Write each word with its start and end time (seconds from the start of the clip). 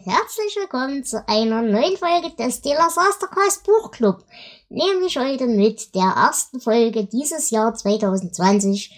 Und 0.00 0.12
herzlich 0.12 0.56
willkommen 0.56 1.04
zu 1.04 1.26
einer 1.28 1.62
neuen 1.62 1.96
Folge 1.96 2.34
des 2.36 2.60
Delasastercast 2.60 3.64
Buchclub. 3.64 4.24
Nämlich 4.68 5.18
heute 5.18 5.46
mit 5.46 5.94
der 5.94 6.12
ersten 6.16 6.60
Folge 6.60 7.04
dieses 7.06 7.50
Jahr 7.50 7.74
2020 7.74 8.94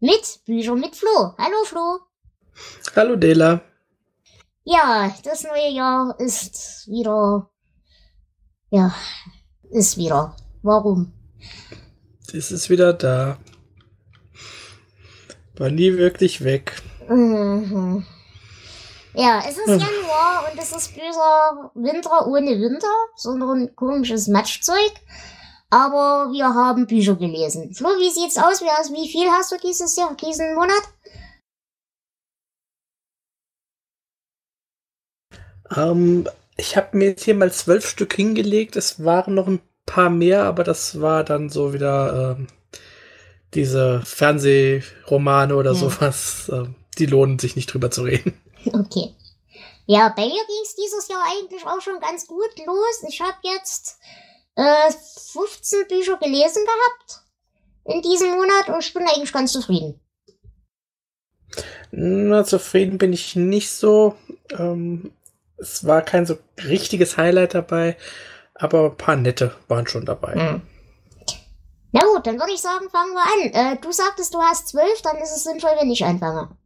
mit 0.00 0.40
Büchern 0.44 0.80
mit 0.80 0.94
Flo. 0.96 1.34
Hallo 1.38 1.64
Flo. 1.64 1.98
Hallo 2.94 3.16
Dela. 3.16 3.62
Ja, 4.64 5.14
das 5.24 5.44
neue 5.44 5.70
Jahr 5.70 6.14
ist 6.20 6.88
wieder. 6.88 7.50
Ja, 8.70 8.94
ist 9.70 9.96
wieder. 9.96 10.36
Warum? 10.62 11.12
Es 12.32 12.50
ist 12.50 12.70
wieder 12.70 12.92
da. 12.92 13.38
War 15.56 15.70
nie 15.70 15.96
wirklich 15.96 16.44
weg. 16.44 16.80
Mhm. 17.08 18.04
Ja, 19.14 19.42
es 19.48 19.56
ist 19.56 19.68
Januar 19.68 20.50
und 20.50 20.58
es 20.58 20.72
ist 20.72 20.94
böser 20.94 21.70
Winter 21.74 22.26
ohne 22.26 22.50
Winter, 22.60 22.92
sondern 23.16 23.74
komisches 23.76 24.26
Matschzeug. 24.28 24.92
Aber 25.70 26.30
wir 26.32 26.46
haben 26.54 26.86
Bücher 26.86 27.14
gelesen. 27.16 27.74
Flo, 27.74 27.88
wie 27.98 28.10
sieht's 28.10 28.36
aus? 28.38 28.60
Wie 28.60 29.08
viel 29.08 29.28
hast 29.30 29.52
du 29.52 29.56
dieses 29.58 29.96
Jahr, 29.96 30.14
diesen 30.16 30.54
Monat? 30.54 30.82
Ähm, 35.74 36.28
ich 36.56 36.76
habe 36.76 36.96
mir 36.96 37.06
jetzt 37.10 37.24
hier 37.24 37.34
mal 37.34 37.52
zwölf 37.52 37.88
Stück 37.88 38.14
hingelegt. 38.14 38.76
Es 38.76 39.04
waren 39.04 39.34
noch 39.34 39.46
ein 39.48 39.60
paar 39.86 40.10
mehr, 40.10 40.44
aber 40.44 40.64
das 40.64 41.00
war 41.00 41.24
dann 41.24 41.50
so 41.50 41.72
wieder 41.72 42.36
ähm, 42.38 42.46
diese 43.54 44.02
Fernsehromane 44.04 45.56
oder 45.56 45.72
Ja. 45.72 45.76
sowas. 45.76 46.50
Ähm, 46.52 46.74
die 46.98 47.06
lohnen 47.06 47.38
sich 47.38 47.56
nicht 47.56 47.72
drüber 47.72 47.90
zu 47.90 48.02
reden. 48.02 48.34
Okay. 48.72 49.14
Ja, 49.86 50.08
bei 50.08 50.22
mir 50.22 50.42
ging's 50.46 50.76
dieses 50.76 51.08
Jahr 51.08 51.22
eigentlich 51.26 51.66
auch 51.66 51.80
schon 51.80 52.00
ganz 52.00 52.26
gut 52.26 52.50
los. 52.64 53.04
Ich 53.06 53.20
habe 53.20 53.36
jetzt 53.42 53.98
äh, 54.56 54.90
15 54.90 55.88
Bücher 55.88 56.16
gelesen 56.16 56.64
gehabt 56.64 57.24
in 57.84 58.00
diesem 58.00 58.30
Monat 58.30 58.68
und 58.68 58.82
ich 58.82 58.94
bin 58.94 59.06
eigentlich 59.06 59.32
ganz 59.32 59.52
zufrieden. 59.52 60.00
Na, 61.90 62.44
zufrieden 62.44 62.98
bin 62.98 63.12
ich 63.12 63.36
nicht 63.36 63.70
so. 63.70 64.16
Ähm, 64.50 65.12
es 65.58 65.86
war 65.86 66.02
kein 66.02 66.26
so 66.26 66.38
richtiges 66.64 67.16
Highlight 67.16 67.54
dabei, 67.54 67.96
aber 68.54 68.86
ein 68.86 68.96
paar 68.96 69.16
nette 69.16 69.54
waren 69.68 69.86
schon 69.86 70.06
dabei. 70.06 70.34
Hm. 70.34 70.62
Na 71.92 72.02
gut, 72.04 72.26
dann 72.26 72.40
würde 72.40 72.52
ich 72.52 72.60
sagen, 72.60 72.90
fangen 72.90 73.12
wir 73.12 73.22
an. 73.22 73.74
Äh, 73.74 73.80
du 73.80 73.92
sagtest, 73.92 74.34
du 74.34 74.40
hast 74.40 74.68
zwölf, 74.68 75.00
dann 75.02 75.18
ist 75.18 75.36
es 75.36 75.44
sinnvoll, 75.44 75.70
wenn 75.78 75.90
ich 75.90 76.04
anfange. 76.04 76.56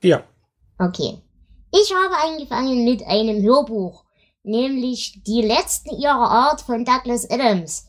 Ja. 0.00 0.24
Okay. 0.78 1.22
Ich 1.72 1.92
habe 1.92 2.16
angefangen 2.16 2.84
mit 2.84 3.04
einem 3.04 3.42
Hörbuch, 3.42 4.04
nämlich 4.42 5.22
Die 5.24 5.42
letzten 5.42 5.96
ihrer 5.96 6.30
Art 6.30 6.60
von 6.60 6.84
Douglas 6.84 7.28
Adams. 7.30 7.86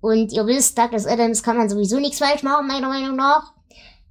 Und 0.00 0.32
ihr 0.32 0.46
wisst, 0.46 0.78
Douglas 0.78 1.06
Adams 1.06 1.42
kann 1.42 1.56
man 1.56 1.68
sowieso 1.68 1.98
nichts 1.98 2.18
falsch 2.18 2.42
machen, 2.42 2.66
meiner 2.66 2.88
Meinung 2.88 3.16
nach. 3.16 3.52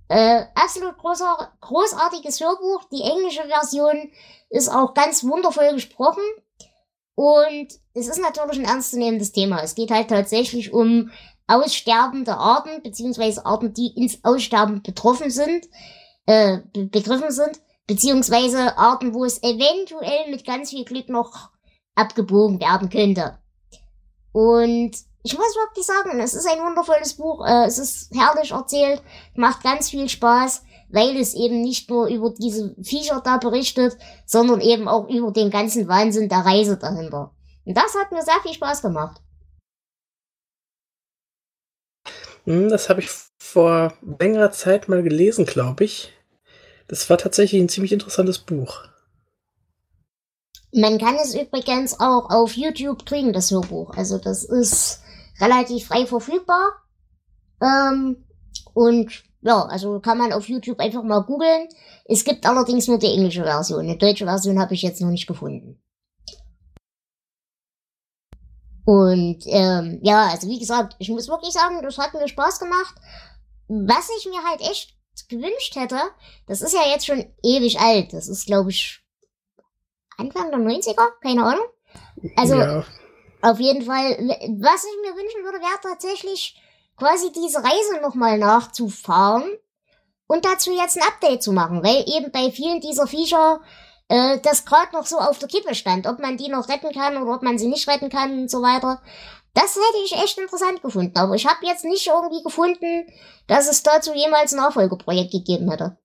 Äh, 0.10 0.44
absolut 0.56 0.98
großer, 0.98 1.52
großartiges 1.62 2.40
Hörbuch. 2.40 2.86
Die 2.92 3.02
englische 3.02 3.44
Version 3.48 4.12
ist 4.50 4.70
auch 4.70 4.94
ganz 4.94 5.24
wundervoll 5.24 5.74
gesprochen. 5.74 6.24
Und 7.16 7.68
es 7.94 8.08
ist 8.08 8.22
natürlich 8.22 8.60
ein 8.60 8.66
ernstzunehmendes 8.66 9.32
Thema. 9.32 9.62
Es 9.62 9.76
geht 9.76 9.92
halt 9.92 10.10
tatsächlich 10.10 10.72
um 10.72 11.12
aussterbende 11.48 12.38
Arten, 12.38 12.84
beziehungsweise 12.84 13.46
Arten, 13.46 13.74
die 13.74 13.88
ins 13.96 14.24
Aussterben 14.24 14.84
betroffen 14.84 15.32
sind, 15.32 15.68
äh, 16.26 16.60
be 16.74 16.86
begriffen 16.86 17.32
sind, 17.32 17.60
beziehungsweise 17.88 18.78
Arten, 18.78 19.14
wo 19.14 19.26
es 19.26 19.42
eventuell 19.42 20.30
mit 20.30 20.46
ganz 20.46 20.70
viel 20.70 20.86
Glück 20.86 21.10
noch 21.10 21.50
abgebogen 21.96 22.60
werden 22.60 22.90
könnte. 22.90 23.40
Und 24.32 24.92
ich 25.24 25.34
muss 25.34 25.56
wirklich 25.56 25.86
sagen, 25.86 26.20
es 26.20 26.34
ist 26.34 26.48
ein 26.48 26.60
wundervolles 26.60 27.16
Buch, 27.16 27.46
äh, 27.46 27.66
es 27.66 27.80
ist 27.80 28.14
herrlich 28.14 28.52
erzählt, 28.52 29.02
macht 29.36 29.64
ganz 29.64 29.90
viel 29.90 30.08
Spaß, 30.08 30.64
weil 30.90 31.18
es 31.18 31.34
eben 31.34 31.62
nicht 31.62 31.90
nur 31.90 32.08
über 32.08 32.34
diese 32.38 32.76
Viecher 32.82 33.22
da 33.24 33.38
berichtet, 33.38 33.98
sondern 34.26 34.62
eben 34.62 34.88
auch 34.88 35.10
über 35.10 35.32
den 35.32 35.50
ganzen 35.50 35.88
Wahnsinn 35.88 36.30
der 36.30 36.46
Reise 36.46 36.78
dahinter. 36.78 37.34
Und 37.66 37.76
das 37.76 37.96
hat 37.96 38.12
mir 38.12 38.22
sehr 38.22 38.40
viel 38.44 38.54
Spaß 38.54 38.82
gemacht. 38.82 39.22
Hm, 42.46 42.70
Das 42.70 42.90
habe 42.90 43.02
ich 43.02 43.10
vor 43.38 43.94
längerer 44.20 44.52
Zeit 44.52 44.88
mal 44.88 45.04
gelesen, 45.04 45.46
glaube 45.46 45.84
ich. 45.84 46.14
Das 46.88 47.10
war 47.10 47.18
tatsächlich 47.18 47.62
ein 47.62 47.70
ziemlich 47.70 47.92
interessantes 47.92 48.40
Buch. 48.40 48.84
Man 50.74 50.98
kann 50.98 51.16
es 51.16 51.34
übrigens 51.34 52.00
auch 52.00 52.30
auf 52.30 52.54
YouTube 52.54 53.06
kriegen, 53.06 53.34
das 53.34 53.52
Hörbuch. 53.52 53.92
Also 53.96 54.18
das 54.18 54.44
ist 54.44 55.02
relativ 55.40 55.88
frei 55.88 56.06
verfügbar. 56.06 56.84
Ähm, 57.62 58.26
und 58.74 59.24
ja, 59.42 59.64
also 59.64 60.00
kann 60.00 60.18
man 60.18 60.34
auf 60.34 60.48
YouTube 60.50 60.80
einfach 60.80 61.04
mal 61.04 61.22
googeln. 61.22 61.68
Es 62.06 62.24
gibt 62.24 62.46
allerdings 62.46 62.88
nur 62.88 63.00
die 63.00 63.08
englische 63.08 63.44
Version. 63.44 63.82
Eine 63.82 63.98
deutsche 63.98 64.26
Version 64.26 64.60
habe 64.60 64.74
ich 64.74 64.82
jetzt 64.82 65.02
noch 65.02 65.10
nicht 65.10 65.28
gefunden. 65.28 65.82
Und 68.86 69.40
ähm, 69.48 70.00
ja, 70.02 70.30
also 70.30 70.48
wie 70.48 70.60
gesagt, 70.60 70.96
ich 71.00 71.10
muss 71.10 71.28
wirklich 71.28 71.54
sagen, 71.54 71.82
das 71.82 71.98
hat 71.98 72.14
mir 72.14 72.28
Spaß 72.28 72.60
gemacht. 72.60 72.96
Was 73.68 74.10
ich 74.18 74.26
mir 74.28 74.42
halt 74.44 74.62
echt 74.62 74.97
gewünscht 75.30 75.76
hätte, 75.76 76.00
das 76.48 76.62
ist 76.62 76.74
ja 76.74 76.88
jetzt 76.88 77.06
schon 77.06 77.26
ewig 77.44 77.80
alt. 77.80 78.14
Das 78.14 78.28
ist, 78.28 78.46
glaube 78.46 78.72
ich, 78.72 79.02
Anfang 80.18 80.52
der 80.52 80.60
90er, 80.60 81.08
keine 81.22 81.44
Ahnung. 81.44 81.66
Also 82.36 82.56
ja, 82.56 82.84
auf 83.42 83.60
jeden 83.60 83.84
Fall, 83.84 84.12
was 84.12 84.84
ich 84.84 85.02
mir 85.02 85.16
wünschen 85.16 85.44
würde, 85.44 85.60
wäre 85.60 85.80
tatsächlich 85.82 86.60
quasi 86.98 87.32
diese 87.32 87.60
Reise 87.60 88.02
nochmal 88.02 88.38
nachzufahren 88.38 89.44
und 90.28 90.46
dazu 90.46 90.72
jetzt 90.72 90.98
ein 90.98 91.08
Update 91.08 91.44
zu 91.44 91.54
machen, 91.54 91.84
weil 91.84 92.04
eben 92.08 92.32
bei 92.32 92.52
vielen 92.52 92.82
dieser 92.82 93.08
Viecher 93.08 93.62
äh, 94.10 94.40
das 94.42 94.66
gerade 94.66 94.94
noch 94.94 95.06
so 95.06 95.18
auf 95.18 95.40
der 95.40 95.48
Kippe 95.48 95.76
stand, 95.76 96.08
ob 96.08 96.20
man 96.20 96.38
die 96.38 96.50
noch 96.50 96.70
retten 96.70 96.92
kann 96.92 97.18
oder 97.18 97.36
ob 97.36 97.44
man 97.44 97.58
sie 97.58 97.68
nicht 97.68 97.88
retten 97.88 98.10
kann 98.10 98.32
und 98.40 98.52
so 98.52 98.62
weiter. 98.62 99.02
Das 99.58 99.76
hätte 99.76 100.04
ich 100.06 100.14
echt 100.14 100.38
interessant 100.38 100.84
gefunden, 100.84 101.18
aber 101.18 101.34
ich 101.34 101.48
habe 101.48 101.66
jetzt 101.66 101.84
nicht 101.84 102.06
irgendwie 102.06 102.44
gefunden, 102.44 103.08
dass 103.48 103.68
es 103.68 103.82
dazu 103.82 104.14
jemals 104.14 104.54
ein 104.54 104.58
Nachfolgeprojekt 104.58 105.32
gegeben 105.32 105.72
hätte. 105.72 105.98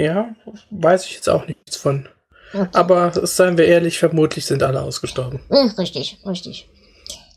ja, 0.00 0.34
weiß 0.70 1.04
ich 1.06 1.14
jetzt 1.14 1.28
auch 1.28 1.46
nichts 1.46 1.76
von. 1.76 2.08
Okay. 2.52 2.68
Aber 2.72 3.26
seien 3.26 3.58
wir 3.58 3.66
ehrlich, 3.66 3.98
vermutlich 3.98 4.46
sind 4.46 4.62
alle 4.62 4.82
ausgestorben. 4.82 5.40
Richtig, 5.50 6.18
richtig. 6.26 6.68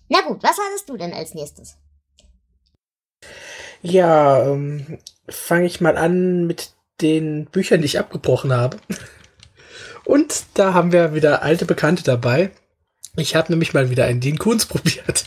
Na 0.10 0.22
gut, 0.22 0.42
was 0.42 0.58
hattest 0.58 0.90
du 0.90 0.98
denn 0.98 1.14
als 1.14 1.34
nächstes? 1.34 1.78
Ja, 3.82 4.44
ähm, 4.46 5.00
fange 5.30 5.66
ich 5.66 5.82
mal 5.82 5.98
an 5.98 6.48
mit 6.48 6.72
den 7.02 7.46
Büchern, 7.46 7.82
die 7.82 7.86
ich 7.86 8.00
abgebrochen 8.00 8.54
habe. 8.54 8.78
Und 10.06 10.44
da 10.56 10.74
haben 10.74 10.92
wir 10.92 11.14
wieder 11.14 11.44
alte 11.44 11.66
Bekannte 11.66 12.04
dabei. 12.04 12.52
Ich 13.16 13.36
habe 13.36 13.52
nämlich 13.52 13.74
mal 13.74 13.90
wieder 13.90 14.06
einen 14.06 14.20
Dean 14.20 14.38
Koons 14.38 14.66
probiert. 14.68 15.26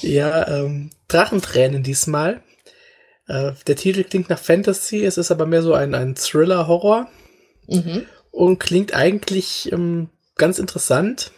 ja, 0.00 0.48
ähm, 0.48 0.90
Drachentränen 1.08 1.82
diesmal. 1.82 2.42
Äh, 3.26 3.52
der 3.66 3.76
Titel 3.76 4.04
klingt 4.04 4.30
nach 4.30 4.38
Fantasy, 4.38 5.04
es 5.04 5.18
ist 5.18 5.30
aber 5.30 5.46
mehr 5.46 5.62
so 5.62 5.74
ein, 5.74 5.94
ein 5.94 6.14
Thriller-Horror 6.14 7.08
Mhm. 7.68 8.06
und 8.32 8.58
klingt 8.58 8.94
eigentlich 8.94 9.70
ähm, 9.70 10.08
ganz 10.36 10.58
interessant. 10.58 11.30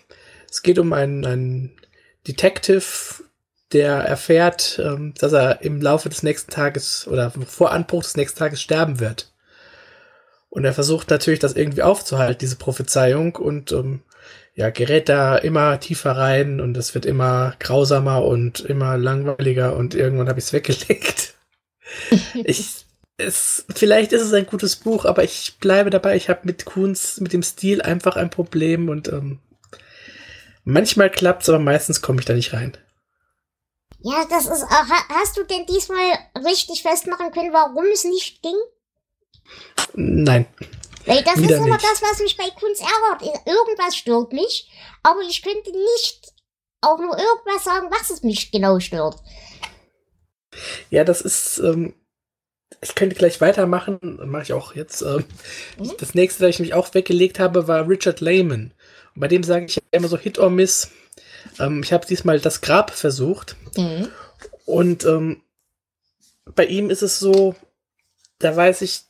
Es 0.50 0.62
geht 0.62 0.78
um 0.78 0.92
einen, 0.94 1.26
einen 1.26 1.72
Detective, 2.26 2.84
der 3.72 3.96
erfährt, 3.96 4.80
ähm, 4.82 5.12
dass 5.18 5.32
er 5.32 5.60
im 5.62 5.82
Laufe 5.82 6.08
des 6.08 6.22
nächsten 6.22 6.50
Tages 6.50 7.06
oder 7.06 7.30
vor 7.30 7.72
Anbruch 7.72 8.02
des 8.02 8.16
nächsten 8.16 8.38
Tages 8.38 8.62
sterben 8.62 8.98
wird. 9.00 9.31
Und 10.52 10.66
er 10.66 10.74
versucht 10.74 11.08
natürlich, 11.08 11.40
das 11.40 11.54
irgendwie 11.54 11.82
aufzuhalten, 11.82 12.36
diese 12.38 12.56
Prophezeiung, 12.56 13.36
und 13.36 13.72
ähm, 13.72 14.02
ja, 14.54 14.68
gerät 14.68 15.08
da 15.08 15.38
immer 15.38 15.80
tiefer 15.80 16.12
rein 16.12 16.60
und 16.60 16.76
es 16.76 16.94
wird 16.94 17.06
immer 17.06 17.54
grausamer 17.58 18.22
und 18.22 18.60
immer 18.60 18.98
langweiliger 18.98 19.74
und 19.74 19.94
irgendwann 19.94 20.28
habe 20.28 20.38
ich 20.38 20.44
es 20.44 20.52
weggelegt. 20.52 21.32
ich 22.34 22.84
es, 23.16 23.64
vielleicht 23.74 24.12
ist 24.12 24.20
es 24.20 24.34
ein 24.34 24.44
gutes 24.44 24.76
Buch, 24.76 25.06
aber 25.06 25.24
ich 25.24 25.56
bleibe 25.58 25.88
dabei, 25.88 26.16
ich 26.16 26.28
habe 26.28 26.40
mit 26.44 26.66
Kuhns, 26.66 27.18
mit 27.18 27.32
dem 27.32 27.42
Stil 27.42 27.80
einfach 27.80 28.16
ein 28.16 28.28
Problem 28.28 28.90
und 28.90 29.08
ähm, 29.08 29.38
manchmal 30.64 31.08
klappt 31.08 31.44
es, 31.44 31.48
aber 31.48 31.60
meistens 31.60 32.02
komme 32.02 32.20
ich 32.20 32.26
da 32.26 32.34
nicht 32.34 32.52
rein. 32.52 32.76
Ja, 34.00 34.26
das 34.28 34.44
ist. 34.44 34.66
Hast 34.68 35.38
du 35.38 35.44
denn 35.44 35.64
diesmal 35.64 36.04
richtig 36.44 36.82
festmachen 36.82 37.30
können, 37.30 37.54
warum 37.54 37.86
es 37.90 38.04
nicht 38.04 38.42
ging? 38.42 38.56
Nein. 39.94 40.46
Weil 41.06 41.22
das 41.24 41.36
ist 41.36 41.50
immer 41.50 41.66
nicht. 41.66 41.82
das, 41.82 42.02
was 42.02 42.20
mich 42.20 42.36
bei 42.36 42.48
Kunst 42.50 42.82
ärgert. 42.82 43.46
Irgendwas 43.46 43.96
stört 43.96 44.32
mich, 44.32 44.70
aber 45.02 45.20
ich 45.22 45.42
könnte 45.42 45.70
nicht 45.70 46.32
auch 46.80 46.98
nur 46.98 47.16
irgendwas 47.18 47.64
sagen, 47.64 47.88
was 47.90 48.10
es 48.10 48.22
mich 48.22 48.50
genau 48.50 48.78
stört. 48.80 49.16
Ja, 50.90 51.04
das 51.04 51.20
ist. 51.20 51.58
Ähm, 51.58 51.94
ich 52.80 52.94
könnte 52.94 53.14
gleich 53.14 53.40
weitermachen, 53.40 54.18
mache 54.24 54.42
ich 54.42 54.52
auch 54.52 54.74
jetzt. 54.74 55.02
Ähm, 55.02 55.24
mhm. 55.78 55.92
Das 55.98 56.14
nächste, 56.14 56.42
das 56.42 56.50
ich 56.50 56.60
mich 56.60 56.74
auch 56.74 56.92
weggelegt 56.94 57.38
habe, 57.38 57.68
war 57.68 57.88
Richard 57.88 58.20
Lehman. 58.20 58.72
Und 59.14 59.20
bei 59.20 59.28
dem 59.28 59.42
sage 59.42 59.66
ich 59.66 59.80
immer 59.90 60.08
so 60.08 60.18
Hit 60.18 60.38
or 60.38 60.50
Miss. 60.50 60.90
Ähm, 61.58 61.82
ich 61.82 61.92
habe 61.92 62.06
diesmal 62.06 62.40
das 62.40 62.60
Grab 62.60 62.90
versucht. 62.90 63.56
Mhm. 63.76 64.08
Und 64.64 65.04
ähm, 65.04 65.42
bei 66.54 66.66
ihm 66.66 66.90
ist 66.90 67.02
es 67.02 67.18
so, 67.18 67.54
da 68.38 68.56
weiß 68.56 68.82
ich, 68.82 69.02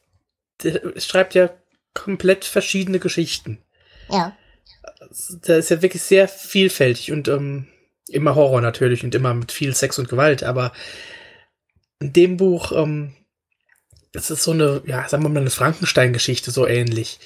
schreibt 0.97 1.35
ja 1.35 1.51
komplett 1.95 2.45
verschiedene 2.45 2.99
Geschichten. 2.99 3.59
Ja. 4.09 4.37
Da 5.43 5.57
ist 5.57 5.71
ja 5.71 5.83
wirklich 5.83 6.03
sehr 6.03 6.29
vielfältig 6.29 7.13
und 7.13 7.29
ähm, 7.29 7.69
immer 8.09 8.35
Horror 8.35 8.61
natürlich 8.61 9.05
und 9.05 9.15
immer 9.15 9.35
mit 9.35 9.53
viel 9.53 9.75
Sex 9.75 9.99
und 9.99 10.09
Gewalt, 10.09 10.43
aber 10.43 10.73
in 12.01 12.13
dem 12.13 12.37
Buch, 12.37 12.73
ähm, 12.73 13.15
das 14.13 14.31
ist 14.31 14.43
so 14.43 14.51
eine, 14.51 14.83
ja, 14.87 15.09
sagen 15.09 15.23
wir 15.23 15.29
mal, 15.29 15.41
eine 15.41 15.51
Frankenstein-Geschichte, 15.51 16.51
so 16.51 16.67
ähnlich. 16.67 17.19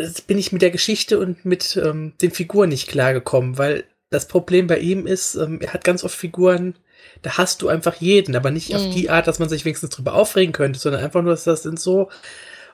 Jetzt 0.00 0.26
bin 0.26 0.38
ich 0.38 0.52
mit 0.52 0.62
der 0.62 0.70
Geschichte 0.70 1.18
und 1.18 1.44
mit 1.44 1.76
ähm, 1.76 2.14
den 2.20 2.32
Figuren 2.32 2.70
nicht 2.70 2.88
klargekommen, 2.88 3.58
weil 3.58 3.84
das 4.08 4.26
Problem 4.26 4.66
bei 4.66 4.78
ihm 4.78 5.06
ist, 5.06 5.36
ähm, 5.36 5.60
er 5.60 5.72
hat 5.72 5.84
ganz 5.84 6.02
oft 6.02 6.16
Figuren, 6.16 6.74
da 7.22 7.38
hast 7.38 7.62
du 7.62 7.68
einfach 7.68 7.96
jeden, 7.96 8.36
aber 8.36 8.50
nicht 8.50 8.70
mhm. 8.70 8.76
auf 8.76 8.90
die 8.90 9.10
Art, 9.10 9.26
dass 9.26 9.38
man 9.38 9.48
sich 9.48 9.64
wenigstens 9.64 9.90
drüber 9.90 10.14
aufregen 10.14 10.52
könnte, 10.52 10.78
sondern 10.78 11.02
einfach 11.02 11.22
nur, 11.22 11.32
dass 11.32 11.44
das 11.44 11.62
sind 11.62 11.78
so 11.78 12.10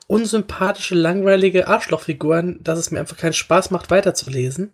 unsympathische, 0.06 0.94
langweilige 0.94 1.67
Arschlochfiguren, 1.67 2.62
dass 2.62 2.78
es 2.78 2.90
mir 2.90 3.00
einfach 3.00 3.17
keinen 3.17 3.32
Spaß 3.32 3.70
macht, 3.70 3.90
weiterzulesen. 3.90 4.73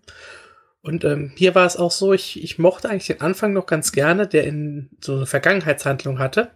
Und 0.82 1.04
ähm, 1.04 1.32
hier 1.36 1.54
war 1.54 1.64
es 1.64 1.76
auch 1.76 1.92
so, 1.92 2.12
ich, 2.12 2.42
ich 2.42 2.58
mochte 2.58 2.90
eigentlich 2.90 3.06
den 3.06 3.20
Anfang 3.20 3.52
noch 3.52 3.66
ganz 3.66 3.92
gerne, 3.92 4.26
der 4.26 4.44
in 4.44 4.90
so 5.00 5.16
eine 5.16 5.26
Vergangenheitshandlung 5.26 6.18
hatte. 6.18 6.50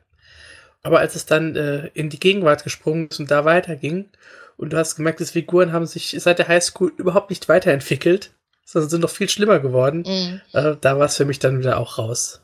Aber 0.83 0.99
als 0.99 1.15
es 1.15 1.27
dann 1.27 1.57
äh, 1.57 1.87
in 1.95 2.11
die 2.11 2.21
Gegenwart 2.21 2.65
gesprungen 2.65 3.09
ist 3.09 3.21
und 3.21 3.31
da 3.31 3.45
weiterging, 3.45 4.11
und 4.57 4.73
du 4.73 4.79
hast 4.79 4.97
gemerkt, 4.97 5.21
dass 5.21 5.33
Figuren 5.33 5.73
haben 5.73 5.87
sich 5.87 6.17
seit 6.19 6.39
der 6.39 6.49
Highschool 6.49 6.93
überhaupt 6.97 7.31
nicht 7.31 7.49
weiterentwickelt, 7.49 8.33
sondern 8.65 8.91
sind 8.91 9.01
noch 9.03 9.11
viel 9.11 9.29
schlimmer 9.29 9.61
geworden, 9.61 10.05
mhm. 10.07 10.41
äh, 10.53 10.77
da 10.81 10.99
war 10.99 11.07
es 11.07 11.17
für 11.17 11.25
mich 11.25 11.39
dann 11.39 11.59
wieder 11.59 11.79
auch 11.79 11.99
raus. 11.99 12.41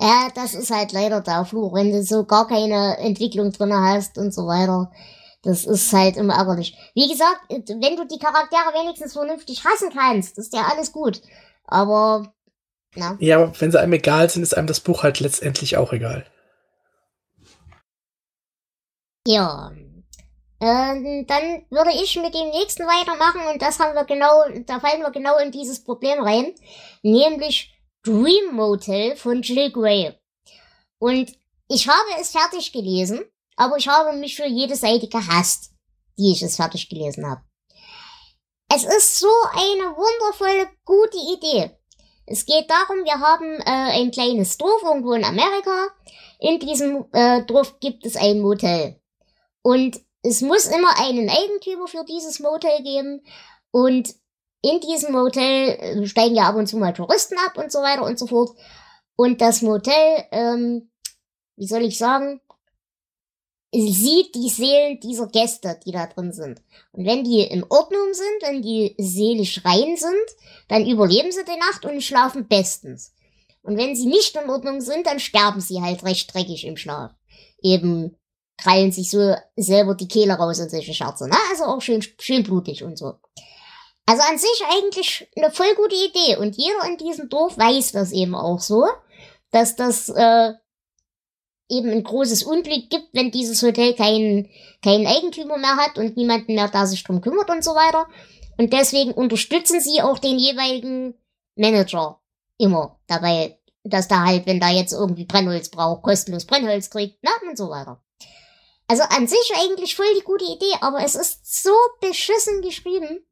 Ja, 0.00 0.28
das 0.34 0.54
ist 0.54 0.70
halt 0.70 0.92
leider 0.92 1.20
der 1.20 1.44
Fluch, 1.44 1.74
wenn 1.74 1.92
du 1.92 2.02
so 2.02 2.24
gar 2.24 2.48
keine 2.48 2.96
Entwicklung 2.98 3.52
drin 3.52 3.74
hast 3.74 4.16
und 4.16 4.32
so 4.32 4.46
weiter. 4.46 4.90
Das 5.42 5.66
ist 5.66 5.92
halt 5.92 6.16
immer 6.16 6.34
ärgerlich. 6.34 6.74
Wie 6.94 7.06
gesagt, 7.08 7.40
wenn 7.50 7.96
du 7.96 8.06
die 8.06 8.18
Charaktere 8.18 8.72
wenigstens 8.72 9.12
vernünftig 9.12 9.62
hassen 9.64 9.90
kannst, 9.92 10.38
ist 10.38 10.54
ja 10.54 10.68
alles 10.72 10.92
gut. 10.92 11.20
Aber, 11.64 12.32
na. 12.94 13.16
Ja, 13.20 13.36
aber 13.36 13.52
wenn 13.60 13.70
sie 13.70 13.78
einem 13.78 13.92
egal 13.92 14.30
sind, 14.30 14.42
ist 14.42 14.56
einem 14.56 14.66
das 14.66 14.80
Buch 14.80 15.02
halt 15.02 15.20
letztendlich 15.20 15.76
auch 15.76 15.92
egal. 15.92 16.24
Ja. 19.26 19.70
Ähm, 20.62 21.26
dann 21.26 21.66
würde 21.70 21.90
ich 22.02 22.16
mit 22.16 22.34
dem 22.34 22.48
nächsten 22.50 22.84
weitermachen 22.84 23.52
und 23.52 23.60
das 23.60 23.78
haben 23.78 23.94
wir 23.94 24.04
genau, 24.04 24.44
da 24.66 24.80
fallen 24.80 25.02
wir 25.02 25.10
genau 25.10 25.38
in 25.38 25.52
dieses 25.52 25.84
Problem 25.84 26.22
rein. 26.22 26.54
Nämlich 27.02 27.74
Dream 28.02 28.54
Motel 28.54 29.16
von 29.16 29.42
Jill 29.42 29.70
Gray. 29.70 30.14
Und 30.98 31.32
ich 31.68 31.88
habe 31.88 32.20
es 32.20 32.30
fertig 32.30 32.72
gelesen, 32.72 33.20
aber 33.56 33.76
ich 33.76 33.88
habe 33.88 34.16
mich 34.16 34.36
für 34.36 34.46
jede 34.46 34.76
Seite 34.76 35.08
gehasst, 35.08 35.72
die 36.18 36.32
ich 36.32 36.42
es 36.42 36.56
fertig 36.56 36.88
gelesen 36.88 37.28
habe. 37.28 37.42
Es 38.72 38.84
ist 38.84 39.18
so 39.18 39.32
eine 39.52 39.96
wundervolle, 39.96 40.70
gute 40.84 41.18
Idee. 41.18 41.76
Es 42.26 42.46
geht 42.46 42.70
darum, 42.70 43.04
wir 43.04 43.18
haben 43.18 43.58
äh, 43.60 44.00
ein 44.00 44.12
kleines 44.12 44.56
Dorf 44.56 44.82
irgendwo 44.84 45.12
in 45.14 45.24
Amerika. 45.24 45.88
In 46.38 46.60
diesem 46.60 47.04
äh, 47.12 47.44
Dorf 47.44 47.80
gibt 47.80 48.06
es 48.06 48.16
ein 48.16 48.40
Motel. 48.40 49.00
Und 49.62 50.00
es 50.22 50.40
muss 50.40 50.66
immer 50.66 50.96
einen 50.98 51.28
Eigentümer 51.28 51.88
für 51.88 52.04
dieses 52.04 52.38
Motel 52.38 52.82
geben. 52.82 53.22
Und 53.72 54.14
in 54.62 54.80
diesem 54.80 55.12
Motel 55.12 55.68
äh, 55.78 56.06
steigen 56.06 56.34
ja 56.34 56.48
ab 56.48 56.56
und 56.56 56.66
zu 56.66 56.76
mal 56.76 56.92
Touristen 56.92 57.36
ab 57.46 57.56
und 57.56 57.72
so 57.72 57.80
weiter 57.80 58.04
und 58.04 58.18
so 58.18 58.26
fort. 58.26 58.50
Und 59.16 59.40
das 59.40 59.62
Motel, 59.62 60.24
ähm, 60.32 60.90
wie 61.56 61.66
soll 61.66 61.82
ich 61.82 61.98
sagen, 61.98 62.40
sieht 63.72 64.34
die 64.34 64.48
Seelen 64.48 64.98
dieser 65.00 65.28
Gäste, 65.28 65.78
die 65.84 65.92
da 65.92 66.06
drin 66.06 66.32
sind. 66.32 66.60
Und 66.92 67.06
wenn 67.06 67.22
die 67.22 67.42
in 67.42 67.64
Ordnung 67.68 68.12
sind, 68.12 68.42
wenn 68.42 68.62
die 68.62 68.96
seelisch 68.98 69.64
rein 69.64 69.96
sind, 69.96 70.14
dann 70.68 70.86
überleben 70.86 71.30
sie 71.30 71.44
die 71.44 71.58
Nacht 71.58 71.84
und 71.84 72.02
schlafen 72.02 72.48
bestens. 72.48 73.14
Und 73.62 73.76
wenn 73.76 73.94
sie 73.94 74.06
nicht 74.06 74.36
in 74.36 74.50
Ordnung 74.50 74.80
sind, 74.80 75.06
dann 75.06 75.20
sterben 75.20 75.60
sie 75.60 75.80
halt 75.80 76.02
recht 76.02 76.34
dreckig 76.34 76.66
im 76.66 76.76
Schlaf. 76.76 77.12
Eben 77.62 78.16
krallen 78.56 78.90
sich 78.90 79.10
so 79.10 79.34
selber 79.56 79.94
die 79.94 80.08
Kehle 80.08 80.34
raus 80.34 80.60
und 80.60 80.70
solche 80.70 80.94
Scherze. 80.94 81.28
Ne? 81.28 81.36
Also 81.50 81.64
auch 81.64 81.80
schön, 81.80 82.02
schön 82.18 82.42
blutig 82.42 82.82
und 82.82 82.98
so. 82.98 83.14
Also 84.10 84.24
an 84.24 84.38
sich 84.38 84.64
eigentlich 84.68 85.28
eine 85.36 85.52
voll 85.52 85.72
gute 85.76 85.94
Idee. 85.94 86.34
Und 86.34 86.56
jeder 86.56 86.84
in 86.88 86.96
diesem 86.96 87.28
Dorf 87.28 87.56
weiß 87.56 87.92
das 87.92 88.10
eben 88.10 88.34
auch 88.34 88.58
so, 88.58 88.84
dass 89.52 89.76
das 89.76 90.08
äh, 90.08 90.52
eben 91.68 91.90
ein 91.90 92.02
großes 92.02 92.42
Unglück 92.42 92.90
gibt, 92.90 93.06
wenn 93.12 93.30
dieses 93.30 93.62
Hotel 93.62 93.94
keinen 93.94 94.48
keinen 94.82 95.06
Eigentümer 95.06 95.58
mehr 95.58 95.76
hat 95.76 95.96
und 95.96 96.16
niemanden 96.16 96.56
mehr 96.56 96.66
da 96.66 96.86
sich 96.86 97.04
drum 97.04 97.20
kümmert 97.20 97.50
und 97.50 97.62
so 97.62 97.70
weiter. 97.76 98.08
Und 98.58 98.72
deswegen 98.72 99.12
unterstützen 99.12 99.80
sie 99.80 100.02
auch 100.02 100.18
den 100.18 100.40
jeweiligen 100.40 101.14
Manager 101.54 102.18
immer 102.58 102.98
dabei, 103.06 103.60
dass 103.84 104.08
da 104.08 104.24
halt, 104.24 104.44
wenn 104.44 104.58
da 104.58 104.70
jetzt 104.70 104.92
irgendwie 104.92 105.24
Brennholz 105.24 105.68
braucht, 105.68 106.02
kostenlos 106.02 106.46
Brennholz 106.46 106.90
kriegt, 106.90 107.22
ne, 107.22 107.30
und 107.48 107.56
so 107.56 107.70
weiter. 107.70 108.02
Also 108.88 109.04
an 109.04 109.28
sich 109.28 109.52
eigentlich 109.54 109.94
voll 109.94 110.12
die 110.18 110.24
gute 110.24 110.46
Idee, 110.46 110.74
aber 110.80 111.04
es 111.04 111.14
ist 111.14 111.62
so 111.62 111.70
beschissen 112.00 112.60
geschrieben. 112.60 113.24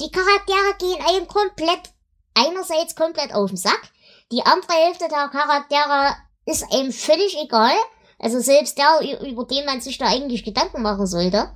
Die 0.00 0.10
Charaktere 0.10 0.76
gehen 0.78 1.04
einem 1.06 1.28
komplett, 1.28 1.90
einerseits 2.34 2.94
komplett 2.96 3.34
auf 3.34 3.50
den 3.50 3.56
Sack. 3.56 3.92
Die 4.30 4.44
andere 4.44 4.72
Hälfte 4.72 5.08
der 5.08 5.28
Charaktere 5.28 6.16
ist 6.46 6.64
einem 6.72 6.92
völlig 6.92 7.36
egal. 7.38 7.74
Also 8.18 8.40
selbst 8.40 8.78
der, 8.78 9.20
über 9.26 9.44
den 9.44 9.64
man 9.66 9.80
sich 9.80 9.98
da 9.98 10.06
eigentlich 10.06 10.44
Gedanken 10.44 10.82
machen 10.82 11.06
sollte. 11.06 11.50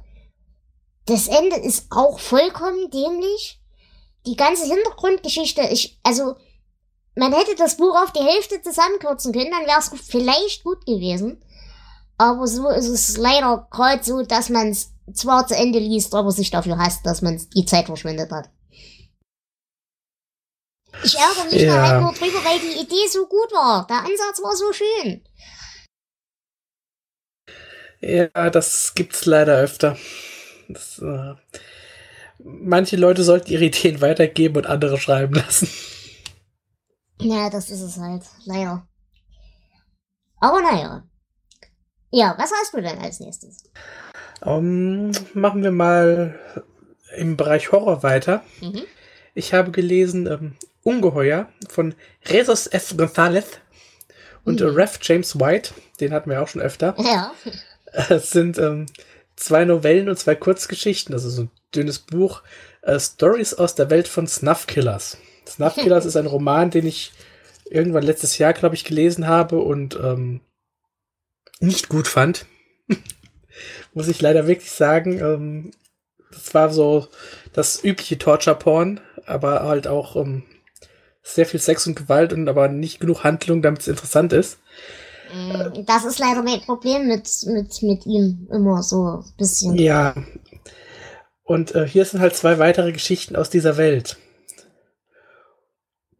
Das 1.06 1.28
Ende 1.28 1.56
ist 1.56 1.86
auch 1.90 2.18
vollkommen 2.18 2.90
dämlich. 2.90 3.60
Die 4.26 4.34
ganze 4.34 4.66
Hintergrundgeschichte, 4.66 5.62
ich, 5.70 6.00
also, 6.02 6.34
man 7.14 7.32
hätte 7.32 7.54
das 7.54 7.76
Buch 7.76 7.94
auf 7.94 8.12
die 8.12 8.24
Hälfte 8.24 8.60
zusammenkürzen 8.60 9.32
können, 9.32 9.52
dann 9.52 9.66
wäre 9.66 9.78
es 9.78 9.92
vielleicht 10.04 10.64
gut 10.64 10.84
gewesen. 10.84 11.40
Aber 12.18 12.48
so 12.48 12.68
ist 12.68 12.88
es 12.88 13.16
leider 13.16 13.68
gerade 13.70 14.02
so, 14.02 14.22
dass 14.22 14.48
man 14.48 14.70
es 14.70 14.90
zwar 15.12 15.46
zu 15.46 15.54
Ende 15.54 15.78
liest, 15.78 16.14
aber 16.14 16.30
sich 16.30 16.50
dafür 16.50 16.78
hasst, 16.78 17.06
dass 17.06 17.22
man 17.22 17.40
die 17.54 17.64
Zeit 17.64 17.86
verschwendet 17.86 18.30
hat. 18.30 18.50
Ich 21.04 21.14
ärgere 21.14 21.44
mich 21.44 21.62
ja. 21.62 21.74
da 21.74 21.88
halt 21.88 22.02
nur 22.02 22.12
drüber, 22.12 22.44
weil 22.44 22.58
die 22.58 22.80
Idee 22.80 23.06
so 23.10 23.26
gut 23.26 23.52
war. 23.52 23.86
Der 23.86 23.98
Ansatz 23.98 24.42
war 24.42 24.56
so 24.56 24.72
schön. 24.72 25.22
Ja, 28.00 28.50
das 28.50 28.94
gibt's 28.94 29.26
leider 29.26 29.56
öfter. 29.56 29.96
Das, 30.68 30.98
äh, 30.98 31.34
manche 32.38 32.96
Leute 32.96 33.24
sollten 33.24 33.50
ihre 33.50 33.64
Ideen 33.64 34.00
weitergeben 34.00 34.56
und 34.56 34.66
andere 34.66 34.98
schreiben 34.98 35.34
lassen. 35.34 35.68
Ja, 37.20 37.50
das 37.50 37.70
ist 37.70 37.80
es 37.80 37.96
halt. 37.98 38.24
Leider. 38.44 38.86
Aber 40.38 40.60
naja. 40.60 41.04
Ja, 42.10 42.34
was 42.38 42.50
hast 42.52 42.74
du 42.74 42.80
denn 42.80 42.98
als 42.98 43.20
nächstes? 43.20 43.64
Um, 44.40 44.56
ähm, 44.56 45.12
machen 45.34 45.62
wir 45.62 45.70
mal 45.70 46.38
im 47.16 47.36
Bereich 47.36 47.72
Horror 47.72 48.02
weiter. 48.02 48.42
Mhm. 48.60 48.82
Ich 49.34 49.54
habe 49.54 49.70
gelesen 49.70 50.26
ähm, 50.26 50.56
Ungeheuer 50.82 51.48
von 51.68 51.94
Jesus 52.24 52.66
F. 52.66 52.92
González 52.92 53.58
und 54.44 54.60
mhm. 54.60 54.68
Ref 54.68 54.98
James 55.02 55.38
White. 55.38 55.74
Den 56.00 56.12
hatten 56.12 56.30
wir 56.30 56.42
auch 56.42 56.48
schon 56.48 56.62
öfter. 56.62 56.94
Ja. 56.98 57.32
Es 58.10 58.30
sind 58.30 58.58
ähm, 58.58 58.86
zwei 59.36 59.64
Novellen 59.64 60.10
und 60.10 60.18
zwei 60.18 60.34
Kurzgeschichten. 60.34 61.12
Das 61.12 61.24
ist 61.24 61.38
ein 61.38 61.50
dünnes 61.74 61.98
Buch. 61.98 62.42
Äh, 62.82 63.00
Stories 63.00 63.54
aus 63.54 63.74
der 63.74 63.88
Welt 63.88 64.06
von 64.06 64.26
Snuff 64.26 64.66
Killers. 64.66 65.16
Snuff 65.48 65.74
Killers 65.76 66.04
ist 66.04 66.16
ein 66.16 66.26
Roman, 66.26 66.70
den 66.70 66.86
ich 66.86 67.12
irgendwann 67.70 68.02
letztes 68.02 68.36
Jahr, 68.36 68.52
glaube 68.52 68.74
ich, 68.74 68.84
gelesen 68.84 69.26
habe 69.26 69.58
und 69.60 69.96
ähm, 69.96 70.40
nicht 71.58 71.88
gut 71.88 72.06
fand. 72.06 72.44
Muss 73.96 74.08
ich 74.08 74.20
leider 74.20 74.46
wirklich 74.46 74.72
sagen. 74.72 75.18
Ähm, 75.20 75.70
das 76.30 76.52
war 76.52 76.70
so 76.70 77.08
das 77.54 77.82
übliche 77.82 78.18
Torture-Porn, 78.18 79.00
aber 79.24 79.62
halt 79.62 79.86
auch 79.86 80.16
ähm, 80.16 80.42
sehr 81.22 81.46
viel 81.46 81.60
Sex 81.60 81.86
und 81.86 81.96
Gewalt 81.96 82.34
und 82.34 82.46
aber 82.46 82.68
nicht 82.68 83.00
genug 83.00 83.24
Handlung, 83.24 83.62
damit 83.62 83.80
es 83.80 83.88
interessant 83.88 84.34
ist. 84.34 84.58
Mm, 85.34 85.82
das 85.86 86.04
ist 86.04 86.18
leider 86.18 86.42
mein 86.42 86.60
Problem 86.60 87.08
mit, 87.08 87.26
mit, 87.46 87.82
mit 87.82 88.04
ihm 88.04 88.46
immer 88.52 88.82
so 88.82 89.22
ein 89.24 89.32
bisschen. 89.38 89.76
Ja. 89.76 90.14
Und 91.42 91.74
äh, 91.74 91.88
hier 91.88 92.04
sind 92.04 92.20
halt 92.20 92.36
zwei 92.36 92.58
weitere 92.58 92.92
Geschichten 92.92 93.34
aus 93.34 93.48
dieser 93.48 93.78
Welt. 93.78 94.18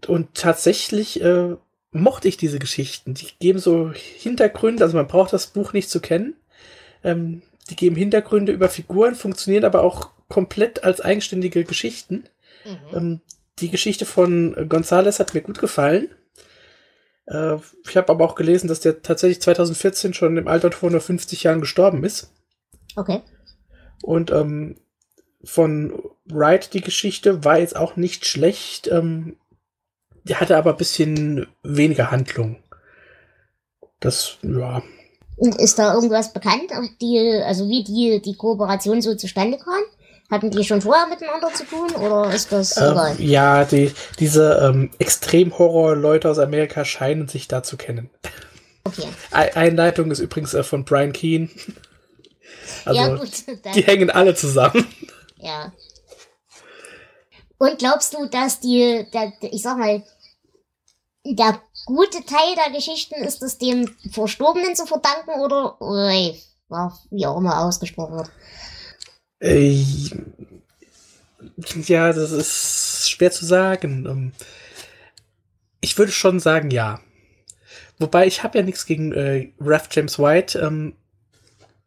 Und 0.07 0.33
tatsächlich 0.33 1.21
äh, 1.21 1.57
mochte 1.91 2.29
ich 2.29 2.39
diese 2.39 2.59
Geschichten. 2.59 3.13
Die 3.13 3.29
geben 3.39 3.59
so 3.59 3.93
Hintergründe, 3.93 4.83
also 4.83 4.97
man 4.97 5.09
braucht 5.09 5.35
das 5.35 5.49
Buch 5.49 5.75
nicht 5.75 5.91
zu 5.91 6.01
kennen. 6.01 6.37
Ähm, 7.05 7.43
die 7.71 7.77
geben 7.77 7.97
Hintergründe 7.97 8.53
über 8.53 8.69
Figuren, 8.69 9.15
funktionieren 9.15 9.65
aber 9.65 9.83
auch 9.83 10.11
komplett 10.29 10.85
als 10.85 11.01
eigenständige 11.01 11.65
Geschichten. 11.65 12.25
Mhm. 12.65 12.97
Ähm, 12.97 13.21
die 13.59 13.71
Geschichte 13.71 14.05
von 14.05 14.69
Gonzales 14.69 15.19
hat 15.19 15.35
mir 15.35 15.41
gut 15.41 15.59
gefallen. 15.59 16.09
Äh, 17.27 17.57
ich 17.89 17.97
habe 17.97 18.11
aber 18.11 18.25
auch 18.25 18.35
gelesen, 18.35 18.69
dass 18.69 18.81
der 18.81 19.03
tatsächlich 19.03 19.41
2014 19.41 20.15
schon 20.15 20.37
im 20.37 20.49
Alter 20.49 20.73
von 20.73 20.93
nur 20.93 21.01
50 21.01 21.43
Jahren 21.43 21.61
gestorben 21.61 22.05
ist. 22.05 22.33
Okay. 22.97 23.23
Und 24.03 24.31
ähm, 24.31 24.77
von 25.45 26.03
Wright 26.27 26.75
die 26.75 26.81
Geschichte 26.81 27.45
war 27.45 27.59
jetzt 27.59 27.77
auch 27.77 27.97
nicht 27.97 28.27
schlecht. 28.27 28.89
Ähm, 28.89 29.37
die 30.25 30.37
hatte 30.37 30.57
aber 30.57 30.73
ein 30.73 30.77
bisschen 30.77 31.47
weniger 31.63 32.11
Handlung. 32.11 32.63
Das, 34.01 34.39
ja. 34.43 34.83
Und 35.37 35.61
ist 35.61 35.79
da 35.79 35.95
irgendwas 35.95 36.33
bekannt, 36.33 36.71
die, 37.01 37.43
also 37.45 37.69
wie 37.69 37.85
die, 37.85 38.23
die 38.23 38.37
Kooperation 38.37 39.03
so 39.03 39.15
zustande 39.15 39.59
kam? 39.59 39.83
Hatten 40.31 40.51
die 40.51 40.65
schon 40.65 40.83
vorher 40.83 41.07
miteinander 41.07 41.53
zu 41.53 41.65
tun 41.65 41.91
oder 41.93 42.35
ist 42.35 42.51
das 42.51 42.77
ähm, 42.79 42.93
egal? 42.93 43.21
Ja, 43.21 43.65
die, 43.65 43.93
diese 44.19 44.59
ähm, 44.61 44.91
Extrem-Horror-Leute 44.99 46.29
aus 46.29 46.41
Amerika 46.41 46.85
scheinen 46.85 47.29
sich 47.29 47.47
da 47.47 47.63
zu 47.63 47.77
kennen. 47.77 48.11
Okay. 48.83 49.07
Einleitung 49.31 50.11
ist 50.11 50.19
übrigens 50.19 50.55
äh, 50.55 50.65
von 50.65 50.85
Brian 50.85 51.13
Keane. 51.13 51.49
Also, 52.85 53.01
ja, 53.01 53.15
gut. 53.15 53.31
Die 53.75 53.83
hängen 53.83 54.11
alle 54.11 54.35
zusammen. 54.35 54.87
Ja. 55.39 55.73
Und 57.59 57.79
glaubst 57.79 58.15
du, 58.15 58.27
dass 58.27 58.61
die, 58.61 59.07
der, 59.13 59.33
ich 59.41 59.63
sag 59.63 59.79
mal, 59.79 60.03
der 61.25 61.61
gute 61.87 62.25
Teil 62.27 62.55
der 62.57 62.75
Geschichten 62.75 63.15
ist 63.25 63.43
es 63.43 63.57
dem 63.57 63.89
Verstorbenen 64.11 64.77
zu 64.77 64.85
verdanken 64.85 65.41
oder, 65.41 65.77
wie 67.11 67.27
auch 67.27 67.39
immer 67.39 67.61
ausgesprochen 67.61 68.17
wird? 68.17 68.31
Äh, 69.41 69.83
ja, 71.87 72.13
das 72.13 72.33
ist 72.33 73.11
schwer 73.11 73.31
zu 73.31 73.47
sagen. 73.47 74.07
Ähm, 74.07 74.33
ich 75.81 75.97
würde 75.97 76.13
schon 76.13 76.41
sagen, 76.41 76.71
ja. 76.71 77.01
Wobei 77.99 78.27
ich 78.27 78.43
habe 78.43 78.59
ja 78.59 78.65
nichts 78.65 78.85
gegen 78.85 79.13
äh, 79.13 79.53
Ralph 79.61 79.89
James 79.91 80.19
White. 80.19 80.59
Ähm, 80.59 80.97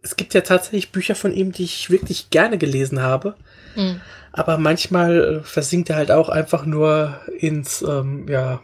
es 0.01 0.15
gibt 0.15 0.33
ja 0.33 0.41
tatsächlich 0.41 0.91
Bücher 0.91 1.13
von 1.13 1.33
ihm, 1.33 1.51
die 1.51 1.65
ich 1.65 1.89
wirklich 1.89 2.29
gerne 2.29 2.57
gelesen 2.57 3.01
habe. 3.01 3.35
Mhm. 3.75 4.01
Aber 4.31 4.57
manchmal 4.57 5.19
äh, 5.19 5.43
versinkt 5.43 5.89
er 5.89 5.97
halt 5.97 6.11
auch 6.11 6.29
einfach 6.29 6.65
nur 6.65 7.19
ins, 7.37 7.81
ähm, 7.81 8.27
ja, 8.29 8.61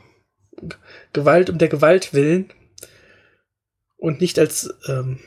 Gewalt 1.14 1.50
um 1.50 1.58
der 1.58 1.68
Gewalt 1.68 2.14
willen 2.14 2.52
und 3.98 4.22
nicht 4.22 4.40
als, 4.40 4.74
ähm, 4.88 5.20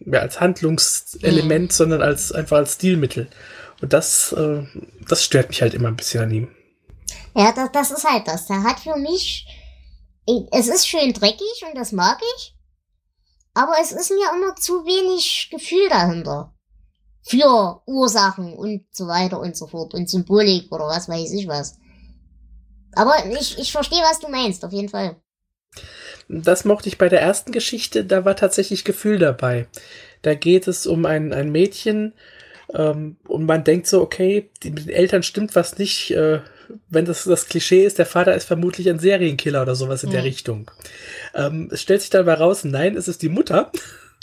ja, 0.00 0.20
als 0.20 0.40
Handlungselement, 0.40 1.70
mhm. 1.70 1.74
sondern 1.74 2.02
als 2.02 2.32
einfach 2.32 2.58
als 2.58 2.74
Stilmittel. 2.74 3.28
Und 3.80 3.92
das, 3.92 4.32
äh, 4.32 4.62
das 5.08 5.24
stört 5.24 5.48
mich 5.48 5.62
halt 5.62 5.74
immer 5.74 5.88
ein 5.88 5.96
bisschen 5.96 6.22
an 6.22 6.30
ihm. 6.30 6.48
Ja, 7.34 7.52
das, 7.52 7.72
das 7.72 7.90
ist 7.90 8.08
halt 8.08 8.28
das. 8.28 8.46
Der 8.46 8.62
hat 8.62 8.80
für 8.80 8.96
mich, 8.96 9.46
es 10.52 10.68
ist 10.68 10.88
schön 10.88 11.12
dreckig 11.12 11.64
und 11.66 11.76
das 11.76 11.92
mag 11.92 12.20
ich, 12.36 12.54
aber 13.54 13.74
es 13.80 13.92
ist 13.92 14.10
mir 14.10 14.30
immer 14.34 14.54
zu 14.56 14.84
wenig 14.84 15.48
Gefühl 15.50 15.88
dahinter. 15.88 16.54
Für 17.24 17.82
Ursachen 17.86 18.54
und 18.54 18.86
so 18.90 19.06
weiter 19.06 19.38
und 19.38 19.56
so 19.56 19.68
fort 19.68 19.94
und 19.94 20.10
Symbolik 20.10 20.72
oder 20.72 20.86
was 20.86 21.08
weiß 21.08 21.32
ich 21.32 21.46
was. 21.46 21.78
Aber 22.94 23.14
ich, 23.38 23.58
ich 23.58 23.72
verstehe, 23.72 24.02
was 24.02 24.20
du 24.20 24.28
meinst, 24.28 24.64
auf 24.64 24.72
jeden 24.72 24.88
Fall. 24.88 25.16
Das 26.28 26.64
mochte 26.64 26.88
ich 26.88 26.98
bei 26.98 27.08
der 27.08 27.20
ersten 27.20 27.52
Geschichte, 27.52 28.04
da 28.04 28.24
war 28.24 28.36
tatsächlich 28.36 28.84
Gefühl 28.84 29.18
dabei. 29.18 29.66
Da 30.22 30.34
geht 30.34 30.68
es 30.68 30.86
um 30.86 31.04
ein, 31.04 31.32
ein 31.32 31.50
Mädchen 31.50 32.14
ähm, 32.74 33.16
und 33.26 33.44
man 33.44 33.64
denkt 33.64 33.86
so, 33.86 34.00
okay, 34.00 34.50
die, 34.62 34.70
mit 34.70 34.86
den 34.86 34.94
Eltern 34.94 35.22
stimmt 35.22 35.54
was 35.56 35.78
nicht. 35.78 36.10
Äh, 36.12 36.40
wenn 36.88 37.04
das 37.04 37.24
das 37.24 37.48
Klischee 37.48 37.84
ist, 37.84 37.98
der 37.98 38.06
Vater 38.06 38.34
ist 38.34 38.46
vermutlich 38.46 38.88
ein 38.88 38.98
Serienkiller 38.98 39.62
oder 39.62 39.74
sowas 39.74 40.02
in 40.04 40.08
mhm. 40.08 40.14
der 40.14 40.24
Richtung. 40.24 40.70
Ähm, 41.34 41.68
es 41.70 41.82
stellt 41.82 42.00
sich 42.00 42.10
dann 42.10 42.24
mal 42.24 42.34
raus, 42.34 42.64
nein, 42.64 42.96
es 42.96 43.08
ist 43.08 43.22
die 43.22 43.28
Mutter. 43.28 43.70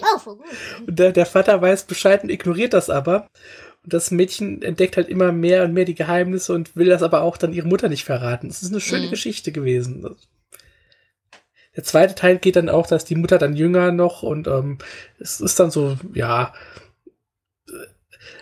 Oh, 0.02 0.20
voll 0.20 0.38
gut. 0.38 0.48
Und 0.88 0.98
der, 0.98 1.12
der 1.12 1.26
Vater 1.26 1.62
weiß 1.62 1.84
Bescheid 1.84 2.24
und 2.24 2.30
ignoriert 2.30 2.74
das 2.74 2.90
aber. 2.90 3.28
Und 3.84 3.94
das 3.94 4.12
Mädchen 4.12 4.62
entdeckt 4.62 4.98
halt 4.98 5.08
immer 5.08 5.32
mehr 5.32 5.64
und 5.64 5.74
mehr 5.74 5.86
die 5.86 5.96
Geheimnisse 5.96 6.54
und 6.54 6.76
will 6.76 6.88
das 6.88 7.02
aber 7.04 7.22
auch 7.22 7.38
dann 7.38 7.54
ihre 7.54 7.68
Mutter 7.68 7.90
nicht 7.90 8.04
verraten. 8.04 8.48
Es 8.48 8.62
ist 8.62 8.72
eine 8.72 8.82
schöne 8.82 9.08
mhm. 9.08 9.12
Geschichte 9.12 9.52
gewesen. 9.52 10.16
Der 11.76 11.84
zweite 11.84 12.16
Teil 12.16 12.40
geht 12.40 12.58
dann 12.58 12.70
auch, 12.70 12.88
dass 12.88 13.06
die 13.06 13.16
Mutter 13.16 13.38
dann 13.38 13.56
jünger 13.56 13.92
noch 13.92 14.22
und 14.22 14.48
ähm, 14.48 14.80
es 15.18 15.40
ist 15.40 15.60
dann 15.60 15.72
so, 15.72 15.98
ja, 16.14 16.54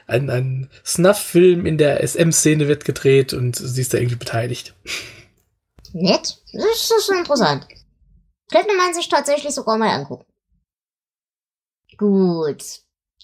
ein, 0.08 0.30
ein 0.30 0.70
Snuff-Film 0.86 1.66
in 1.66 1.78
der 1.78 2.02
SM-Szene 2.08 2.68
wird 2.68 2.86
gedreht 2.86 3.34
und 3.34 3.56
sie 3.58 3.82
ist 3.82 3.94
da 3.94 3.98
irgendwie 3.98 4.16
beteiligt. 4.16 4.74
Nett. 5.94 6.42
Das 6.54 6.92
ist 6.98 7.10
interessant. 7.12 7.68
Könnte 8.50 8.76
man 8.76 8.94
sich 8.94 9.10
tatsächlich 9.10 9.54
sogar 9.54 9.78
mal 9.78 9.90
angucken. 9.90 10.26
Gut. 11.98 12.64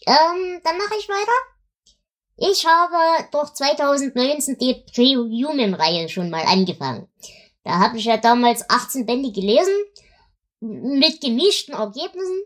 Ähm, 0.05 0.61
dann 0.63 0.77
mache 0.77 0.95
ich 0.99 1.07
weiter. 1.07 1.52
Ich 2.51 2.65
habe 2.65 3.23
doch 3.31 3.53
2019 3.53 4.57
die 4.57 4.83
Pre-Human-Reihe 4.93 6.09
schon 6.09 6.29
mal 6.29 6.43
angefangen. 6.43 7.07
Da 7.63 7.79
habe 7.79 7.97
ich 7.97 8.03
ja 8.03 8.17
damals 8.17 8.69
18 8.69 9.05
Bände 9.05 9.31
gelesen, 9.31 9.73
mit 10.59 11.21
gemischten 11.21 11.73
Ergebnissen. 11.73 12.43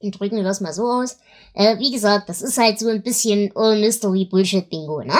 Und 0.00 0.18
drücken 0.18 0.38
wir 0.38 0.42
das 0.42 0.60
mal 0.60 0.72
so 0.72 0.82
aus. 0.90 1.18
Äh, 1.54 1.78
wie 1.78 1.92
gesagt, 1.92 2.28
das 2.28 2.42
ist 2.42 2.58
halt 2.58 2.80
so 2.80 2.88
ein 2.88 3.04
bisschen 3.04 3.52
oh, 3.54 3.76
Mystery 3.76 4.24
Bullshit 4.24 4.68
Bingo, 4.68 5.02
ne? 5.02 5.16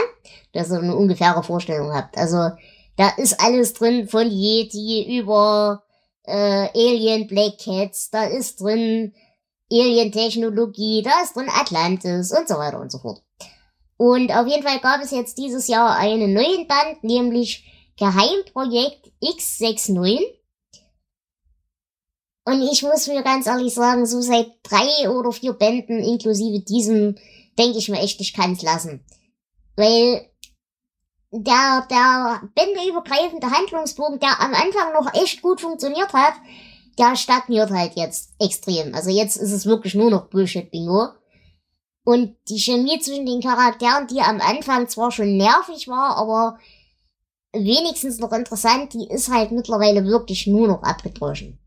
Dass 0.53 0.71
ihr 0.71 0.79
eine 0.79 0.97
ungefähre 0.97 1.45
Vorstellung 1.45 1.93
habt. 1.93 2.19
Also, 2.19 2.51
da 2.97 3.11
ist 3.19 3.41
alles 3.41 3.75
drin 3.75 4.09
von 4.09 4.29
Yeti 4.29 5.17
über 5.17 5.85
äh, 6.25 6.69
Alien 6.75 7.29
Black 7.29 7.59
Cats, 7.59 8.11
da 8.11 8.25
ist 8.25 8.61
drin 8.61 9.15
Alien-Technologie, 9.71 11.03
da 11.03 11.23
ist 11.23 11.37
drin 11.37 11.49
Atlantis 11.49 12.33
und 12.33 12.49
so 12.49 12.55
weiter 12.57 12.81
und 12.81 12.91
so 12.91 12.99
fort. 12.99 13.23
Und 13.99 14.31
auf 14.33 14.47
jeden 14.47 14.63
Fall 14.63 14.79
gab 14.79 15.03
es 15.03 15.11
jetzt 15.11 15.37
dieses 15.39 15.67
Jahr 15.67 15.97
einen 15.97 16.33
neuen 16.33 16.67
Band, 16.67 17.03
nämlich 17.03 17.65
Geheimprojekt 17.99 19.11
X69. 19.23 20.21
Und 22.45 22.63
ich 22.63 22.83
muss 22.83 23.09
mir 23.09 23.23
ganz 23.23 23.47
ehrlich 23.47 23.75
sagen, 23.75 24.07
so 24.07 24.21
seit 24.23 24.53
drei 24.63 25.11
oder 25.11 25.33
vier 25.33 25.53
Bänden 25.53 26.03
inklusive 26.03 26.61
diesem, 26.61 27.17
denke 27.59 27.77
ich 27.77 27.89
mir 27.91 28.01
echt, 28.01 28.21
ich 28.21 28.33
kann 28.33 28.53
es 28.53 28.63
lassen. 28.63 29.05
Weil 29.77 30.31
der, 31.31 31.87
der 31.91 32.43
bändeübergreifende 32.55 33.51
Handlungsbogen, 33.51 34.21
der 34.21 34.41
am 34.41 34.55
Anfang 34.55 34.93
noch 34.95 35.13
echt 35.13 35.43
gut 35.43 35.61
funktioniert 35.61 36.13
hat, 36.13 36.35
der 36.99 37.17
stagniert 37.17 37.71
halt 37.71 37.97
jetzt 37.97 38.33
extrem. 38.41 38.95
Also 38.95 39.11
jetzt 39.11 39.37
ist 39.37 39.53
es 39.53 39.67
wirklich 39.67 39.95
nur 39.95 40.11
noch 40.11 40.29
Bullshit-Bingo. 40.29 41.09
Und 42.09 42.37
die 42.49 42.59
Chemie 42.59 42.99
zwischen 43.01 43.27
den 43.27 43.43
Charakteren, 43.43 44.07
die 44.07 44.23
am 44.23 44.41
Anfang 44.41 44.89
zwar 44.89 45.13
schon 45.13 45.37
nervig 45.37 45.89
war, 45.89 46.17
aber 46.17 46.59
wenigstens 47.53 48.19
noch 48.19 48.33
interessant, 48.33 48.95
die 48.95 49.07
ist 49.09 49.31
halt 49.31 49.53
mittlerweile 49.53 50.07
wirklich 50.07 50.47
nur 50.47 50.69
noch 50.69 50.83
abgedroschen. 50.83 51.59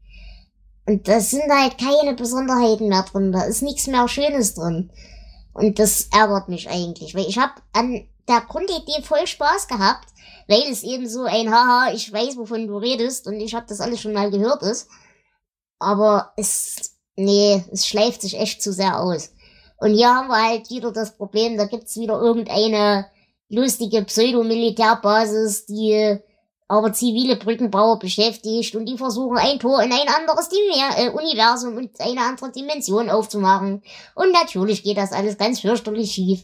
Und 0.87 1.07
da 1.07 1.19
sind 1.19 1.43
halt 1.51 1.77
keine 1.77 2.15
Besonderheiten 2.15 2.89
mehr 2.89 3.03
drin, 3.03 3.31
da 3.31 3.43
ist 3.43 3.61
nichts 3.61 3.85
mehr 3.85 4.07
Schönes 4.07 4.55
drin. 4.55 4.89
Und 5.53 5.77
das 5.77 6.07
ärgert 6.11 6.49
mich 6.49 6.67
eigentlich, 6.71 7.13
weil 7.13 7.27
ich 7.27 7.37
habe 7.37 7.61
an 7.73 8.07
der 8.27 8.41
Grundidee 8.41 9.03
voll 9.03 9.27
Spaß 9.27 9.67
gehabt, 9.67 10.07
weil 10.47 10.63
es 10.71 10.81
eben 10.81 11.07
so 11.07 11.21
ein 11.21 11.53
Haha, 11.53 11.93
ich 11.93 12.11
weiß, 12.11 12.37
wovon 12.37 12.65
du 12.65 12.77
redest 12.77 13.27
und 13.27 13.35
ich 13.35 13.53
habe 13.53 13.67
das 13.69 13.79
alles 13.79 14.01
schon 14.01 14.13
mal 14.13 14.31
gehört 14.31 14.63
ist. 14.63 14.87
Aber 15.77 16.33
es, 16.35 16.95
nee, 17.15 17.63
es 17.71 17.85
schleift 17.85 18.23
sich 18.23 18.39
echt 18.39 18.63
zu 18.63 18.73
sehr 18.73 18.99
aus. 18.99 19.29
Und 19.81 19.95
hier 19.95 20.13
haben 20.13 20.27
wir 20.27 20.47
halt 20.47 20.69
wieder 20.69 20.91
das 20.91 21.17
Problem, 21.17 21.57
da 21.57 21.65
gibt's 21.65 21.97
wieder 21.97 22.21
irgendeine 22.21 23.07
lustige 23.49 24.03
Pseudo-Militärbasis, 24.03 25.65
die 25.65 26.19
aber 26.67 26.93
zivile 26.93 27.35
Brückenbauer 27.35 27.97
beschäftigt 27.97 28.75
und 28.75 28.85
die 28.85 28.97
versuchen 28.97 29.39
ein 29.39 29.57
Tor 29.59 29.81
in 29.81 29.91
ein 29.91 30.07
anderes 30.07 30.49
Dimer 30.49 30.97
äh, 30.99 31.09
Universum 31.09 31.77
und 31.77 31.99
eine 31.99 32.21
andere 32.21 32.51
Dimension 32.51 33.09
aufzumachen. 33.09 33.81
Und 34.13 34.31
natürlich 34.31 34.83
geht 34.83 34.97
das 34.97 35.13
alles 35.13 35.39
ganz 35.39 35.61
fürchterlich 35.61 36.11
schief. 36.11 36.43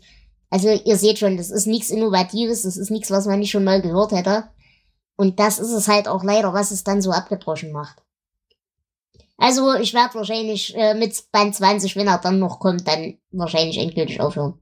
Also 0.50 0.70
ihr 0.70 0.98
seht 0.98 1.20
schon, 1.20 1.38
das 1.38 1.52
ist 1.52 1.68
nichts 1.68 1.92
Innovatives, 1.92 2.64
das 2.64 2.76
ist 2.76 2.90
nichts, 2.90 3.12
was 3.12 3.28
man 3.28 3.38
nicht 3.38 3.52
schon 3.52 3.64
mal 3.64 3.84
gehört 3.84 4.14
hätte. 4.14 4.46
Und 5.16 5.40
das 5.40 5.60
ist 5.60 5.72
es 5.72 5.88
halt 5.88 6.08
auch 6.08 6.24
leider, 6.24 6.54
was 6.54 6.72
es 6.72 6.84
dann 6.84 7.04
so 7.04 7.12
abgebrochen 7.12 7.72
macht. 7.72 8.02
Also 9.38 9.76
ich 9.76 9.94
werde 9.94 10.16
wahrscheinlich 10.16 10.76
äh, 10.76 10.96
mit 10.96 11.32
Band 11.32 11.56
20, 11.56 11.96
wenn 11.96 12.08
er 12.08 12.18
dann 12.18 12.40
noch 12.40 12.60
kommt, 12.60 12.88
dann 12.88 13.18
wahrscheinlich 13.32 13.78
endgültig 13.78 14.20
aufhören. 14.20 14.60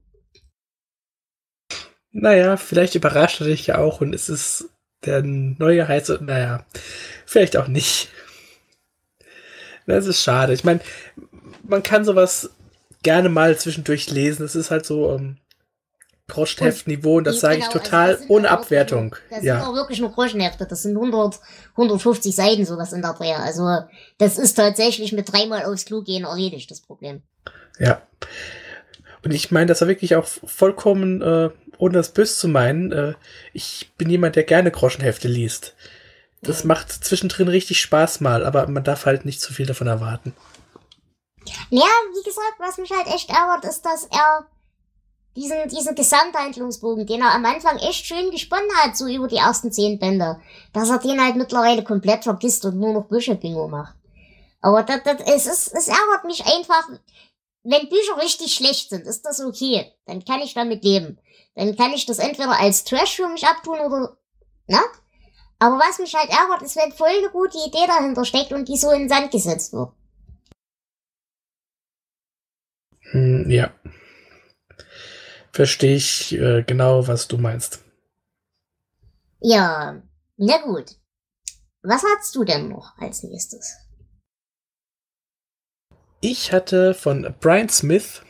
Naja, 2.12 2.56
vielleicht 2.56 2.94
überrascht 2.94 3.40
er 3.40 3.46
dich 3.46 3.66
ja 3.66 3.78
auch 3.78 4.00
und 4.00 4.14
es 4.14 4.28
ist 4.28 4.70
der 5.04 5.22
neue 5.22 5.86
heiße, 5.86 6.20
naja, 6.22 6.64
vielleicht 7.26 7.56
auch 7.56 7.68
nicht. 7.68 8.08
Das 9.86 10.06
ist 10.06 10.22
schade. 10.22 10.52
Ich 10.52 10.64
meine, 10.64 10.80
man 11.62 11.82
kann 11.82 12.04
sowas 12.04 12.50
gerne 13.02 13.28
mal 13.28 13.56
zwischendurch 13.58 14.10
lesen. 14.10 14.44
Es 14.44 14.56
ist 14.56 14.70
halt 14.70 14.84
so 14.84 15.14
ähm, 15.14 15.36
Groschenheft-Niveau 16.28 17.18
und 17.18 17.24
das 17.24 17.40
sage 17.40 17.58
ich 17.58 17.68
genau, 17.68 17.72
total 17.72 18.16
also 18.16 18.24
ohne 18.28 18.50
Abwertung. 18.50 19.14
Das 19.30 19.44
ja. 19.44 19.58
sind 19.58 19.68
auch 19.68 19.74
wirklich 19.74 20.00
nur 20.00 20.10
Groschenhefte. 20.10 20.66
Das 20.66 20.82
sind 20.82 20.96
100, 20.96 21.38
150 21.72 22.34
Seiten 22.34 22.66
sowas 22.66 22.92
in 22.92 23.02
der 23.02 23.12
Dreh. 23.12 23.32
Also 23.32 23.62
das 24.18 24.36
ist 24.36 24.54
tatsächlich 24.54 25.12
mit 25.12 25.32
dreimal 25.32 25.64
aufs 25.64 25.84
Klo 25.84 26.02
gehen 26.02 26.24
erledigt, 26.24 26.70
das 26.70 26.80
Problem. 26.80 27.22
Ja. 27.78 28.02
Und 29.24 29.32
ich 29.32 29.50
meine 29.50 29.66
das 29.66 29.80
war 29.80 29.88
wirklich 29.88 30.16
auch 30.16 30.26
vollkommen 30.26 31.22
äh, 31.22 31.50
ohne 31.78 31.94
das 31.94 32.12
böse 32.12 32.36
zu 32.36 32.48
meinen, 32.48 32.92
äh, 32.92 33.14
ich 33.52 33.92
bin 33.96 34.10
jemand, 34.10 34.36
der 34.36 34.44
gerne 34.44 34.70
Groschenhefte 34.70 35.28
liest. 35.28 35.74
Das 36.42 36.64
mhm. 36.64 36.68
macht 36.68 36.92
zwischendrin 36.92 37.48
richtig 37.48 37.80
Spaß 37.80 38.20
mal, 38.20 38.44
aber 38.44 38.66
man 38.68 38.84
darf 38.84 39.06
halt 39.06 39.24
nicht 39.24 39.40
zu 39.40 39.52
viel 39.52 39.66
davon 39.66 39.86
erwarten. 39.86 40.34
Ja, 41.70 41.86
wie 42.14 42.24
gesagt, 42.24 42.54
was 42.58 42.78
mich 42.78 42.90
halt 42.90 43.06
echt 43.08 43.30
ärgert, 43.30 43.64
ist, 43.64 43.82
dass 43.82 44.04
er 44.04 44.46
diesen, 45.36 45.68
diesen 45.68 45.94
Gesamthandlungsbogen, 45.94 47.06
den 47.06 47.20
er 47.20 47.34
am 47.34 47.44
Anfang 47.44 47.76
echt 47.78 48.06
schön 48.06 48.30
gesponnen 48.30 48.70
hat, 48.78 48.96
so 48.96 49.06
über 49.06 49.28
die 49.28 49.36
ersten 49.36 49.70
zehn 49.70 49.98
Bände, 49.98 50.40
dass 50.72 50.90
er 50.90 50.98
den 50.98 51.22
halt 51.22 51.36
mittlerweile 51.36 51.84
komplett 51.84 52.24
vergisst 52.24 52.64
und 52.64 52.78
nur 52.78 52.92
noch 52.92 53.04
Bücher-Bingo 53.04 53.68
macht. 53.68 53.94
Aber 54.62 54.82
das, 54.82 55.02
das, 55.04 55.20
es, 55.26 55.46
ist, 55.46 55.74
es 55.74 55.88
ärgert 55.88 56.24
mich 56.24 56.44
einfach, 56.46 56.88
wenn 57.62 57.88
Bücher 57.88 58.16
richtig 58.20 58.54
schlecht 58.54 58.90
sind, 58.90 59.06
ist 59.06 59.22
das 59.22 59.40
okay. 59.40 59.92
Dann 60.06 60.24
kann 60.24 60.40
ich 60.40 60.54
damit 60.54 60.82
leben. 60.82 61.18
Dann 61.54 61.76
kann 61.76 61.92
ich 61.92 62.06
das 62.06 62.18
entweder 62.18 62.58
als 62.58 62.84
Trash 62.84 63.16
für 63.16 63.28
mich 63.28 63.46
abtun 63.46 63.78
oder, 63.78 64.16
ne? 64.66 64.80
Aber 65.58 65.78
was 65.78 65.98
mich 65.98 66.14
halt 66.14 66.30
ärgert, 66.30 66.62
ist, 66.62 66.76
wenn 66.76 66.92
voll 66.92 67.08
eine 67.08 67.30
gute 67.30 67.58
Idee 67.58 67.86
dahinter 67.86 68.24
steckt 68.24 68.52
und 68.52 68.68
die 68.68 68.76
so 68.76 68.90
in 68.90 69.00
den 69.00 69.08
Sand 69.08 69.30
gesetzt 69.30 69.72
wird. 69.72 69.90
Hm, 73.12 73.50
ja. 73.50 73.70
Verstehe 75.56 75.96
ich 75.96 76.32
äh, 76.34 76.62
genau, 76.62 77.08
was 77.08 77.28
du 77.28 77.38
meinst. 77.38 77.82
Ja, 79.40 80.02
na 80.36 80.58
gut. 80.62 80.96
Was 81.82 82.02
hast 82.04 82.34
du 82.34 82.44
denn 82.44 82.68
noch 82.68 82.96
als 82.98 83.22
nächstes? 83.22 83.76
Ich 86.20 86.52
hatte 86.52 86.94
von 86.94 87.34
Brian 87.40 87.68
Smith, 87.68 88.22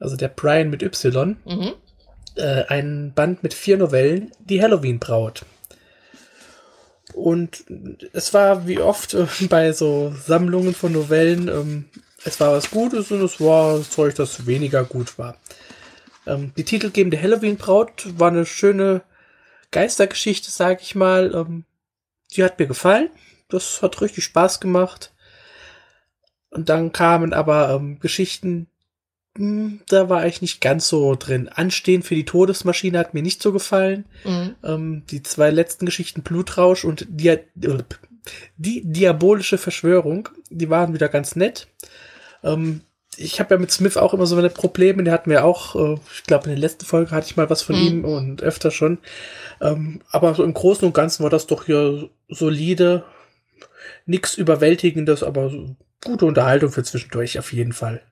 also 0.00 0.16
der 0.16 0.28
Brian 0.28 0.70
mit 0.70 0.82
Y, 0.82 1.36
mhm 1.44 1.74
äh, 2.36 2.64
ein 2.68 3.12
Band 3.14 3.42
mit 3.42 3.54
vier 3.54 3.78
Novellen, 3.78 4.30
die 4.38 4.62
Halloween 4.62 4.98
Braut. 4.98 5.44
Und 7.14 7.64
es 8.12 8.34
war 8.34 8.66
wie 8.66 8.78
oft 8.78 9.14
äh, 9.14 9.26
bei 9.48 9.72
so 9.72 10.14
Sammlungen 10.26 10.74
von 10.74 10.92
Novellen, 10.92 11.48
ähm, 11.48 11.84
es 12.24 12.40
war 12.40 12.52
was 12.52 12.70
Gutes 12.70 13.10
und 13.10 13.22
es 13.22 13.40
war 13.40 13.80
Zeug, 13.82 14.14
das 14.16 14.46
weniger 14.46 14.84
gut 14.84 15.18
war. 15.18 15.36
Ähm, 16.26 16.52
die 16.56 16.64
titelgebende 16.64 17.20
Halloween 17.20 17.56
Braut 17.56 18.06
war 18.18 18.30
eine 18.30 18.46
schöne 18.46 19.02
Geistergeschichte, 19.70 20.50
sag 20.50 20.82
ich 20.82 20.94
mal. 20.94 21.34
Ähm, 21.34 21.64
die 22.34 22.44
hat 22.44 22.58
mir 22.58 22.66
gefallen. 22.66 23.10
Das 23.48 23.82
hat 23.82 24.00
richtig 24.00 24.24
Spaß 24.24 24.60
gemacht. 24.60 25.14
Und 26.50 26.68
dann 26.68 26.92
kamen 26.92 27.32
aber 27.32 27.70
ähm, 27.70 27.98
Geschichten, 28.00 28.68
hm, 29.36 29.80
da 29.88 30.08
war 30.08 30.26
ich 30.26 30.40
nicht 30.40 30.60
ganz 30.60 30.88
so 30.88 31.14
drin. 31.14 31.48
Anstehen 31.48 32.02
für 32.02 32.14
die 32.14 32.24
Todesmaschine 32.24 32.98
hat 32.98 33.14
mir 33.14 33.22
nicht 33.22 33.42
so 33.42 33.52
gefallen. 33.52 34.06
Mhm. 34.24 34.54
Ähm, 34.64 35.02
die 35.10 35.22
zwei 35.22 35.50
letzten 35.50 35.86
Geschichten, 35.86 36.22
Blutrausch 36.22 36.84
und 36.84 37.06
Dia 37.08 37.38
die 38.56 38.82
diabolische 38.84 39.58
Verschwörung, 39.58 40.28
die 40.50 40.68
waren 40.68 40.94
wieder 40.94 41.08
ganz 41.08 41.36
nett. 41.36 41.68
Ähm, 42.42 42.80
ich 43.16 43.40
habe 43.40 43.54
ja 43.54 43.60
mit 43.60 43.70
Smith 43.70 43.96
auch 43.96 44.14
immer 44.14 44.26
so 44.26 44.36
meine 44.36 44.50
Probleme. 44.50 45.02
Der 45.02 45.12
hat 45.12 45.26
mir 45.26 45.44
auch, 45.44 45.74
äh, 45.74 45.98
ich 46.14 46.24
glaube, 46.24 46.44
in 46.44 46.50
der 46.50 46.58
letzten 46.58 46.84
Folge 46.84 47.10
hatte 47.10 47.26
ich 47.26 47.36
mal 47.36 47.50
was 47.50 47.62
von 47.62 47.76
mhm. 47.76 47.86
ihm 47.86 48.04
und 48.04 48.42
öfter 48.42 48.70
schon. 48.70 48.98
Ähm, 49.60 50.00
aber 50.10 50.34
so 50.34 50.44
im 50.44 50.54
Großen 50.54 50.86
und 50.86 50.94
Ganzen 50.94 51.22
war 51.22 51.30
das 51.30 51.46
doch 51.46 51.64
hier 51.64 52.08
solide. 52.28 53.04
Nichts 54.04 54.34
Überwältigendes, 54.34 55.22
aber 55.22 55.50
gute 56.04 56.26
Unterhaltung 56.26 56.70
für 56.70 56.82
zwischendurch 56.82 57.38
auf 57.38 57.52
jeden 57.52 57.72
Fall. 57.72 58.02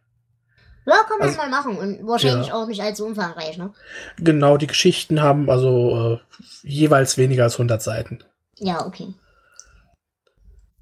Ja, 0.86 0.96
kann 1.08 1.18
man 1.18 1.28
also, 1.28 1.38
mal 1.38 1.48
machen 1.48 1.78
und 1.78 2.06
wahrscheinlich 2.06 2.48
ja. 2.48 2.54
auch 2.54 2.66
nicht 2.66 2.82
allzu 2.82 3.06
umfangreich, 3.06 3.56
ne? 3.56 3.72
Genau, 4.18 4.58
die 4.58 4.66
Geschichten 4.66 5.22
haben 5.22 5.48
also 5.48 6.20
äh, 6.20 6.68
jeweils 6.68 7.16
weniger 7.16 7.44
als 7.44 7.54
100 7.54 7.82
Seiten. 7.82 8.18
Ja, 8.58 8.84
okay. 8.84 9.14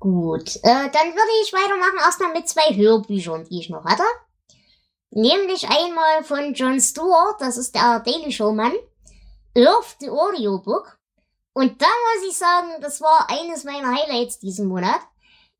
Gut, 0.03 0.57
äh, 0.57 0.91
dann 0.91 1.15
würde 1.15 1.43
ich 1.45 1.53
weitermachen 1.53 1.99
erstmal 2.05 2.33
mit 2.33 2.49
zwei 2.49 2.75
Hörbüchern, 2.75 3.45
die 3.45 3.61
ich 3.61 3.71
noch 3.71 3.85
hatte. 3.85 4.03
Nämlich 5.11 5.69
einmal 5.69 6.25
von 6.25 6.55
Jon 6.55 6.81
Stewart, 6.81 7.41
das 7.41 7.57
ist 7.57 7.77
der 7.77 8.01
Daily 8.01 8.33
Show 8.33 8.51
Mann, 8.51 8.73
Earth 9.57 9.99
the 10.01 10.11
Audiobook. 10.11 10.99
Und 11.53 11.81
da 11.81 11.87
muss 11.87 12.29
ich 12.29 12.37
sagen, 12.37 12.81
das 12.81 13.01
war 13.01 13.31
eines 13.31 13.62
meiner 13.62 13.95
Highlights 13.95 14.41
diesen 14.41 14.67
Monat. 14.67 14.99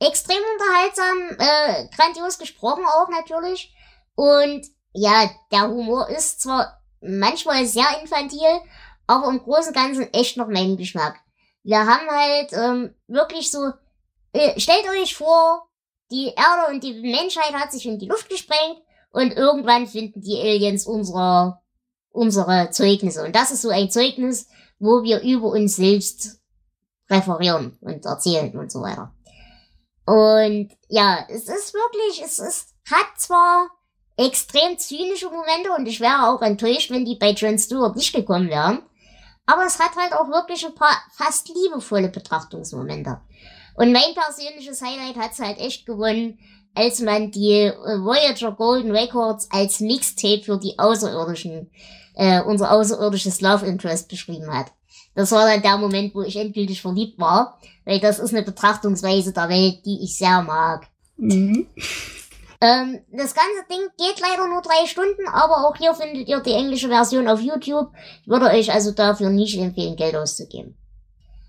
Extrem 0.01 0.43
unterhaltsam, 0.55 1.19
äh, 1.39 1.89
grandios 1.97 2.37
gesprochen 2.37 2.85
auch 2.85 3.11
natürlich. 3.11 3.73
Und 4.17 4.67
ja, 4.93 5.31
der 5.53 5.69
Humor 5.69 6.09
ist 6.09 6.43
zwar 6.43 6.83
manchmal 7.01 7.65
sehr 7.67 7.87
infantil, 8.01 8.61
aber 9.07 9.29
im 9.29 9.41
Großen 9.41 9.69
und 9.69 9.77
Ganzen 9.77 10.13
echt 10.13 10.37
noch 10.37 10.49
mein 10.49 10.77
Geschmack. 10.77 11.21
Wir 11.63 11.87
haben 11.87 12.11
halt 12.11 12.53
ähm, 12.55 12.97
wirklich 13.07 13.53
so, 13.53 13.71
stellt 14.57 14.87
euch 15.01 15.17
vor, 15.17 15.69
die 16.11 16.29
Erde 16.29 16.73
und 16.73 16.83
die 16.85 16.95
Menschheit 17.01 17.55
hat 17.55 17.73
sich 17.73 17.87
in 17.87 17.99
die 17.99 18.07
Luft 18.07 18.29
gesprengt 18.29 18.83
und 19.13 19.33
irgendwann 19.33 19.87
finden 19.87 20.21
die 20.21 20.41
Aliens 20.41 20.87
unsere, 20.87 21.59
unsere 22.11 22.71
Zeugnisse. 22.71 23.25
Und 23.25 23.35
das 23.35 23.51
ist 23.51 23.63
so 23.63 23.71
ein 23.71 23.91
Zeugnis, 23.91 24.49
wo 24.79 25.03
wir 25.03 25.21
über 25.23 25.49
uns 25.49 25.77
selbst 25.77 26.41
referieren 27.09 27.79
und 27.81 28.05
erzählen 28.05 28.57
und 28.59 28.71
so 28.71 28.83
weiter. 28.83 29.15
Und 30.05 30.73
ja, 30.89 31.25
es 31.29 31.49
ist 31.49 31.75
wirklich, 31.75 32.23
es 32.25 32.39
ist, 32.39 32.75
hat 32.91 33.19
zwar 33.19 33.69
extrem 34.17 34.79
zynische 34.79 35.31
Momente 35.31 35.71
und 35.77 35.87
ich 35.87 36.01
wäre 36.01 36.29
auch 36.29 36.43
enttäuscht, 36.43 36.91
wenn 36.91 37.05
die 37.05 37.17
bei 37.17 37.31
Jon 37.31 37.59
Stewart 37.59 37.97
nicht 37.97 38.15
gekommen 38.15 38.49
wären. 38.49 38.83
Aber 39.47 39.65
es 39.67 39.79
hat 39.79 39.97
halt 39.97 40.13
auch 40.13 40.29
wirklich 40.29 40.65
ein 40.65 40.75
paar 40.75 40.97
fast 41.17 41.49
liebevolle 41.49 42.09
Betrachtungsmomente. 42.09 43.21
Und 43.75 43.93
mein 43.93 44.15
persönliches 44.15 44.83
Highlight 44.83 45.17
hat's 45.17 45.39
halt 45.39 45.59
echt 45.59 45.87
gewonnen, 45.87 46.39
als 46.75 47.01
man 47.01 47.31
die 47.31 47.53
äh, 47.53 47.73
Voyager 47.75 48.53
Golden 48.53 48.91
Records 48.91 49.49
als 49.51 49.81
Mixtape 49.81 50.43
für 50.43 50.59
die 50.59 50.79
Außerirdischen, 50.79 51.71
äh, 52.15 52.41
unser 52.43 52.73
außerirdisches 52.73 53.41
Love 53.41 53.67
Interest 53.67 54.09
beschrieben 54.09 54.53
hat. 54.53 54.73
Das 55.15 55.31
war 55.33 55.47
dann 55.47 55.63
der 55.63 55.77
Moment, 55.77 56.15
wo 56.15 56.23
ich 56.23 56.37
endgültig 56.37 56.81
verliebt 56.81 57.19
war, 57.19 57.59
weil 57.85 58.01
das 58.01 58.19
ist 58.19 58.33
eine 58.33 58.43
Betrachtungsweise 58.43 59.33
der 59.33 59.49
Welt, 59.49 59.85
die 59.85 60.03
ich 60.03 60.17
sehr 60.17 60.43
mag. 60.43 60.87
Mhm. 61.17 61.67
Ähm, 62.63 63.01
das 63.11 63.35
ganze 63.35 63.65
Ding 63.69 63.89
geht 63.99 64.21
leider 64.21 64.47
nur 64.47 64.63
drei 64.63 64.87
Stunden, 64.87 65.27
aber 65.27 65.67
auch 65.67 65.77
hier 65.77 65.95
findet 65.95 66.29
ihr 66.29 66.41
die 66.41 66.53
englische 66.53 66.89
Version 66.89 67.29
auf 67.29 67.41
YouTube. 67.41 67.91
Ich 68.23 68.29
würde 68.29 68.47
euch 68.47 68.73
also 68.73 68.93
dafür 68.93 69.31
nicht 69.31 69.59
empfehlen, 69.59 69.97
Geld 69.97 70.15
auszugeben. 70.15 70.77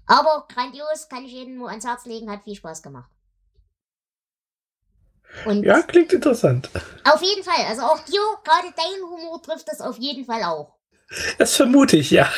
Aber 0.05 0.47
grandios, 0.53 1.07
kann 1.09 1.25
ich 1.25 1.31
jedem 1.31 1.55
nur 1.55 1.69
ans 1.69 1.85
Herz 1.85 2.05
legen, 2.05 2.29
hat 2.29 2.43
viel 2.43 2.55
Spaß 2.55 2.81
gemacht. 2.81 3.09
Und 5.45 5.63
ja, 5.63 5.81
klingt 5.81 6.13
interessant. 6.13 6.69
Auf 7.05 7.21
jeden 7.21 7.43
Fall. 7.43 7.65
Also 7.67 7.81
auch 7.83 7.99
dir, 7.99 8.21
gerade 8.43 8.73
dein 8.75 9.01
Humor 9.01 9.41
trifft 9.41 9.67
das 9.67 9.81
auf 9.81 9.97
jeden 9.97 10.25
Fall 10.25 10.43
auch. 10.43 10.75
Das 11.37 11.55
vermute 11.55 11.97
ich, 11.97 12.11
ja. 12.11 12.31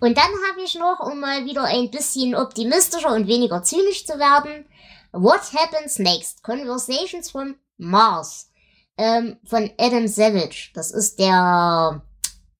Und 0.00 0.16
dann 0.16 0.30
habe 0.48 0.62
ich 0.64 0.74
noch, 0.74 1.00
um 1.00 1.20
mal 1.20 1.44
wieder 1.44 1.64
ein 1.64 1.90
bisschen 1.90 2.34
optimistischer 2.34 3.12
und 3.12 3.26
weniger 3.26 3.62
zynisch 3.62 4.06
zu 4.06 4.18
werden, 4.18 4.66
What 5.12 5.52
Happens 5.54 5.98
Next? 5.98 6.42
Conversations 6.42 7.30
from 7.30 7.56
Mars. 7.78 8.50
Ähm, 8.98 9.38
von 9.44 9.70
Adam 9.78 10.06
Savage. 10.08 10.70
Das 10.74 10.90
ist 10.90 11.18
der, 11.18 12.02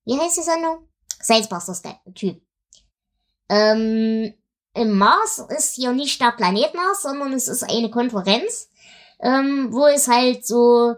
wie 0.04 0.18
heißt 0.18 0.38
die 0.38 0.42
Sendung? 0.42 0.88
Salesbusters 1.20 1.82
Typ. 2.14 2.45
Ähm, 3.48 4.34
Im 4.74 4.98
Mars 4.98 5.44
ist 5.56 5.74
hier 5.74 5.92
nicht 5.92 6.20
der 6.20 6.32
Planet 6.32 6.74
Mars, 6.74 7.02
sondern 7.02 7.32
es 7.32 7.48
ist 7.48 7.62
eine 7.62 7.90
Konferenz, 7.90 8.68
ähm, 9.20 9.68
wo 9.72 9.86
es 9.86 10.08
halt 10.08 10.46
so 10.46 10.96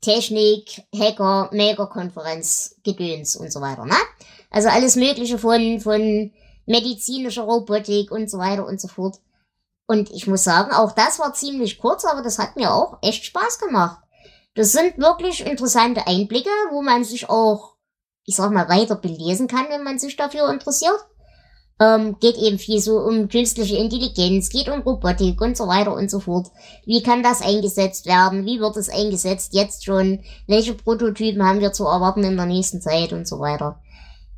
Technik, 0.00 0.82
Hacker, 0.94 1.48
Maker-Konferenz, 1.52 2.76
Gedöns 2.84 3.36
und 3.36 3.50
so 3.50 3.60
weiter, 3.60 3.86
ne? 3.86 3.96
Also 4.50 4.68
alles 4.68 4.96
Mögliche 4.96 5.38
von, 5.38 5.80
von 5.80 6.30
medizinischer 6.66 7.42
Robotik 7.42 8.10
und 8.10 8.30
so 8.30 8.38
weiter 8.38 8.66
und 8.66 8.80
so 8.80 8.88
fort. 8.88 9.18
Und 9.86 10.10
ich 10.10 10.26
muss 10.26 10.44
sagen, 10.44 10.72
auch 10.72 10.92
das 10.92 11.18
war 11.18 11.34
ziemlich 11.34 11.78
kurz, 11.78 12.04
aber 12.04 12.22
das 12.22 12.38
hat 12.38 12.56
mir 12.56 12.72
auch 12.72 12.98
echt 13.02 13.24
Spaß 13.24 13.58
gemacht. 13.58 14.00
Das 14.54 14.72
sind 14.72 14.98
wirklich 14.98 15.44
interessante 15.44 16.06
Einblicke, 16.06 16.50
wo 16.70 16.80
man 16.82 17.04
sich 17.04 17.28
auch, 17.28 17.74
ich 18.24 18.36
sag 18.36 18.52
mal, 18.52 18.68
weiter 18.68 18.94
belesen 18.94 19.48
kann, 19.48 19.68
wenn 19.68 19.82
man 19.82 19.98
sich 19.98 20.16
dafür 20.16 20.48
interessiert. 20.50 21.04
Ähm, 21.80 22.18
geht 22.20 22.36
eben 22.36 22.58
viel 22.58 22.80
so 22.80 22.98
um 22.98 23.28
künstliche 23.28 23.76
Intelligenz, 23.76 24.48
geht 24.48 24.68
um 24.68 24.82
Robotik 24.82 25.40
und 25.40 25.56
so 25.56 25.66
weiter 25.66 25.92
und 25.94 26.08
so 26.08 26.20
fort. 26.20 26.48
Wie 26.86 27.02
kann 27.02 27.24
das 27.24 27.42
eingesetzt 27.42 28.06
werden? 28.06 28.46
Wie 28.46 28.60
wird 28.60 28.76
es 28.76 28.88
eingesetzt 28.88 29.54
jetzt 29.54 29.84
schon? 29.84 30.20
Welche 30.46 30.74
Prototypen 30.74 31.44
haben 31.44 31.60
wir 31.60 31.72
zu 31.72 31.84
erwarten 31.84 32.22
in 32.22 32.36
der 32.36 32.46
nächsten 32.46 32.80
Zeit 32.80 33.12
und 33.12 33.26
so 33.26 33.40
weiter? 33.40 33.80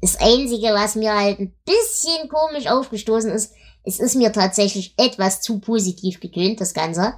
Das 0.01 0.17
Einzige, 0.19 0.69
was 0.69 0.95
mir 0.95 1.15
halt 1.15 1.39
ein 1.39 1.55
bisschen 1.65 2.29
komisch 2.29 2.69
aufgestoßen 2.69 3.31
ist, 3.31 3.53
es 3.85 4.01
ist 4.01 4.17
mir 4.17 4.33
tatsächlich 4.33 4.95
etwas 4.97 5.41
zu 5.43 5.61
positiv 5.61 6.21
getönt, 6.21 6.61
das 6.61 6.75
Ganze. 6.75 7.15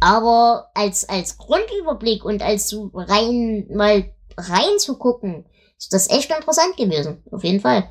Aber 0.00 0.70
als, 0.74 1.08
als 1.08 1.38
Grundüberblick 1.38 2.24
und 2.24 2.42
als 2.42 2.68
so 2.68 2.90
rein, 2.94 3.66
mal 3.72 4.12
reinzugucken, 4.36 5.46
ist 5.78 5.92
das 5.92 6.10
echt 6.10 6.30
interessant 6.30 6.76
gewesen. 6.76 7.22
Auf 7.30 7.44
jeden 7.44 7.60
Fall. 7.60 7.90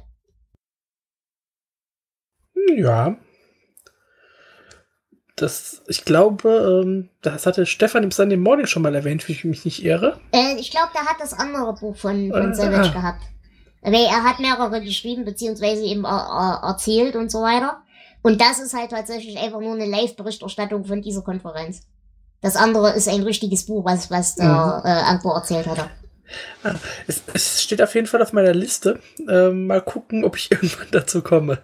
Ja. 2.75 3.17
Das, 5.35 5.81
ich 5.87 6.05
glaube, 6.05 6.83
ähm, 6.85 7.09
das 7.21 7.45
hatte 7.47 7.65
Stefan 7.65 8.03
im 8.03 8.11
Sunday 8.11 8.37
Morning 8.37 8.67
schon 8.67 8.83
mal 8.83 8.93
erwähnt, 8.93 9.27
wie 9.27 9.31
ich 9.31 9.43
mich 9.43 9.65
nicht 9.65 9.83
irre. 9.83 10.19
Äh, 10.31 10.55
ich 10.59 10.69
glaube, 10.69 10.89
der 10.93 11.05
hat 11.05 11.19
das 11.19 11.33
andere 11.33 11.73
Buch 11.73 11.95
von, 11.95 12.29
von 12.31 12.51
Äh, 12.51 12.55
Savage 12.55 12.89
ah. 12.89 12.93
gehabt. 12.93 13.21
Er 13.81 14.23
hat 14.23 14.39
mehrere 14.39 14.81
geschrieben, 14.81 15.25
beziehungsweise 15.25 15.83
eben 15.83 16.05
äh, 16.05 16.07
äh, 16.07 16.67
erzählt 16.67 17.15
und 17.15 17.31
so 17.31 17.41
weiter. 17.41 17.81
Und 18.21 18.39
das 18.39 18.59
ist 18.59 18.73
halt 18.73 18.91
tatsächlich 18.91 19.37
einfach 19.37 19.59
nur 19.59 19.73
eine 19.73 19.85
Live-Berichterstattung 19.87 20.85
von 20.85 21.01
dieser 21.01 21.23
Konferenz. 21.23 21.81
Das 22.41 22.55
andere 22.55 22.91
ist 22.91 23.09
ein 23.09 23.23
richtiges 23.23 23.65
Buch, 23.65 23.83
was, 23.85 24.11
was 24.11 24.35
der 24.35 24.45
Mhm. 24.45 24.85
äh, 24.87 24.89
Anko 24.91 25.33
erzählt 25.33 25.65
hatte. 25.67 25.89
Es, 27.07 27.21
es 27.33 27.61
steht 27.61 27.81
auf 27.81 27.93
jeden 27.95 28.07
Fall 28.07 28.21
auf 28.21 28.33
meiner 28.33 28.53
Liste. 28.53 28.99
Ähm, 29.27 29.67
mal 29.67 29.81
gucken, 29.81 30.23
ob 30.23 30.37
ich 30.37 30.51
irgendwann 30.51 30.87
dazu 30.91 31.21
komme. 31.21 31.61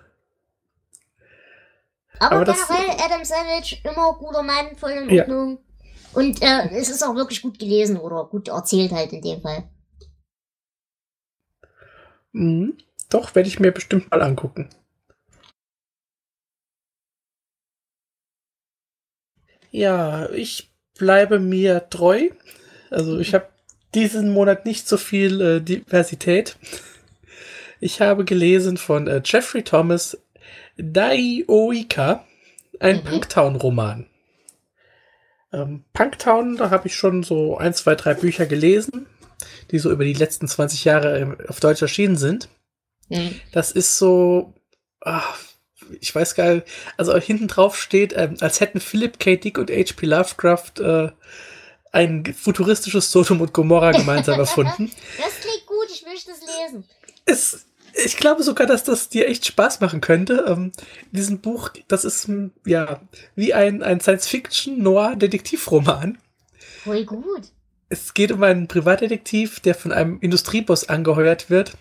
Aber, 2.19 2.35
Aber 2.37 2.45
generell 2.45 2.97
Adam 2.99 3.23
Savage, 3.23 3.77
immer 3.83 4.13
guter 4.13 4.43
Mann, 4.43 4.75
voll 4.75 4.91
in 4.91 5.09
Ja. 5.09 5.23
Ordnung. 5.23 5.59
Und 6.13 6.41
äh, 6.41 6.69
es 6.71 6.89
ist 6.89 7.03
auch 7.03 7.15
wirklich 7.15 7.41
gut 7.41 7.59
gelesen 7.59 7.97
oder 7.97 8.25
gut 8.25 8.47
erzählt 8.47 8.91
halt 8.91 9.13
in 9.13 9.21
dem 9.21 9.41
Fall. 9.41 9.69
Mhm. 12.31 12.77
Doch, 13.09 13.35
werde 13.35 13.47
ich 13.49 13.59
mir 13.59 13.71
bestimmt 13.71 14.09
mal 14.11 14.21
angucken. 14.21 14.69
Ja, 19.71 20.29
ich 20.31 20.71
bleibe 20.97 21.39
mir 21.39 21.89
treu. 21.89 22.29
Also 22.89 23.19
ich 23.19 23.33
habe 23.33 23.47
diesen 23.93 24.33
Monat 24.33 24.65
nicht 24.65 24.87
so 24.87 24.97
viel 24.97 25.41
äh, 25.41 25.61
Diversität. 25.61 26.57
Ich 27.79 28.01
habe 28.01 28.25
gelesen 28.25 28.77
von 28.77 29.07
äh, 29.07 29.21
Jeffrey 29.23 29.63
Thomas 29.63 30.17
Daioika, 30.81 32.25
ein 32.79 32.97
Mhm. 32.97 33.03
Punktown-Roman. 33.03 34.05
Ähm, 35.51 35.83
Punktown, 35.93 36.57
da 36.57 36.69
habe 36.69 36.87
ich 36.87 36.95
schon 36.95 37.23
so 37.23 37.57
ein, 37.57 37.73
zwei, 37.73 37.95
drei 37.95 38.13
Bücher 38.13 38.45
gelesen, 38.45 39.07
die 39.71 39.79
so 39.79 39.91
über 39.91 40.03
die 40.05 40.13
letzten 40.13 40.47
20 40.47 40.85
Jahre 40.85 41.19
ähm, 41.19 41.37
auf 41.47 41.59
Deutsch 41.59 41.81
erschienen 41.81 42.17
sind. 42.17 42.49
Hm. 43.09 43.39
Das 43.51 43.71
ist 43.71 43.97
so, 43.97 44.53
ach, 45.01 45.39
ich 45.99 46.13
weiß 46.13 46.35
gar 46.35 46.53
nicht, 46.55 46.67
also 46.97 47.17
hinten 47.17 47.47
drauf 47.47 47.75
steht, 47.79 48.13
ähm, 48.15 48.37
als 48.41 48.59
hätten 48.61 48.79
Philip 48.79 49.19
K. 49.19 49.37
Dick 49.37 49.57
und 49.57 49.71
H.P. 49.71 50.05
Lovecraft 50.05 50.79
äh, 50.79 51.09
ein 51.91 52.23
futuristisches 52.35 53.11
Sodom 53.11 53.41
und 53.41 53.51
Gomorra 53.53 53.91
gemeinsam 53.91 54.39
erfunden. 54.39 54.91
Das 55.17 55.39
klingt 55.39 55.65
gut, 55.65 55.87
ich 55.91 56.05
möchte 56.05 56.29
es 56.31 56.41
lesen. 56.41 56.83
Es, 57.25 57.65
ich 58.05 58.17
glaube 58.17 58.43
sogar, 58.43 58.67
dass 58.67 58.83
das 58.83 59.09
dir 59.09 59.27
echt 59.27 59.45
Spaß 59.45 59.79
machen 59.81 60.01
könnte. 60.01 60.45
Ähm, 60.47 60.71
diesen 61.11 61.39
Buch, 61.39 61.69
das 61.87 62.05
ist 62.05 62.27
mm, 62.27 62.47
ja 62.65 63.01
wie 63.35 63.53
ein, 63.53 63.83
ein 63.83 63.99
Science-Fiction-Noir-Detektivroman. 63.99 66.17
Voll 66.83 67.05
gut. 67.05 67.51
Es 67.89 68.13
geht 68.13 68.31
um 68.31 68.43
einen 68.43 68.67
Privatdetektiv, 68.67 69.59
der 69.61 69.73
von 69.75 69.91
einem 69.91 70.19
Industrieboss 70.21 70.89
angeheuert 70.89 71.49
wird, 71.49 71.73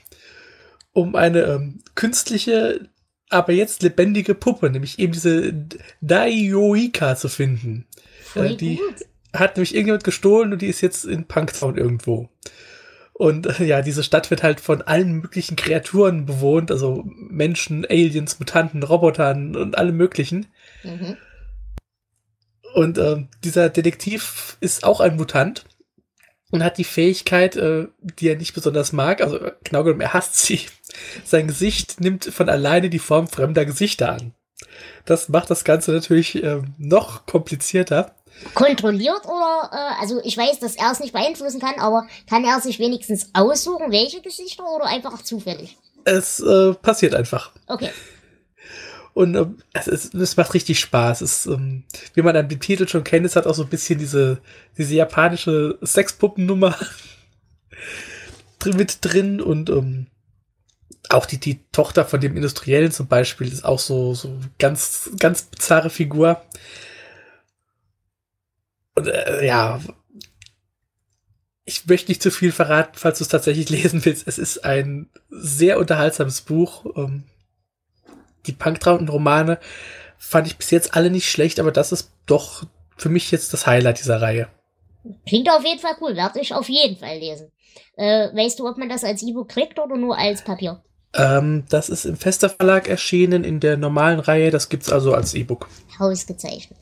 um 0.92 1.14
eine 1.14 1.42
ähm, 1.42 1.80
künstliche, 1.94 2.88
aber 3.28 3.52
jetzt 3.52 3.82
lebendige 3.82 4.34
Puppe, 4.34 4.70
nämlich 4.70 4.98
eben 4.98 5.12
diese 5.12 5.52
Daioika 6.00 7.14
zu 7.16 7.28
finden. 7.28 7.86
Voll 8.22 8.52
Äh, 8.52 8.56
die- 8.56 8.76
gut. 8.76 8.94
Hat 9.34 9.56
nämlich 9.56 9.74
irgendjemand 9.74 10.04
gestohlen 10.04 10.54
und 10.54 10.62
die 10.62 10.68
ist 10.68 10.80
jetzt 10.80 11.04
in 11.04 11.26
Punktown 11.26 11.76
irgendwo. 11.76 12.30
Und 13.18 13.58
äh, 13.58 13.64
ja, 13.64 13.82
diese 13.82 14.04
Stadt 14.04 14.30
wird 14.30 14.44
halt 14.44 14.60
von 14.60 14.80
allen 14.80 15.12
möglichen 15.14 15.56
Kreaturen 15.56 16.24
bewohnt, 16.24 16.70
also 16.70 17.02
Menschen, 17.04 17.84
Aliens, 17.84 18.38
Mutanten, 18.38 18.84
Robotern 18.84 19.56
und 19.56 19.76
allem 19.76 19.96
möglichen. 19.96 20.46
Mhm. 20.84 21.16
Und 22.74 22.96
ähm, 22.98 23.28
dieser 23.42 23.70
Detektiv 23.70 24.56
ist 24.60 24.84
auch 24.84 25.00
ein 25.00 25.16
Mutant 25.16 25.64
und 26.52 26.62
hat 26.62 26.78
die 26.78 26.84
Fähigkeit, 26.84 27.56
äh, 27.56 27.88
die 28.00 28.28
er 28.28 28.36
nicht 28.36 28.54
besonders 28.54 28.92
mag, 28.92 29.20
also 29.20 29.40
äh, 29.40 29.52
genau 29.64 29.82
genommen, 29.82 30.00
er 30.00 30.14
hasst 30.14 30.36
sie. 30.36 30.60
Sein 31.24 31.48
Gesicht 31.48 32.00
nimmt 32.00 32.24
von 32.24 32.48
alleine 32.48 32.88
die 32.88 33.00
Form 33.00 33.26
fremder 33.26 33.64
Gesichter 33.64 34.12
an. 34.12 34.32
Das 35.06 35.28
macht 35.28 35.50
das 35.50 35.64
Ganze 35.64 35.90
natürlich 35.90 36.40
ähm, 36.44 36.74
noch 36.78 37.26
komplizierter. 37.26 38.14
Kontrolliert 38.54 39.24
oder, 39.24 39.70
äh, 39.72 40.00
also 40.00 40.20
ich 40.24 40.36
weiß, 40.36 40.60
dass 40.60 40.76
er 40.76 40.92
es 40.92 41.00
nicht 41.00 41.12
beeinflussen 41.12 41.60
kann, 41.60 41.78
aber 41.78 42.06
kann 42.28 42.44
er 42.44 42.60
sich 42.60 42.78
wenigstens 42.78 43.30
aussuchen, 43.34 43.90
welche 43.90 44.20
Gesichter 44.20 44.64
oder 44.64 44.86
einfach 44.86 45.22
zufällig? 45.22 45.76
Es 46.04 46.40
äh, 46.40 46.74
passiert 46.74 47.14
einfach. 47.14 47.50
Okay. 47.66 47.90
Und 49.14 49.34
ähm, 49.34 49.58
es, 49.72 49.88
ist, 49.88 50.14
es 50.14 50.36
macht 50.36 50.54
richtig 50.54 50.78
Spaß. 50.78 51.22
Es, 51.22 51.46
ähm, 51.46 51.82
wie 52.14 52.22
man 52.22 52.36
an 52.36 52.48
dem 52.48 52.60
Titel 52.60 52.86
schon 52.86 53.02
kennt, 53.02 53.26
es 53.26 53.34
hat 53.34 53.46
auch 53.46 53.54
so 53.54 53.64
ein 53.64 53.68
bisschen 53.68 53.98
diese, 53.98 54.40
diese 54.76 54.94
japanische 54.94 55.76
Sexpuppennummer 55.84 56.78
mit 58.64 58.98
drin 59.00 59.40
und 59.40 59.70
ähm, 59.70 60.06
auch 61.08 61.26
die, 61.26 61.38
die 61.38 61.60
Tochter 61.72 62.04
von 62.04 62.20
dem 62.20 62.36
Industriellen 62.36 62.92
zum 62.92 63.06
Beispiel 63.08 63.48
ist 63.48 63.64
auch 63.64 63.78
so, 63.78 64.14
so 64.14 64.38
ganz, 64.58 65.10
ganz 65.18 65.42
bizarre 65.42 65.90
Figur. 65.90 66.42
Und 68.98 69.06
äh, 69.06 69.46
ja, 69.46 69.80
ich 71.64 71.86
möchte 71.86 72.10
nicht 72.10 72.20
zu 72.20 72.32
viel 72.32 72.50
verraten, 72.50 72.94
falls 72.94 73.18
du 73.18 73.24
es 73.24 73.28
tatsächlich 73.28 73.70
lesen 73.70 74.04
willst. 74.04 74.26
Es 74.26 74.38
ist 74.38 74.64
ein 74.64 75.08
sehr 75.30 75.78
unterhaltsames 75.78 76.40
Buch. 76.40 76.84
Ähm, 76.96 77.24
die 78.46 78.52
Punktrauten-Romane 78.52 79.60
fand 80.16 80.48
ich 80.48 80.56
bis 80.56 80.72
jetzt 80.72 80.96
alle 80.96 81.10
nicht 81.10 81.30
schlecht, 81.30 81.60
aber 81.60 81.70
das 81.70 81.92
ist 81.92 82.10
doch 82.26 82.64
für 82.96 83.08
mich 83.08 83.30
jetzt 83.30 83.52
das 83.52 83.68
Highlight 83.68 84.00
dieser 84.00 84.20
Reihe. 84.20 84.48
Klingt 85.28 85.48
auf 85.48 85.64
jeden 85.64 85.78
Fall 85.78 85.94
cool, 86.00 86.16
werde 86.16 86.40
ich 86.40 86.52
auf 86.52 86.68
jeden 86.68 86.96
Fall 86.96 87.18
lesen. 87.18 87.52
Äh, 87.96 88.34
weißt 88.34 88.58
du, 88.58 88.66
ob 88.66 88.78
man 88.78 88.88
das 88.88 89.04
als 89.04 89.22
E-Book 89.22 89.48
kriegt 89.48 89.78
oder 89.78 89.96
nur 89.96 90.18
als 90.18 90.42
Papier? 90.42 90.82
Ähm, 91.14 91.64
das 91.68 91.88
ist 91.88 92.04
im 92.04 92.16
Fester 92.16 92.50
Verlag 92.50 92.88
erschienen 92.88 93.44
in 93.44 93.60
der 93.60 93.76
normalen 93.76 94.18
Reihe. 94.18 94.50
Das 94.50 94.68
gibt's 94.68 94.90
also 94.90 95.14
als 95.14 95.34
E-Book. 95.34 95.68
Ausgezeichnet. 96.00 96.78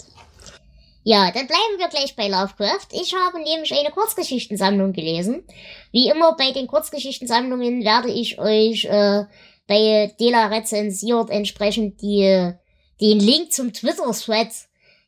Ja, 1.09 1.31
dann 1.31 1.47
bleiben 1.47 1.79
wir 1.79 1.87
gleich 1.87 2.17
bei 2.17 2.27
Lovecraft. 2.27 2.89
Ich 2.91 3.15
habe 3.15 3.41
nämlich 3.41 3.73
eine 3.73 3.93
Kurzgeschichtensammlung 3.93 4.93
gelesen. 4.93 5.45
Wie 5.93 6.09
immer 6.09 6.35
bei 6.35 6.51
den 6.51 6.67
Kurzgeschichtensammlungen 6.67 7.85
werde 7.85 8.11
ich 8.11 8.41
euch 8.41 8.87
äh, 8.87 9.23
bei 9.69 10.13
Dela 10.19 10.49
rezensiert 10.49 11.31
entsprechend 11.31 12.03
die, 12.03 12.53
den 13.01 13.21
Link 13.21 13.53
zum 13.53 13.73
Twitter-Thread 13.73 14.49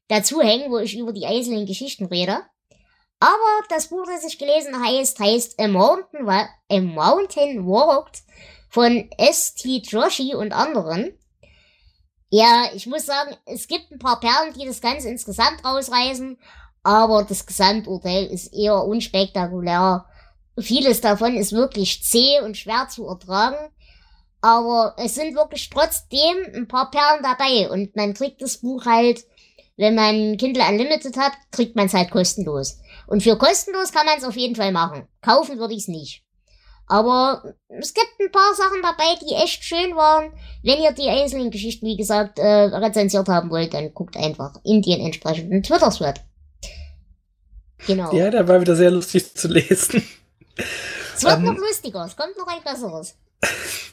dazu 0.07 0.41
hängen, 0.41 0.71
wo 0.71 0.79
ich 0.79 0.97
über 0.97 1.13
die 1.13 1.27
einzelnen 1.27 1.67
Geschichten 1.67 2.05
rede. 2.05 2.43
Aber 3.19 3.67
das 3.69 3.89
Buch, 3.89 4.07
das 4.07 4.25
ich 4.25 4.39
gelesen 4.39 4.81
heißt, 4.81 5.19
heißt 5.19 5.59
A 5.59 5.67
Mountain, 5.67 6.29
A 6.29 6.81
Mountain 6.81 7.67
Walked 7.67 8.23
von 8.71 9.11
S.T. 9.19 9.83
Joshi 9.89 10.37
und 10.37 10.53
anderen. 10.53 11.18
Ja, 12.31 12.67
ich 12.75 12.87
muss 12.87 13.07
sagen, 13.07 13.37
es 13.47 13.69
gibt 13.69 13.91
ein 13.91 13.99
paar 13.99 14.21
Perlen, 14.21 14.53
die 14.53 14.67
das 14.67 14.81
Ganze 14.81 15.09
insgesamt 15.09 15.65
rausreißen, 15.65 16.39
aber 16.83 17.25
das 17.25 17.47
Gesamturteil 17.47 18.27
ist 18.27 18.53
eher 18.53 18.85
unspektakulär. 18.85 20.05
Vieles 20.59 21.01
davon 21.01 21.37
ist 21.37 21.53
wirklich 21.53 22.03
zäh 22.03 22.41
und 22.41 22.57
schwer 22.57 22.89
zu 22.89 23.07
ertragen. 23.07 23.73
Aber 24.41 24.95
es 24.99 25.17
sind 25.17 25.35
wirklich 25.35 25.69
trotzdem 25.69 26.37
ein 26.55 26.69
paar 26.69 26.91
Perlen 26.91 27.23
dabei 27.23 27.71
und 27.71 27.97
man 27.97 28.15
kriegt 28.15 28.41
das 28.41 28.59
Buch 28.59 28.85
halt, 28.85 29.25
wenn 29.77 29.95
man 29.95 30.37
Kindle 30.37 30.65
Unlimited 30.69 31.17
hat, 31.17 31.33
kriegt 31.51 31.77
man 31.77 31.87
es 31.87 31.95
halt 31.95 32.11
kostenlos. 32.11 32.79
Und 33.07 33.23
für 33.23 33.37
kostenlos 33.37 33.91
kann 33.91 34.07
man 34.07 34.19
es 34.19 34.25
auf 34.25 34.37
jeden 34.37 34.55
Fall 34.55 34.71
machen. 34.71 35.09
Kaufen 35.23 35.59
würde 35.59 35.75
ich 35.75 35.81
es 35.81 35.89
nicht. 35.89 36.23
Aber 36.89 37.55
es 37.69 37.93
gibt 37.93 38.09
ein 38.19 38.33
paar 38.33 38.55
Sachen 38.55 38.81
dabei, 38.83 39.17
die 39.21 39.35
echt 39.35 39.63
schön 39.63 39.95
waren. 39.95 40.33
Wenn 40.63 40.83
ihr 40.83 40.93
die 40.93 41.09
einzelnen 41.09 41.51
Geschichten, 41.51 41.87
wie 41.87 41.97
gesagt, 41.97 42.39
äh, 42.39 42.47
rezensiert 42.47 43.29
haben 43.29 43.51
wollt, 43.51 43.75
dann 43.75 43.93
guckt 43.93 44.17
einfach 44.17 44.55
in 44.65 44.81
den 44.81 45.01
entsprechenden 45.01 45.63
Twitter-Thread. 45.63 46.21
Genau. 47.87 48.13
Ja, 48.13 48.31
da 48.31 48.49
war 48.49 48.61
wieder 48.61 48.75
sehr 48.75 48.91
lustig 48.91 49.35
zu 49.35 49.49
lesen. 49.49 50.03
Es 51.15 51.25
wird 51.25 51.37
um, 51.37 51.45
noch 51.45 51.57
lustiger, 51.57 52.05
es 52.05 52.17
kommt 52.17 52.37
noch 52.37 52.47
ein 52.47 52.63
besseres. 52.65 53.17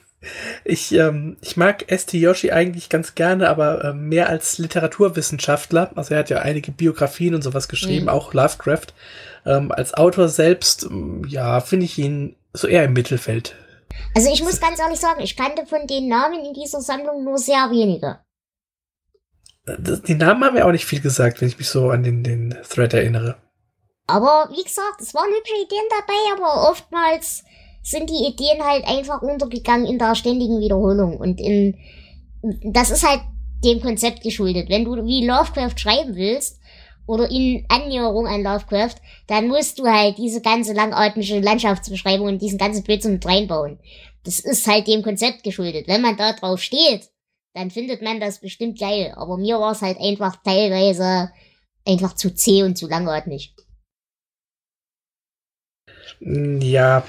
Ich, 0.64 0.92
ähm, 0.94 1.38
ich 1.42 1.56
mag 1.56 1.86
St. 1.96 2.14
Yoshi 2.14 2.50
eigentlich 2.50 2.90
ganz 2.90 3.14
gerne, 3.14 3.48
aber 3.48 3.84
äh, 3.84 3.94
mehr 3.94 4.28
als 4.28 4.58
Literaturwissenschaftler. 4.58 5.92
Also 5.96 6.16
er 6.16 6.22
hat 6.22 6.32
ja 6.32 6.40
einige 6.40 6.72
Biografien 6.72 7.36
und 7.36 7.44
sowas 7.44 7.68
geschrieben, 7.68 8.06
mhm. 8.06 8.10
auch 8.10 8.34
Lovecraft. 8.34 8.88
Ähm, 9.46 9.72
als 9.72 9.94
Autor 9.94 10.28
selbst, 10.28 10.84
ähm, 10.84 11.24
ja, 11.28 11.62
finde 11.62 11.86
ich 11.86 12.00
ihn 12.00 12.36
so 12.56 12.68
eher 12.68 12.86
im 12.86 12.94
Mittelfeld. 12.94 13.56
Also 14.15 14.32
ich 14.32 14.44
muss 14.44 14.60
ganz 14.60 14.80
ehrlich 14.80 15.00
sagen, 15.00 15.22
ich 15.22 15.36
kannte 15.36 15.65
von 15.65 15.88
den 15.88 16.08
Namen 16.08 16.44
in 16.46 16.54
dieser 16.54 16.82
Sammlung 16.82 17.24
nur 17.24 17.38
sehr 17.38 17.70
wenige. 17.72 18.20
Die 20.08 20.15
Namen 20.15 20.44
haben 20.44 20.54
mir 20.54 20.65
auch 20.65 20.72
nicht 20.72 20.86
viel 20.86 21.02
gesagt, 21.02 21.41
wenn 21.41 21.48
ich 21.48 21.58
mich 21.58 21.70
so 21.70 21.89
an 21.89 22.04
den, 22.04 22.24
den 22.24 22.56
Thread 22.70 22.94
erinnere. 22.94 23.38
Aber 24.08 24.50
wie 24.52 24.63
gesagt, 24.63 25.02
es 25.02 25.13
waren 25.15 25.30
hübsche 25.30 25.56
Ideen 25.56 25.86
dabei, 25.89 26.36
aber 26.36 26.70
oftmals 26.70 27.44
sind 27.82 28.10
die 28.10 28.28
Ideen 28.28 28.63
halt 28.63 28.86
einfach 28.86 29.22
untergegangen 29.22 29.88
in 29.88 29.98
der 29.98 30.15
ständigen 30.15 30.60
Wiederholung. 30.60 31.18
Und 31.18 31.39
in 31.39 31.78
das 32.63 32.91
ist 32.91 33.08
halt 33.08 33.22
dem 33.63 33.82
Konzept 33.82 34.22
geschuldet. 34.22 34.70
Wenn 34.70 34.86
du 34.86 35.06
wie 35.06 35.26
Lovecraft 35.26 35.78
schreiben 35.78 36.15
willst, 36.15 36.60
oder 37.08 37.30
in 37.30 37.65
Annäherung 37.70 38.28
an 38.28 38.44
Lovecraft, 38.44 38.96
dann 39.28 39.48
musst 39.48 39.80
du 39.80 39.86
halt 39.86 40.18
diese 40.18 40.41
ganze 40.41 40.74
langatmige 40.74 41.39
Landschaftsbeschreibung 41.39 42.28
und 42.28 42.41
diesen 42.41 42.58
ganzen 42.58 42.84
Blödsinn 42.84 43.13
mit 43.13 43.26
reinbauen. 43.26 43.80
Das 44.24 44.39
ist 44.39 44.68
halt 44.68 44.88
dem 44.88 45.04
Konzept 45.04 45.44
geschuldet. 45.44 45.88
Wenn 45.88 46.02
man 46.02 46.18
da 46.18 46.34
drauf 46.34 46.62
steht, 46.62 47.10
dann 47.54 47.72
findet 47.72 48.02
man 48.02 48.20
das 48.20 48.39
bestimmt 48.39 48.80
geil. 48.80 49.13
Aber 49.15 49.38
mir 49.38 49.60
war 49.60 49.72
es 49.72 49.82
halt 49.82 50.00
einfach 50.00 50.36
teilweise 50.44 51.32
einfach 51.86 52.15
zu 52.15 52.34
zäh 52.34 52.63
und 52.63 52.78
zu 52.78 52.88
langatmig. 52.88 53.54
Ja, 56.20 57.04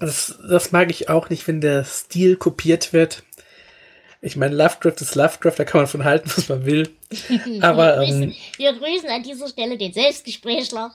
das, 0.00 0.38
das 0.48 0.72
mag 0.72 0.90
ich 0.90 1.08
auch 1.08 1.28
nicht, 1.28 1.46
wenn 1.46 1.60
der 1.60 1.84
Stil 1.84 2.36
kopiert 2.36 2.92
wird. 2.92 3.24
Ich 4.24 4.36
meine, 4.36 4.54
Lovecraft 4.54 5.00
ist 5.00 5.16
Lovecraft, 5.16 5.54
da 5.58 5.64
kann 5.64 5.80
man 5.80 5.88
von 5.88 6.04
halten, 6.04 6.30
was 6.36 6.48
man 6.48 6.64
will. 6.64 6.88
Aber. 7.60 7.98
wir, 7.98 8.06
grüßen, 8.06 8.22
ähm, 8.22 8.34
wir 8.56 8.72
grüßen 8.72 9.08
an 9.10 9.22
dieser 9.24 9.48
Stelle 9.48 9.76
den 9.76 9.92
Selbstgesprächler. 9.92 10.94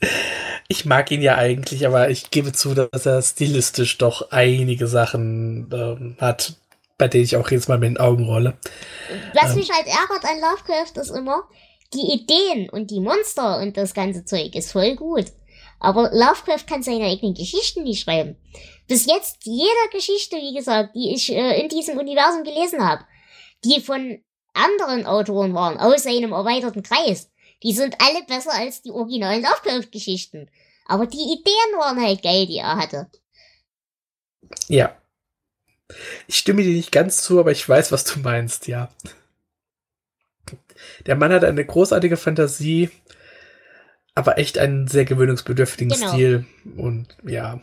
ich 0.68 0.86
mag 0.86 1.10
ihn 1.10 1.20
ja 1.20 1.36
eigentlich, 1.36 1.86
aber 1.86 2.08
ich 2.08 2.30
gebe 2.30 2.52
zu, 2.52 2.72
dass 2.74 3.04
er 3.04 3.20
stilistisch 3.20 3.98
doch 3.98 4.30
einige 4.30 4.86
Sachen 4.86 5.68
ähm, 5.70 6.16
hat, 6.18 6.54
bei 6.96 7.06
denen 7.06 7.24
ich 7.24 7.36
auch 7.36 7.50
jedes 7.50 7.68
Mal 7.68 7.78
mit 7.78 7.90
den 7.90 7.98
Augen 7.98 8.24
rolle. 8.24 8.56
Was 9.34 9.50
ähm, 9.50 9.56
mich 9.56 9.70
halt 9.70 9.86
ärgert 9.86 10.24
an 10.24 10.40
Lovecraft 10.40 11.00
ist 11.02 11.10
immer, 11.10 11.42
die 11.92 12.14
Ideen 12.14 12.70
und 12.70 12.90
die 12.90 13.00
Monster 13.00 13.58
und 13.60 13.76
das 13.76 13.92
ganze 13.92 14.24
Zeug 14.24 14.54
ist 14.54 14.72
voll 14.72 14.96
gut. 14.96 15.26
Aber 15.80 16.10
Lovecraft 16.12 16.66
kann 16.66 16.82
seine 16.82 17.06
eigenen 17.06 17.34
Geschichten 17.34 17.84
nicht 17.84 18.02
schreiben. 18.02 18.36
Bis 18.88 19.06
jetzt 19.06 19.44
jede 19.44 19.68
Geschichte, 19.92 20.36
wie 20.36 20.54
gesagt, 20.54 20.94
die 20.94 21.12
ich 21.14 21.30
äh, 21.30 21.60
in 21.60 21.68
diesem 21.68 21.98
Universum 21.98 22.42
gelesen 22.42 22.86
habe, 22.86 23.04
die 23.64 23.80
von 23.80 24.22
anderen 24.54 25.06
Autoren 25.06 25.54
waren, 25.54 25.78
aus 25.78 26.02
seinem 26.02 26.32
erweiterten 26.32 26.82
Kreis, 26.82 27.30
die 27.62 27.72
sind 27.72 27.96
alle 28.00 28.24
besser 28.24 28.52
als 28.54 28.82
die 28.82 28.90
originalen 28.90 29.42
Lovecraft-Geschichten. 29.42 30.50
Aber 30.86 31.06
die 31.06 31.16
Ideen 31.16 31.78
waren 31.78 32.00
halt 32.00 32.22
geil, 32.22 32.46
die 32.46 32.58
er 32.58 32.76
hatte. 32.76 33.10
Ja. 34.68 34.96
Ich 36.26 36.36
stimme 36.36 36.62
dir 36.62 36.74
nicht 36.74 36.92
ganz 36.92 37.22
zu, 37.22 37.40
aber 37.40 37.52
ich 37.52 37.66
weiß, 37.66 37.92
was 37.92 38.04
du 38.04 38.20
meinst, 38.20 38.66
ja. 38.66 38.90
Der 41.06 41.16
Mann 41.16 41.32
hat 41.32 41.44
eine 41.44 41.64
großartige 41.64 42.16
Fantasie, 42.16 42.90
aber 44.18 44.38
echt 44.38 44.58
einen 44.58 44.88
sehr 44.88 45.04
gewöhnungsbedürftigen 45.04 45.92
genau. 45.92 46.08
Stil. 46.08 46.44
Und 46.76 47.16
ja. 47.24 47.60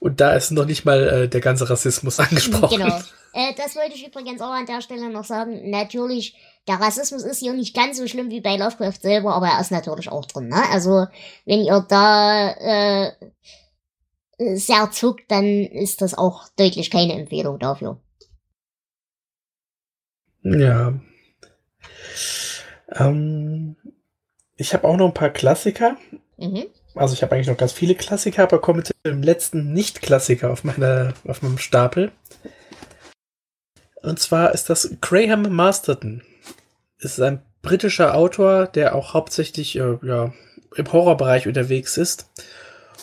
Und 0.00 0.20
da 0.20 0.34
ist 0.34 0.50
noch 0.50 0.66
nicht 0.66 0.84
mal 0.84 1.08
äh, 1.08 1.28
der 1.28 1.40
ganze 1.40 1.68
Rassismus 1.68 2.20
angesprochen. 2.20 2.78
Genau. 2.78 3.00
Äh, 3.32 3.54
das 3.56 3.74
wollte 3.74 3.94
ich 3.94 4.06
übrigens 4.06 4.40
auch 4.40 4.52
an 4.52 4.66
der 4.66 4.82
Stelle 4.82 5.10
noch 5.10 5.24
sagen. 5.24 5.70
Natürlich, 5.70 6.36
der 6.68 6.76
Rassismus 6.76 7.22
ist 7.22 7.40
hier 7.40 7.54
nicht 7.54 7.74
ganz 7.74 7.96
so 7.96 8.06
schlimm 8.06 8.30
wie 8.30 8.42
bei 8.42 8.56
Lovecraft 8.56 9.00
selber, 9.00 9.34
aber 9.34 9.48
er 9.48 9.60
ist 9.60 9.72
natürlich 9.72 10.10
auch 10.10 10.26
drin. 10.26 10.48
Ne? 10.48 10.62
Also, 10.70 11.06
wenn 11.46 11.60
ihr 11.60 11.84
da 11.88 12.50
äh, 12.50 13.12
sehr 14.56 14.90
zuckt, 14.90 15.30
dann 15.30 15.44
ist 15.44 16.02
das 16.02 16.14
auch 16.14 16.48
deutlich 16.56 16.90
keine 16.90 17.14
Empfehlung 17.14 17.58
dafür. 17.58 17.98
Ja. 20.42 20.92
Ähm, 22.92 23.76
ich 24.56 24.74
habe 24.74 24.86
auch 24.86 24.96
noch 24.96 25.06
ein 25.06 25.14
paar 25.14 25.30
Klassiker. 25.30 25.96
Mhm. 26.36 26.64
Also 26.94 27.14
ich 27.14 27.22
habe 27.22 27.34
eigentlich 27.34 27.48
noch 27.48 27.56
ganz 27.56 27.72
viele 27.72 27.94
Klassiker, 27.94 28.44
aber 28.44 28.60
komme 28.60 28.78
mit 28.78 28.92
dem 29.04 29.22
letzten 29.22 29.72
Nicht-Klassiker 29.72 30.50
auf, 30.50 30.62
auf 30.64 31.42
meinem 31.42 31.58
Stapel. 31.58 32.12
Und 34.02 34.20
zwar 34.20 34.52
ist 34.52 34.70
das 34.70 34.96
Graham 35.00 35.54
Masterton. 35.54 36.22
Es 36.98 37.12
ist 37.12 37.20
ein 37.20 37.42
britischer 37.62 38.14
Autor, 38.14 38.66
der 38.66 38.94
auch 38.94 39.14
hauptsächlich 39.14 39.76
äh, 39.76 39.98
ja, 40.02 40.32
im 40.76 40.92
Horrorbereich 40.92 41.48
unterwegs 41.48 41.96
ist. 41.96 42.30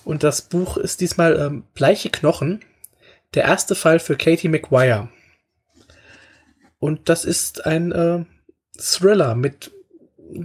Und 0.06 0.24
das 0.24 0.42
Buch 0.42 0.78
ist 0.78 1.02
diesmal 1.02 1.38
ähm, 1.38 1.64
Bleiche 1.74 2.10
Knochen, 2.10 2.62
der 3.34 3.44
erste 3.44 3.76
Fall 3.76 4.00
für 4.00 4.16
Katie 4.16 4.48
McGuire. 4.48 5.10
Und 6.80 7.10
das 7.10 7.26
ist 7.26 7.66
ein 7.66 7.92
äh, 7.92 8.26
Thriller 8.78 9.36
mit 9.36 9.72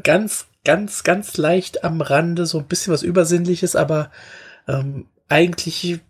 ganz, 0.02 0.46
ganz, 0.66 1.04
ganz 1.04 1.36
leicht 1.36 1.84
am 1.84 2.00
Rande, 2.00 2.44
so 2.44 2.58
ein 2.58 2.66
bisschen 2.66 2.92
was 2.92 3.04
Übersinnliches, 3.04 3.76
aber 3.76 4.10
ähm, 4.66 5.06
eigentlich 5.28 6.00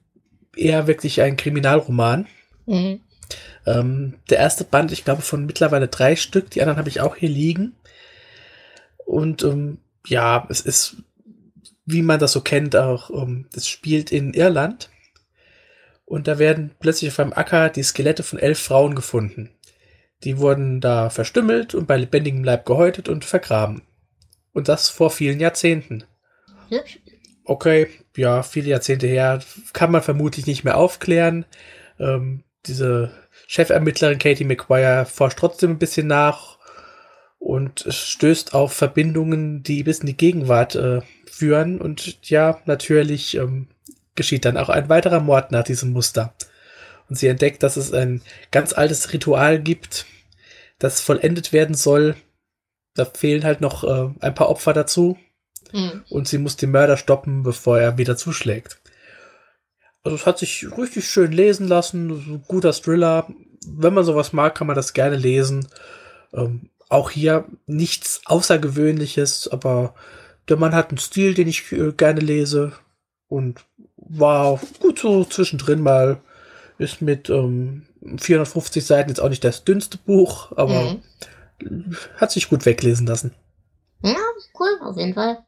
eher 0.56 0.86
wirklich 0.86 1.20
ein 1.20 1.36
Kriminalroman. 1.36 2.26
Mhm. 2.64 3.00
Ähm, 3.66 4.14
der 4.30 4.38
erste 4.38 4.64
Band, 4.64 4.92
ich 4.92 5.04
glaube, 5.04 5.20
von 5.20 5.44
mittlerweile 5.44 5.88
drei 5.88 6.16
Stück, 6.16 6.50
die 6.50 6.62
anderen 6.62 6.78
habe 6.78 6.88
ich 6.88 7.02
auch 7.02 7.16
hier 7.16 7.28
liegen. 7.28 7.74
Und 9.04 9.42
ähm, 9.42 9.78
ja, 10.06 10.46
es 10.48 10.62
ist, 10.62 10.96
wie 11.84 12.00
man 12.00 12.18
das 12.18 12.32
so 12.32 12.40
kennt, 12.40 12.76
auch, 12.76 13.10
ähm, 13.10 13.46
es 13.54 13.68
spielt 13.68 14.10
in 14.10 14.32
Irland. 14.32 14.88
Und 16.06 16.28
da 16.28 16.38
werden 16.38 16.70
plötzlich 16.80 17.10
auf 17.10 17.20
einem 17.20 17.34
Acker 17.34 17.68
die 17.68 17.82
Skelette 17.82 18.22
von 18.22 18.38
elf 18.38 18.58
Frauen 18.58 18.94
gefunden. 18.94 19.50
Die 20.24 20.38
wurden 20.38 20.80
da 20.80 21.10
verstümmelt 21.10 21.74
und 21.74 21.86
bei 21.86 21.98
lebendigem 21.98 22.42
Leib 22.42 22.64
gehäutet 22.64 23.10
und 23.10 23.26
vergraben. 23.26 23.82
Und 24.56 24.68
das 24.68 24.88
vor 24.88 25.10
vielen 25.10 25.38
Jahrzehnten. 25.38 26.04
Okay, 27.44 27.88
ja, 28.16 28.42
viele 28.42 28.70
Jahrzehnte 28.70 29.06
her, 29.06 29.40
kann 29.74 29.90
man 29.90 30.00
vermutlich 30.00 30.46
nicht 30.46 30.64
mehr 30.64 30.78
aufklären. 30.78 31.44
Ähm, 32.00 32.42
diese 32.64 33.10
Chefermittlerin 33.46 34.18
Katie 34.18 34.44
McGuire 34.44 35.04
forscht 35.04 35.38
trotzdem 35.38 35.72
ein 35.72 35.78
bisschen 35.78 36.06
nach 36.06 36.56
und 37.38 37.84
stößt 37.86 38.54
auf 38.54 38.72
Verbindungen, 38.72 39.62
die 39.62 39.82
bis 39.82 39.98
in 39.98 40.06
die 40.06 40.16
Gegenwart 40.16 40.74
äh, 40.74 41.02
führen. 41.30 41.78
Und 41.78 42.26
ja, 42.30 42.62
natürlich 42.64 43.36
ähm, 43.36 43.68
geschieht 44.14 44.46
dann 44.46 44.56
auch 44.56 44.70
ein 44.70 44.88
weiterer 44.88 45.20
Mord 45.20 45.52
nach 45.52 45.64
diesem 45.64 45.92
Muster. 45.92 46.32
Und 47.10 47.18
sie 47.18 47.28
entdeckt, 47.28 47.62
dass 47.62 47.76
es 47.76 47.92
ein 47.92 48.22
ganz 48.52 48.72
altes 48.72 49.12
Ritual 49.12 49.60
gibt, 49.60 50.06
das 50.78 51.02
vollendet 51.02 51.52
werden 51.52 51.74
soll, 51.74 52.16
da 52.96 53.04
fehlen 53.04 53.44
halt 53.44 53.60
noch 53.60 53.84
äh, 53.84 54.10
ein 54.20 54.34
paar 54.34 54.48
Opfer 54.48 54.72
dazu. 54.72 55.16
Mhm. 55.72 56.02
Und 56.08 56.28
sie 56.28 56.38
muss 56.38 56.56
den 56.56 56.70
Mörder 56.70 56.96
stoppen, 56.96 57.42
bevor 57.42 57.78
er 57.78 57.98
wieder 57.98 58.16
zuschlägt. 58.16 58.80
Also 60.02 60.16
es 60.16 60.26
hat 60.26 60.38
sich 60.38 60.66
richtig 60.76 61.08
schön 61.08 61.32
lesen 61.32 61.68
lassen. 61.68 62.42
Guter 62.48 62.72
Thriller. 62.72 63.26
Wenn 63.68 63.94
man 63.94 64.04
sowas 64.04 64.32
mag, 64.32 64.54
kann 64.54 64.66
man 64.66 64.76
das 64.76 64.92
gerne 64.92 65.16
lesen. 65.16 65.68
Ähm, 66.32 66.70
auch 66.88 67.10
hier 67.10 67.46
nichts 67.66 68.20
Außergewöhnliches, 68.24 69.48
aber 69.48 69.94
der 70.48 70.56
Mann 70.56 70.74
hat 70.74 70.90
einen 70.90 70.98
Stil, 70.98 71.34
den 71.34 71.48
ich 71.48 71.72
äh, 71.72 71.92
gerne 71.92 72.20
lese. 72.20 72.72
Und 73.28 73.64
war 73.96 74.60
gut 74.80 75.00
so 75.00 75.24
zwischendrin 75.24 75.80
mal. 75.80 76.20
Ist 76.78 77.02
mit 77.02 77.28
ähm, 77.28 77.86
450 78.18 78.84
Seiten 78.84 79.08
jetzt 79.08 79.20
auch 79.20 79.30
nicht 79.30 79.42
das 79.42 79.64
dünnste 79.64 79.98
Buch, 79.98 80.52
aber 80.56 80.92
mhm 80.92 81.02
hat 82.16 82.30
sich 82.32 82.48
gut 82.48 82.64
weglesen 82.66 83.06
lassen. 83.06 83.34
Ja, 84.02 84.16
cool, 84.58 84.78
auf 84.82 84.96
jeden 84.96 85.14
Fall. 85.14 85.44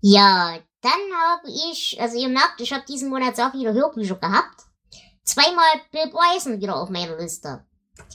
Ja, 0.00 0.58
Dann 0.82 0.92
habe 0.92 1.48
ich, 1.48 1.98
also 2.00 2.16
ihr 2.18 2.28
merkt, 2.28 2.60
ich 2.60 2.72
habe 2.72 2.84
diesen 2.88 3.10
Monat 3.10 3.36
sehr 3.36 3.50
viele 3.50 3.74
Hörbücher 3.74 4.16
gehabt. 4.16 4.62
Zweimal 5.24 5.80
Bill 5.92 6.10
Bryson 6.10 6.60
wieder 6.60 6.76
auf 6.76 6.88
meiner 6.88 7.18
Liste. 7.18 7.64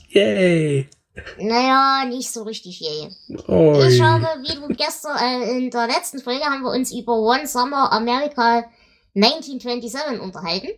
Yay! 0.10 0.90
Naja, 1.38 2.06
nicht 2.06 2.32
so 2.32 2.44
richtig 2.44 2.80
yay. 2.82 3.10
Oi. 3.48 3.88
Ich 3.88 4.02
habe, 4.02 4.26
wie 4.42 4.56
du 4.56 4.68
gestern, 4.70 5.18
äh, 5.18 5.58
in 5.58 5.70
der 5.70 5.88
letzten 5.88 6.20
Folge 6.20 6.44
haben 6.44 6.64
wir 6.64 6.72
uns 6.72 6.92
über 6.92 7.14
One 7.18 7.48
Summer 7.48 7.92
America 7.92 8.66
1927 9.16 10.20
unterhalten. 10.20 10.70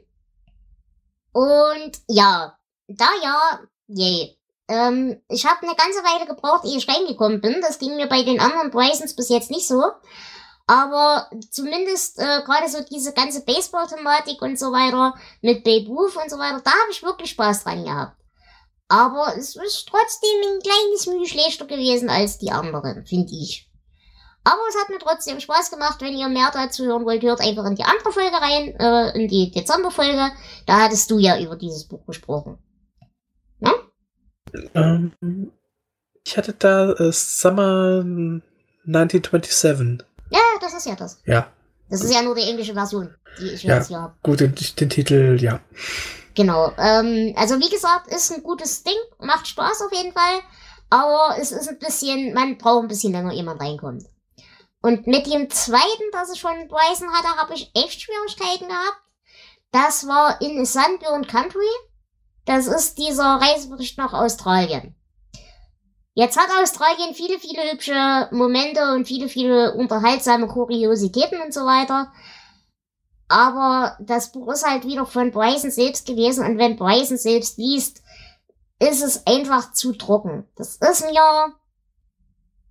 Und 1.32 1.92
ja, 2.08 2.58
da 2.88 3.08
ja, 3.24 3.60
yay. 3.88 4.37
Ähm, 4.68 5.22
ich 5.30 5.46
habe 5.46 5.62
eine 5.62 5.76
ganze 5.76 6.00
Weile 6.00 6.26
gebraucht, 6.26 6.66
ehe 6.66 6.78
ich 6.78 6.88
reingekommen 6.88 7.42
bin. 7.42 7.62
Das 7.62 7.80
ging 7.80 7.96
mir 7.96 8.08
bei 8.08 8.24
den 8.24 8.40
anderen 8.40 8.72
Brysons 8.72 9.16
bis 9.16 9.30
jetzt 9.30 9.52
nicht 9.52 9.68
so. 9.68 9.82
Aber 10.68 11.30
zumindest 11.50 12.20
äh, 12.20 12.42
gerade 12.44 12.68
so 12.68 12.84
diese 12.84 13.14
ganze 13.14 13.46
Baseball-Thematik 13.46 14.42
und 14.42 14.60
so 14.60 14.74
weiter 14.74 15.16
mit 15.42 15.64
Babe 15.64 15.88
Ruth 15.88 16.18
und 16.18 16.30
so 16.30 16.38
weiter, 16.38 16.62
da 16.62 16.72
habe 16.72 16.92
ich 16.92 17.04
wirklich 17.04 17.32
Spaß 17.32 17.64
dran 17.64 17.86
gehabt. 17.86 18.18
Aber 18.90 19.36
es 19.38 19.56
ist 19.56 19.88
trotzdem 19.90 20.30
ein 20.44 20.60
kleines 20.60 21.08
Mühe 21.08 21.28
schlechter 21.28 21.66
gewesen 21.66 22.10
als 22.10 22.38
die 22.38 22.52
anderen, 22.52 23.06
finde 23.06 23.34
ich. 23.34 23.70
Aber 24.44 24.62
es 24.70 24.80
hat 24.80 24.90
mir 24.90 25.00
trotzdem 25.00 25.40
Spaß 25.42 25.72
gemacht. 25.72 26.00
Wenn 26.00 26.18
ihr 26.18 26.30
mehr 26.30 26.52
dazu 26.54 26.86
hören 26.86 27.06
wollt, 27.06 27.24
hört 27.24 27.42
einfach 27.42 27.66
in 27.66 27.76
die 27.76 27.84
andere 27.84 28.14
Folge 28.14 28.36
rein, 28.36 28.76
äh, 28.80 29.18
in 29.18 29.28
die 29.28 29.52
Dezemberfolge. 29.52 30.32
Da 30.66 30.82
hattest 30.82 31.12
du 31.12 31.18
ja 31.18 31.38
über 31.38 31.58
dieses 31.58 31.86
Buch 31.86 32.06
gesprochen. 32.06 32.58
Ähm, 34.74 35.12
ich 36.26 36.38
hatte 36.38 36.54
da 36.54 36.92
äh, 36.94 37.12
Summer 37.12 38.04
1927. 38.86 40.06
Ja, 40.30 40.40
das 40.62 40.74
ist 40.74 40.86
ja 40.86 40.96
das. 40.96 41.22
Ja, 41.26 41.52
Das 41.90 42.02
ist 42.02 42.14
ja 42.14 42.22
nur 42.22 42.36
die 42.36 42.42
englische 42.42 42.74
Version, 42.74 43.14
die 43.40 43.50
ich 43.52 43.64
Ja. 43.64 43.76
jetzt 43.78 43.88
hier 43.88 44.00
habe. 44.02 44.16
gut, 44.24 44.40
den, 44.40 44.54
den 44.56 44.90
Titel, 44.90 45.38
ja. 45.40 45.60
Genau. 46.36 46.72
Ähm, 46.78 47.34
also 47.38 47.60
wie 47.60 47.70
gesagt, 47.70 48.08
ist 48.14 48.32
ein 48.32 48.44
gutes 48.44 48.84
Ding, 48.84 48.98
macht 49.20 49.48
Spaß 49.48 49.82
auf 49.84 49.92
jeden 49.94 50.14
Fall. 50.14 50.40
Aber 50.90 51.36
es 51.40 51.52
ist 51.52 51.68
ein 51.68 51.80
bisschen, 51.80 52.34
man 52.34 52.58
braucht 52.58 52.84
ein 52.84 52.88
bisschen 52.88 53.12
länger, 53.14 53.34
ehe 53.34 53.44
man 53.44 53.58
reinkommt. 53.58 54.04
Und 54.82 55.08
mit 55.08 55.26
dem 55.26 55.50
zweiten, 55.50 56.04
das 56.12 56.32
ich 56.32 56.42
von 56.42 56.68
Bryson 56.68 57.10
hatte, 57.12 57.36
habe 57.38 57.54
ich 57.56 57.72
echt 57.76 58.02
Schwierigkeiten 58.02 58.68
gehabt. 58.68 59.02
Das 59.72 60.08
war 60.08 60.40
In 60.42 60.62
a 60.62 60.66
Sunburned 60.66 61.28
Country. 61.28 61.66
Das 62.48 62.66
ist 62.66 62.98
dieser 62.98 63.42
Reisebericht 63.42 63.98
nach 63.98 64.14
Australien. 64.14 64.96
Jetzt 66.14 66.38
hat 66.38 66.50
Australien 66.64 67.14
viele, 67.14 67.40
viele 67.40 67.72
hübsche 67.72 68.30
Momente 68.32 68.94
und 68.94 69.06
viele, 69.06 69.28
viele 69.28 69.74
unterhaltsame 69.74 70.48
Kuriositäten 70.48 71.42
und 71.42 71.54
so 71.54 71.66
weiter. 71.66 72.12
Aber 73.28 73.98
das 74.00 74.32
Buch 74.32 74.54
ist 74.54 74.66
halt 74.66 74.86
wieder 74.86 75.06
von 75.06 75.32
Bryson 75.32 75.72
selbst 75.72 76.08
gewesen 76.08 76.46
und 76.46 76.58
wenn 76.58 76.78
Bryson 76.78 77.18
selbst 77.18 77.58
liest, 77.58 78.02
ist 78.80 79.04
es 79.04 79.28
einfach 79.28 79.74
zu 79.74 79.92
trocken. 79.92 80.48
Das 80.56 80.78
ist 80.78 81.04
mir 81.06 81.54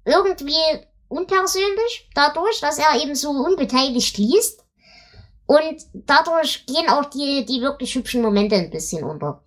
irgendwie 0.06 0.86
unpersönlich, 1.08 2.08
dadurch, 2.14 2.60
dass 2.60 2.78
er 2.78 3.02
eben 3.02 3.14
so 3.14 3.28
unbeteiligt 3.28 4.16
liest. 4.16 4.64
Und 5.44 5.84
dadurch 5.92 6.64
gehen 6.64 6.88
auch 6.88 7.04
die, 7.04 7.44
die 7.44 7.60
wirklich 7.60 7.94
hübschen 7.94 8.22
Momente 8.22 8.56
ein 8.56 8.70
bisschen 8.70 9.04
unter. 9.04 9.42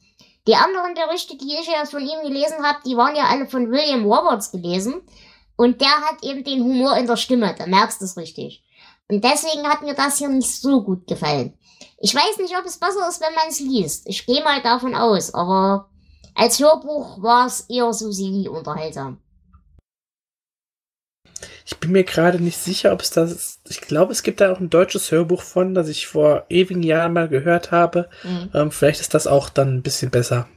Die 0.47 0.55
anderen 0.55 0.93
Berichte, 0.93 1.37
die 1.37 1.55
ich 1.59 1.67
ja 1.67 1.85
von 1.85 2.01
ihm 2.01 2.21
gelesen 2.23 2.63
habe, 2.63 2.79
die 2.85 2.97
waren 2.97 3.15
ja 3.15 3.25
alle 3.25 3.47
von 3.47 3.71
William 3.71 4.05
Roberts 4.05 4.51
gelesen. 4.51 5.01
Und 5.55 5.81
der 5.81 5.89
hat 5.89 6.23
eben 6.23 6.43
den 6.43 6.63
Humor 6.63 6.95
in 6.97 7.07
der 7.07 7.17
Stimme, 7.17 7.53
da 7.57 7.65
merkst 7.65 7.99
du 7.99 8.05
es 8.05 8.15
richtig. 8.15 8.63
Und 9.09 9.23
deswegen 9.23 9.67
hat 9.67 9.81
mir 9.81 9.93
das 9.93 10.17
hier 10.17 10.29
nicht 10.29 10.61
so 10.61 10.81
gut 10.83 11.05
gefallen. 11.07 11.57
Ich 11.99 12.15
weiß 12.15 12.37
nicht, 12.37 12.57
ob 12.57 12.65
es 12.65 12.77
besser 12.77 13.09
ist, 13.09 13.19
wenn 13.19 13.33
man 13.33 13.49
es 13.49 13.59
liest. 13.59 14.07
Ich 14.07 14.25
gehe 14.25 14.43
mal 14.43 14.61
davon 14.61 14.95
aus, 14.95 15.33
aber 15.33 15.89
als 16.35 16.59
Hörbuch 16.59 17.21
war 17.21 17.47
es 17.47 17.61
eher 17.61 17.91
so 17.91 18.11
semi-unterhaltsam. 18.11 19.19
Ich 21.65 21.77
bin 21.77 21.91
mir 21.91 22.03
gerade 22.03 22.39
nicht 22.41 22.57
sicher, 22.57 22.91
ob 22.93 23.01
es 23.01 23.09
das. 23.11 23.59
Ich 23.67 23.81
glaube, 23.81 24.11
es 24.11 24.23
gibt 24.23 24.41
da 24.41 24.51
auch 24.51 24.59
ein 24.59 24.69
deutsches 24.69 25.11
Hörbuch 25.11 25.41
von, 25.41 25.73
das 25.73 25.87
ich 25.87 26.07
vor 26.07 26.45
ewigen 26.49 26.83
Jahren 26.83 27.13
mal 27.13 27.27
gehört 27.27 27.71
habe. 27.71 28.09
Mhm. 28.23 28.51
Ähm, 28.53 28.71
vielleicht 28.71 29.01
ist 29.01 29.13
das 29.13 29.27
auch 29.27 29.49
dann 29.49 29.75
ein 29.75 29.83
bisschen 29.83 30.11
besser. 30.11 30.47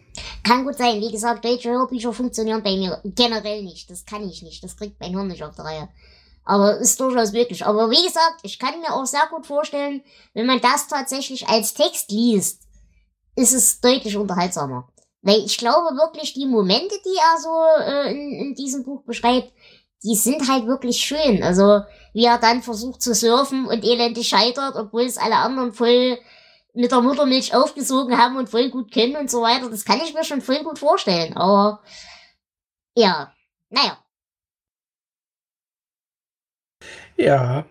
Kann 0.44 0.64
gut 0.64 0.76
sein. 0.76 1.00
Wie 1.00 1.10
gesagt, 1.10 1.44
deutsche 1.44 1.70
Hörbücher 1.70 2.12
funktionieren 2.12 2.62
bei 2.62 2.76
mir 2.76 3.00
generell 3.04 3.62
nicht. 3.62 3.90
Das 3.90 4.04
kann 4.04 4.28
ich 4.28 4.42
nicht. 4.42 4.62
Das 4.62 4.76
kriegt 4.76 5.00
mein 5.00 5.10
Hirn 5.12 5.28
nicht 5.28 5.42
auf 5.42 5.54
die 5.54 5.62
Reihe. 5.62 5.88
Aber 6.44 6.78
ist 6.78 7.00
durchaus 7.00 7.32
möglich. 7.32 7.64
Aber 7.64 7.90
wie 7.90 8.04
gesagt, 8.04 8.40
ich 8.42 8.58
kann 8.58 8.80
mir 8.80 8.92
auch 8.92 9.06
sehr 9.06 9.26
gut 9.30 9.46
vorstellen, 9.46 10.02
wenn 10.34 10.46
man 10.46 10.60
das 10.60 10.88
tatsächlich 10.88 11.48
als 11.48 11.74
Text 11.74 12.10
liest, 12.10 12.62
ist 13.36 13.54
es 13.54 13.80
deutlich 13.80 14.16
unterhaltsamer. 14.16 14.88
Weil 15.22 15.38
ich 15.44 15.56
glaube 15.56 15.96
wirklich, 15.96 16.34
die 16.34 16.46
Momente, 16.46 16.96
die 17.04 17.16
er 17.16 17.40
so 17.40 17.84
äh, 17.84 18.10
in, 18.10 18.32
in 18.32 18.54
diesem 18.54 18.82
Buch 18.82 19.04
beschreibt, 19.04 19.52
die 20.02 20.14
sind 20.14 20.48
halt 20.48 20.66
wirklich 20.66 20.98
schön. 20.98 21.42
Also 21.42 21.82
wie 22.12 22.24
er 22.24 22.38
dann 22.38 22.62
versucht 22.62 23.02
zu 23.02 23.14
surfen 23.14 23.66
und 23.66 23.84
elendig 23.84 24.28
scheitert, 24.28 24.76
obwohl 24.76 25.02
es 25.02 25.16
alle 25.16 25.36
anderen 25.36 25.72
voll 25.72 26.18
mit 26.74 26.90
der 26.90 27.00
Muttermilch 27.00 27.54
aufgesogen 27.54 28.16
haben 28.16 28.36
und 28.36 28.48
voll 28.48 28.70
gut 28.70 28.90
kennen 28.90 29.16
und 29.16 29.30
so 29.30 29.42
weiter. 29.42 29.70
Das 29.70 29.84
kann 29.84 30.00
ich 30.02 30.14
mir 30.14 30.24
schon 30.24 30.40
voll 30.40 30.62
gut 30.64 30.78
vorstellen. 30.78 31.36
Aber 31.36 31.80
ja, 32.94 33.32
naja. 33.70 33.98
Ja. 37.16 37.66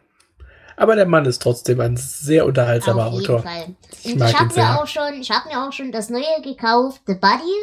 Aber 0.78 0.96
der 0.96 1.06
Mann 1.06 1.26
ist 1.26 1.42
trotzdem 1.42 1.80
ein 1.80 1.98
sehr 1.98 2.46
unterhaltsamer 2.46 3.08
auf 3.08 3.14
jeden 3.14 3.26
Autor. 3.26 3.44
Fall. 3.44 3.76
Ich 4.04 4.14
Und 4.14 4.24
ich 4.24 4.40
habe 4.40 4.56
mir 4.56 4.82
auch 4.82 4.88
schon, 4.88 5.14
ich 5.22 5.30
habe 5.30 5.50
mir 5.50 5.68
auch 5.68 5.72
schon 5.72 5.92
das 5.92 6.10
neue 6.10 6.42
gekauft, 6.42 7.02
The 7.06 7.16
Buddy. 7.16 7.54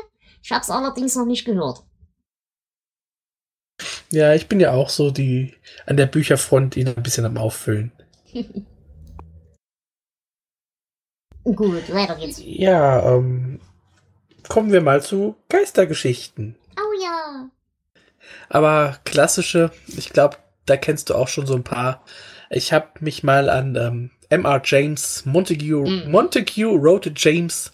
Ich 0.42 0.52
habe 0.52 0.62
es 0.62 0.70
allerdings 0.70 1.16
noch 1.16 1.26
nicht 1.26 1.44
gehört. 1.44 1.82
Ja, 4.10 4.34
ich 4.34 4.48
bin 4.48 4.58
ja 4.60 4.72
auch 4.72 4.88
so 4.88 5.10
die 5.10 5.54
an 5.86 5.96
der 5.96 6.06
Bücherfront 6.06 6.76
ihn 6.76 6.88
ein 6.88 7.02
bisschen 7.02 7.24
am 7.26 7.36
Auffüllen. 7.36 7.92
Gut, 11.44 11.92
weiter 11.92 12.16
geht's. 12.16 12.42
Ja, 12.44 13.14
ähm, 13.14 13.60
kommen 14.48 14.72
wir 14.72 14.82
mal 14.82 15.02
zu 15.02 15.36
Geistergeschichten. 15.48 16.56
Oh 16.76 17.02
ja. 17.02 17.48
Aber 18.50 18.98
klassische, 19.04 19.70
ich 19.86 20.10
glaube, 20.10 20.36
da 20.66 20.76
kennst 20.76 21.08
du 21.08 21.14
auch 21.14 21.28
schon 21.28 21.46
so 21.46 21.54
ein 21.54 21.64
paar. 21.64 22.04
Ich 22.50 22.72
habe 22.72 22.88
mich 23.00 23.22
mal 23.22 23.48
an 23.48 23.76
ähm, 23.76 24.10
M.R. 24.28 24.60
James, 24.64 25.24
Montague, 25.24 25.88
Mhm. 25.88 26.10
Montague 26.10 26.82
wrote 26.82 27.12
James 27.16 27.72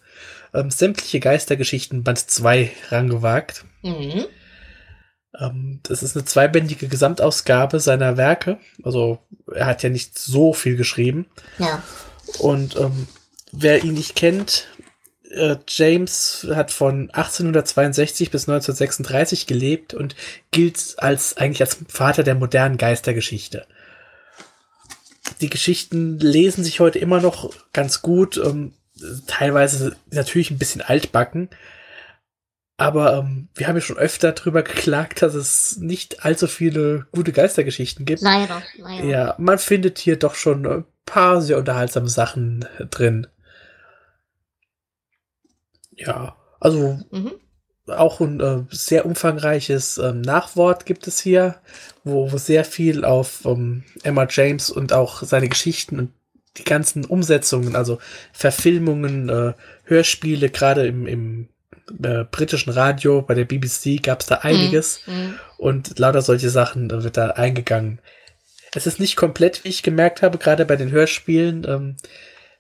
ähm, 0.53 0.71
sämtliche 0.71 1.19
Geistergeschichten 1.19 2.05
Band 2.05 2.19
2 2.19 2.71
rangewagt. 2.91 3.65
Mhm. 3.83 4.27
Ähm, 5.39 5.81
das 5.83 6.03
ist 6.03 6.17
eine 6.17 6.25
zweibändige 6.25 6.89
Gesamtausgabe 6.89 7.81
seiner 7.81 8.17
Werke. 8.17 8.59
Also 8.83 9.19
er 9.53 9.67
hat 9.67 9.83
ja 9.83 9.89
nicht 9.89 10.19
so 10.19 10.53
viel 10.53 10.77
geschrieben. 10.77 11.27
Ja. 11.59 11.83
Und 12.39 12.77
ähm, 12.77 13.07
wer 13.53 13.85
ihn 13.85 13.95
nicht 13.95 14.15
kennt, 14.17 14.69
äh, 15.31 15.57
James 15.69 16.47
hat 16.55 16.71
von 16.71 17.11
1862 17.11 18.31
bis 18.31 18.49
1936 18.49 19.47
gelebt 19.47 19.95
und 19.95 20.15
gilt 20.51 20.95
als 20.99 21.37
eigentlich 21.37 21.61
als 21.61 21.79
Vater 21.89 22.23
der 22.23 22.35
modernen 22.35 22.79
Geistergeschichte. 22.79 23.67
Die 25.41 25.51
Geschichten 25.51 26.19
lesen 26.19 26.65
sich 26.65 26.81
heute 26.81 26.99
immer 26.99 27.21
noch 27.21 27.53
ganz 27.73 28.03
gut, 28.03 28.37
ähm, 28.37 28.73
teilweise 29.27 29.97
natürlich 30.11 30.51
ein 30.51 30.59
bisschen 30.59 30.83
altbacken. 30.83 31.49
Aber 32.77 33.19
ähm, 33.19 33.49
wir 33.55 33.69
haben 33.69 33.77
ja 33.77 33.81
schon 33.81 33.99
öfter 33.99 34.33
drüber 34.33 34.63
geklagt, 34.63 35.23
dass 35.23 35.35
es 35.35 35.77
nicht 35.77 36.25
allzu 36.25 36.49
viele 36.49 37.07
gute 37.13 37.33
Geistergeschichten 37.33 38.05
gibt. 38.05 38.21
Leider, 38.23 38.63
leider. 38.77 39.05
Ja, 39.05 39.35
man 39.39 39.59
findet 39.59 39.99
hier 39.99 40.19
doch 40.19 40.35
schon 40.35 40.67
ein 40.67 40.85
paar 41.07 41.41
sehr 41.41 41.59
unterhaltsame 41.59 42.09
Sachen 42.09 42.65
drin. 42.91 43.29
Ja, 45.97 46.37
also 46.59 46.99
Mhm. 47.13 47.33
auch 47.87 48.21
ein 48.21 48.41
äh, 48.41 48.63
sehr 48.71 49.07
umfangreiches 49.07 49.99
ähm, 49.99 50.23
Nachwort 50.23 50.85
gibt 50.87 51.07
es 51.07 51.21
hier, 51.21 51.57
wo, 52.03 52.33
wo 52.33 52.39
sehr 52.39 52.65
viel 52.65 53.05
auf 53.05 53.45
ähm, 53.45 53.85
Emma 54.03 54.27
James 54.29 54.71
und 54.71 54.93
auch 54.93 55.23
seine 55.23 55.49
Geschichten 55.49 55.99
und 56.01 56.13
die 56.57 56.65
ganzen 56.65 57.05
Umsetzungen, 57.05 57.77
also 57.77 57.99
Verfilmungen, 58.33 59.29
äh, 59.29 59.55
Hörspiele, 59.85 60.51
gerade 60.51 60.87
im, 60.87 61.07
im 61.07 61.49
äh, 62.03 62.25
britischen 62.25 62.73
Radio, 62.73 63.23
bei 63.23 63.35
der 63.35 63.45
BBC 63.45 64.03
gab 64.03 64.21
es 64.21 64.27
da 64.27 64.37
einiges. 64.37 65.01
Mhm. 65.07 65.35
Und 65.59 65.99
lauter 65.99 66.23
solche 66.23 66.51
Sachen 66.51 66.91
wird 66.91 67.17
da 67.17 67.31
eingegangen. 67.31 68.01
Es 68.75 68.87
ist 68.87 69.01
nicht 69.01 69.17
komplett, 69.17 69.65
wie 69.65 69.69
ich 69.69 69.83
gemerkt 69.83 70.23
habe, 70.23 70.39
gerade 70.39 70.65
bei 70.65 70.77
den 70.77 70.91
Hörspielen. 70.91 71.65
Ähm, 71.69 71.97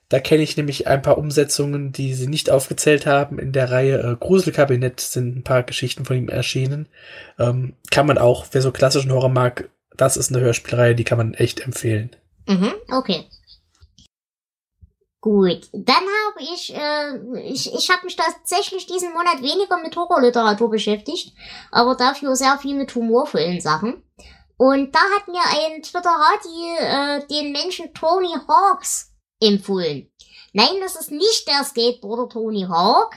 da 0.08 0.20
kenne 0.20 0.42
ich 0.42 0.56
nämlich 0.56 0.86
ein 0.86 1.02
paar 1.02 1.18
Umsetzungen, 1.18 1.90
die 1.90 2.14
sie 2.14 2.28
nicht 2.28 2.50
aufgezählt 2.50 3.06
haben. 3.06 3.38
In 3.38 3.52
der 3.52 3.70
Reihe 3.70 3.98
äh, 3.98 4.16
Gruselkabinett 4.18 5.00
sind 5.00 5.36
ein 5.36 5.42
paar 5.42 5.62
Geschichten 5.62 6.04
von 6.04 6.16
ihm 6.16 6.28
erschienen. 6.28 6.86
Ähm, 7.38 7.74
kann 7.90 8.06
man 8.06 8.18
auch, 8.18 8.46
wer 8.52 8.62
so 8.62 8.70
klassischen 8.70 9.12
Horror 9.12 9.30
mag, 9.30 9.70
das 9.96 10.16
ist 10.16 10.32
eine 10.32 10.44
Hörspielreihe, 10.44 10.94
die 10.94 11.04
kann 11.04 11.18
man 11.18 11.34
echt 11.34 11.60
empfehlen. 11.60 12.10
Mhm. 12.46 12.72
Okay. 12.90 13.24
Gut, 15.24 15.70
dann 15.72 16.04
habe 16.26 16.42
ich, 16.42 16.74
äh, 16.74 17.40
ich, 17.44 17.72
ich 17.72 17.88
habe 17.88 18.04
mich 18.04 18.14
tatsächlich 18.14 18.84
diesen 18.84 19.14
Monat 19.14 19.40
weniger 19.40 19.78
mit 19.78 19.96
Horrorliteratur 19.96 20.68
beschäftigt, 20.68 21.34
aber 21.70 21.94
dafür 21.94 22.36
sehr 22.36 22.58
viel 22.58 22.74
mit 22.74 22.94
humorvollen 22.94 23.58
Sachen. 23.58 24.02
Und 24.58 24.94
da 24.94 24.98
hat 24.98 25.26
mir 25.28 25.40
ein 25.40 25.80
Twitterer 25.80 26.32
die, 26.44 26.76
äh, 26.78 27.26
den 27.28 27.52
Menschen 27.52 27.94
Tony 27.94 28.34
Hawks 28.46 29.14
empfohlen. 29.40 30.12
Nein, 30.52 30.76
das 30.82 30.94
ist 30.94 31.10
nicht 31.10 31.48
der 31.48 31.64
Skateboarder 31.64 32.28
Tony 32.28 32.66
Hawk, 32.68 33.14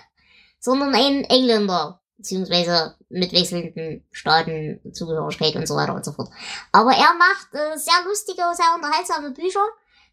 sondern 0.62 0.96
ein 0.96 1.26
Engländer, 1.26 2.00
beziehungsweise 2.16 2.96
mit 3.10 3.34
wechselnden 3.34 4.08
Staaten, 4.14 4.80
Zugehörigkeit 4.94 5.58
und 5.58 5.68
so 5.68 5.76
weiter 5.76 5.94
und 5.94 6.06
so 6.06 6.14
fort. 6.14 6.30
Aber 6.72 6.92
er 6.92 7.14
macht 7.16 7.54
äh, 7.54 7.78
sehr 7.78 8.02
lustige, 8.06 8.44
sehr 8.54 8.76
unterhaltsame 8.76 9.32
Bücher 9.32 9.68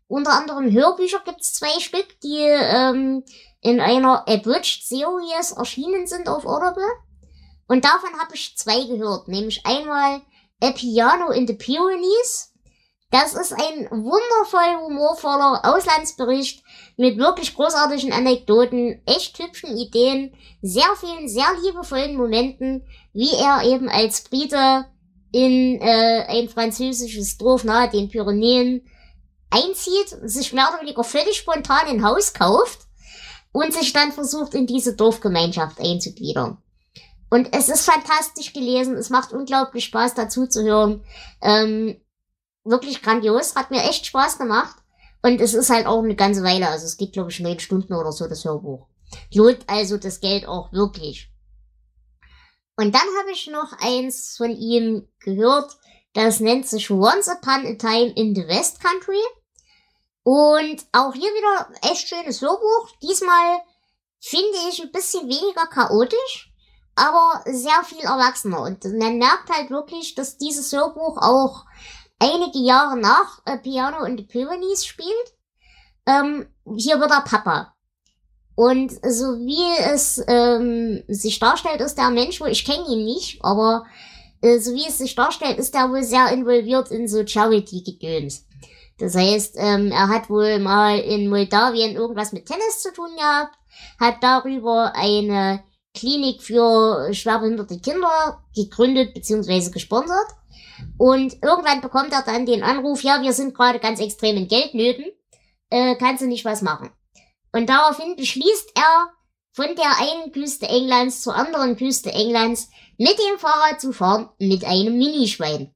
unter 0.09 0.33
anderem 0.33 0.71
Hörbücher 0.71 1.21
gibt's 1.25 1.55
zwei 1.55 1.81
Stück, 1.81 2.21
die 2.23 2.39
ähm, 2.39 3.25
in 3.61 3.81
einer 3.81 4.29
Abridged 4.29 4.87
Series 4.87 5.53
erschienen 5.53 6.07
sind 6.07 6.29
auf 6.29 6.45
Audible. 6.45 6.89
Und 7.67 7.85
davon 7.85 8.19
habe 8.21 8.35
ich 8.35 8.57
zwei 8.57 8.85
gehört, 8.85 9.29
nämlich 9.29 9.65
einmal 9.65 10.21
A 10.63 10.71
Piano 10.73 11.31
in 11.31 11.47
the 11.47 11.55
Pyrenees. 11.55 12.53
Das 13.11 13.35
ist 13.35 13.53
ein 13.53 13.89
wundervoll 13.91 14.87
humorvoller 14.87 15.61
Auslandsbericht 15.65 16.65
mit 16.97 17.17
wirklich 17.17 17.55
großartigen 17.55 18.13
Anekdoten, 18.13 19.01
echt 19.07 19.39
hübschen 19.39 19.77
Ideen, 19.77 20.35
sehr 20.63 20.97
vielen 20.99 21.29
sehr 21.29 21.47
liebevollen 21.63 22.17
Momenten, 22.17 22.85
wie 23.13 23.31
er 23.35 23.63
eben 23.65 23.89
als 23.89 24.25
Brite 24.25 24.87
in 25.31 25.81
äh, 25.81 26.25
ein 26.27 26.49
französisches 26.49 27.39
Dorf 27.39 27.65
nahe 27.65 27.89
den 27.89 28.09
Pyrenäen 28.09 28.85
einzieht, 29.55 30.17
sich 30.23 30.53
mehr 30.53 30.69
oder 30.69 30.83
weniger 30.83 31.05
völlig 31.05 31.37
spontan 31.37 31.87
ein 31.87 32.05
Haus 32.05 32.35
kauft 32.35 32.81
und 33.53 33.73
sich 33.73 33.93
dann 33.93 34.13
versucht, 34.13 34.55
in 34.55 34.67
diese 34.67 34.97
Dorfgemeinschaft 34.97 35.81
einzugliedern. 35.81 36.59
Und 37.31 37.55
es 37.55 37.69
ist 37.69 37.85
fantastisch 37.85 38.53
gelesen, 38.53 38.97
es 38.97 39.11
macht 39.11 39.33
unglaublich 39.33 39.87
Spaß 39.87 40.15
dazu 40.15 40.47
zu 40.47 40.63
hören. 40.63 41.05
Ähm, 41.43 42.01
wirklich 42.65 43.03
grandios, 43.03 43.55
hat 43.55 43.71
mir 43.71 43.83
echt 43.83 44.07
Spaß 44.07 44.39
gemacht. 44.39 44.77
Und 45.23 45.41
es 45.41 45.55
ist 45.55 45.71
halt 45.71 45.87
auch 45.87 46.03
eine 46.03 46.17
ganze 46.17 46.43
Weile, 46.43 46.69
also 46.69 46.85
es 46.85 46.97
geht 46.97 47.13
glaube 47.13 47.31
ich 47.31 47.41
neun 47.41 47.59
Stunden 47.59 47.95
oder 47.95 48.13
so, 48.13 48.29
das 48.29 48.45
Hörbuch. 48.45 48.87
Lohnt 49.33 49.69
also 49.69 49.97
das 49.97 50.21
Geld 50.21 50.47
auch 50.47 50.73
wirklich. 50.73 51.31
Und 52.77 52.95
dann 52.95 53.07
habe 53.19 53.31
ich 53.33 53.47
noch 53.47 53.73
eins 53.81 54.37
von 54.37 54.51
ihm 54.51 55.09
gehört, 55.21 55.77
das 56.13 56.41
nennt 56.41 56.69
sich 56.69 56.91
Once 56.91 57.29
Upon 57.29 57.67
a 57.67 57.75
Time 57.75 58.13
in 58.15 58.35
the 58.35 58.47
West 58.47 58.81
Country. 58.81 59.21
Und 60.25 60.87
auch 60.93 61.13
hier 61.13 61.31
wieder 61.31 61.69
echt 61.83 62.09
schönes 62.09 62.41
Hörbuch. 62.41 62.91
Diesmal 63.03 63.61
finde 64.21 64.57
ich 64.71 64.83
ein 64.83 64.91
bisschen 64.91 65.29
weniger 65.29 65.67
chaotisch, 65.67 66.53
aber 66.97 67.45
sehr 67.45 67.85
viel 67.85 68.01
erwachsener. 68.01 68.63
Und 68.63 68.85
man 68.85 69.19
merkt 69.19 69.51
halt 69.51 69.71
wirklich, 69.71 70.15
dass 70.15 70.39
dieses 70.39 70.73
Hörbuch 70.73 71.19
auch 71.19 71.67
einige 72.19 72.59
Jahre 72.59 72.97
nach 72.97 73.43
äh, 73.45 73.59
Piano 73.59 74.03
und 74.03 74.17
the 74.17 74.25
Pyrenees 74.25 74.87
spielt. 74.87 75.35
Ähm, 76.07 76.47
hier 76.77 76.99
wird 77.01 77.11
er 77.11 77.21
Papa. 77.21 77.75
Und 78.55 78.93
so 78.93 79.37
wie 79.39 79.83
es 79.93 80.23
ähm, 80.27 81.03
sich 81.09 81.39
darstellt, 81.39 81.81
ist 81.81 81.99
der 81.99 82.11
Mensch 82.11 82.41
wo 82.41 82.47
ich 82.47 82.65
kenne 82.65 82.87
ihn 82.89 83.05
nicht, 83.05 83.45
aber 83.45 83.85
äh, 84.41 84.59
so 84.59 84.73
wie 84.75 84.87
es 84.87 84.99
sich 84.99 85.15
darstellt, 85.15 85.59
ist 85.59 85.75
er 85.75 85.91
wohl 85.91 86.05
sehr 86.05 86.31
involviert 86.31 86.91
in 86.91 87.09
so 87.09 87.27
Charity-Gedöns. 87.27 88.47
Das 88.99 89.17
heißt, 89.17 89.57
ähm, 89.59 89.91
er 89.91 90.09
hat 90.09 90.31
wohl 90.31 90.59
mal 90.61 90.99
in 90.99 91.29
Moldawien 91.29 91.97
irgendwas 91.97 92.33
mit 92.33 92.47
Tennis 92.47 92.81
zu 92.81 92.93
tun 92.93 93.11
gehabt, 93.17 93.57
hat 93.99 94.23
darüber 94.23 94.93
eine 94.95 95.65
Klinik 95.95 96.43
für 96.43 97.13
schwerbehinderte 97.13 97.79
Kinder 97.81 98.45
gegründet 98.55 99.15
bzw. 99.15 99.71
gesponsert. 99.71 100.27
Und 100.99 101.35
irgendwann 101.43 101.81
bekommt 101.81 102.13
er 102.13 102.23
dann 102.23 102.47
den 102.47 102.63
Anruf, 102.63 103.03
ja, 103.03 103.23
wir 103.23 103.33
sind 103.33 103.55
gerade 103.55 103.79
ganz 103.79 104.01
extrem 104.01 104.37
in 104.37 104.49
Geldnöten, 104.49 105.07
äh, 105.71 105.97
kannst 105.97 106.23
du 106.23 106.27
nicht 106.27 106.45
was 106.45 106.63
machen? 106.63 106.91
Und 107.53 107.69
daraufhin 107.69 108.17
beschließt 108.17 108.73
er, 108.77 109.13
von 109.53 109.77
der 109.77 109.99
einen 110.01 110.33
Küste 110.33 110.67
Englands 110.67 111.23
zur 111.23 111.37
anderen 111.37 111.77
Küste 111.77 112.11
Englands 112.11 112.71
mit 112.99 113.17
dem 113.19 113.39
Fahrrad 113.39 113.81
zu 113.81 113.93
fahren 113.93 114.29
mit 114.39 114.65
einem 114.65 114.99
Minischwein. 114.99 115.73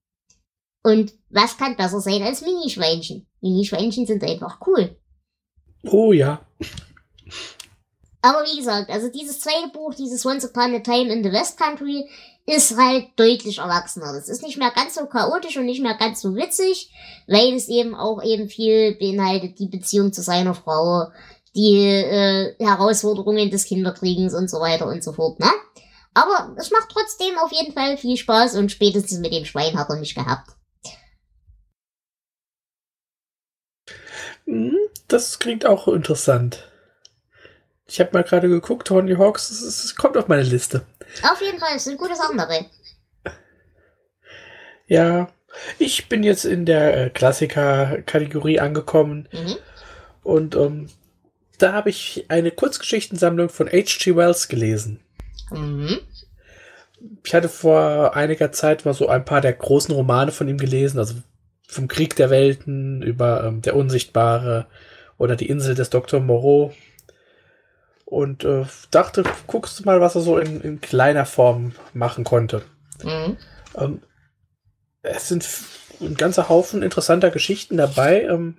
Und 0.83 1.13
was 1.31 1.57
kann 1.57 1.77
besser 1.77 2.01
sein 2.01 2.23
als 2.23 2.41
Minischweinchen? 2.41 3.27
Minischweinchen 3.41 4.07
sind 4.07 4.23
einfach 4.25 4.59
cool. 4.67 4.97
Oh 5.85 6.13
ja. 6.13 6.41
Aber 8.21 8.45
wie 8.45 8.59
gesagt, 8.59 8.91
also 8.91 9.09
dieses 9.09 9.41
zweite 9.41 9.69
Buch, 9.73 9.95
dieses 9.95 10.25
Once 10.27 10.45
Upon 10.45 10.75
a 10.75 10.81
Time 10.81 11.13
in 11.13 11.23
the 11.23 11.33
West 11.33 11.59
Country, 11.59 12.09
ist 12.47 12.77
halt 12.77 13.09
deutlich 13.17 13.59
erwachsener. 13.59 14.13
Das 14.15 14.29
ist 14.29 14.43
nicht 14.43 14.57
mehr 14.57 14.73
ganz 14.75 14.95
so 14.95 15.07
chaotisch 15.07 15.57
und 15.59 15.67
nicht 15.67 15.83
mehr 15.83 15.97
ganz 15.97 16.23
so 16.23 16.35
witzig, 16.35 16.91
weil 17.27 17.55
es 17.55 17.69
eben 17.69 17.95
auch 17.95 18.23
eben 18.23 18.49
viel 18.49 18.97
beinhaltet, 18.97 19.59
die 19.59 19.69
Beziehung 19.69 20.13
zu 20.13 20.23
seiner 20.23 20.55
Frau, 20.55 21.09
die 21.55 21.77
äh, 21.77 22.55
Herausforderungen 22.59 23.51
des 23.51 23.67
Kinderkriegens 23.67 24.35
und 24.35 24.49
so 24.49 24.61
weiter 24.61 24.87
und 24.87 25.05
so 25.05 25.13
fort, 25.13 25.39
ne? 25.41 25.51
Aber 26.15 26.57
es 26.59 26.71
macht 26.71 26.89
trotzdem 26.91 27.39
auf 27.39 27.53
jeden 27.53 27.75
Fall 27.75 27.97
viel 27.97 28.17
Spaß 28.17 28.57
und 28.57 28.73
spätestens 28.73 29.21
mit 29.21 29.33
dem 29.33 29.45
Schwein 29.45 29.79
hat 29.79 29.91
er 29.91 29.97
mich 29.97 30.15
gehabt. 30.15 30.51
Das 35.09 35.39
klingt 35.39 35.67
auch 35.67 35.89
interessant. 35.89 36.71
Ich 37.87 38.01
habe 38.01 38.11
mal 38.13 38.23
gerade 38.23 38.49
geguckt, 38.49 38.87
Tony 38.89 39.15
Hawks, 39.15 39.51
es, 39.51 39.63
es, 39.63 39.97
kommt 39.97 40.17
auf 40.17 40.29
meine 40.29 40.43
Liste. 40.43 40.85
Auf 41.23 41.41
jeden 41.41 41.59
Fall, 41.59 41.77
es 41.77 41.85
sind 41.85 41.99
gute 41.99 42.15
Sachen 42.15 42.37
dabei. 42.37 42.67
Ja, 44.87 45.29
ich 45.79 46.09
bin 46.09 46.23
jetzt 46.23 46.45
in 46.45 46.67
der 46.67 47.07
äh, 47.07 47.11
Klassiker-Kategorie 47.11 48.61
angekommen. 48.61 49.29
Mhm. 49.33 49.57
Und 50.23 50.57
ähm, 50.57 50.89
da 51.59 51.73
habe 51.73 51.91
ich 51.91 52.27
eine 52.29 52.51
Kurzgeschichtensammlung 52.51 53.49
von 53.49 53.69
H.G. 53.69 54.17
Wells 54.17 54.49
gelesen. 54.49 55.01
Mhm. 55.51 55.99
Ich 57.25 57.35
hatte 57.35 57.49
vor 57.49 58.17
einiger 58.17 58.53
Zeit 58.53 58.85
mal 58.85 58.95
so 58.95 59.09
ein 59.09 59.25
paar 59.25 59.41
der 59.41 59.53
großen 59.53 59.95
Romane 59.95 60.33
von 60.33 60.49
ihm 60.49 60.59
gelesen, 60.59 60.99
also 60.99 61.15
vom 61.69 61.87
Krieg 61.87 62.17
der 62.17 62.31
Welten 62.31 63.03
über 63.03 63.45
ähm, 63.45 63.63
Der 63.63 63.77
Unsichtbare 63.77 64.67
oder 65.19 65.37
die 65.37 65.49
Insel 65.49 65.75
des 65.75 65.91
Dr. 65.91 66.19
Moreau. 66.19 66.73
Und 68.07 68.43
äh, 68.45 68.65
dachte, 68.91 69.23
guckst 69.47 69.79
du 69.79 69.85
mal, 69.85 70.01
was 70.01 70.15
er 70.15 70.23
so 70.23 70.39
in, 70.39 70.63
in 70.63 70.81
kleiner 70.81 71.27
Form 71.27 71.73
machen 71.93 72.25
konnte. 72.25 72.63
Mhm. 73.05 73.37
Ähm, 73.77 74.03
es 75.03 75.29
sind 75.29 75.47
ein 76.01 76.15
ganzer 76.15 76.49
Haufen 76.49 76.83
interessanter 76.83 77.31
Geschichten 77.31 77.77
dabei. 77.77 78.23
Ähm, 78.23 78.57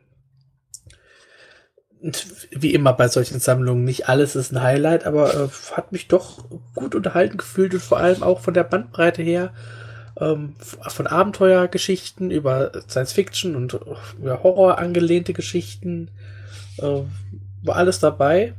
wie 2.52 2.74
immer 2.74 2.94
bei 2.94 3.08
solchen 3.08 3.40
Sammlungen, 3.40 3.84
nicht 3.84 4.08
alles 4.08 4.36
ist 4.36 4.52
ein 4.52 4.62
Highlight, 4.62 5.06
aber 5.06 5.34
äh, 5.34 5.50
hat 5.76 5.92
mich 5.92 6.08
doch 6.08 6.48
gut 6.76 6.96
unterhalten 6.96 7.38
gefühlt 7.38 7.74
und 7.74 7.82
vor 7.82 7.98
allem 7.98 8.24
auch 8.24 8.40
von 8.40 8.54
der 8.54 8.64
Bandbreite 8.64 9.22
her 9.24 9.54
ähm, 10.20 10.56
von 10.60 11.08
Abenteuergeschichten 11.08 12.32
über 12.32 12.72
Science 12.90 13.14
Fiction 13.14 13.56
und 13.56 13.80
über 14.18 14.44
Horror 14.44 14.78
angelehnte 14.78 15.34
Geschichten. 15.34 16.12
Äh, 16.78 17.02
war 17.64 17.76
alles 17.76 18.00
dabei. 18.00 18.54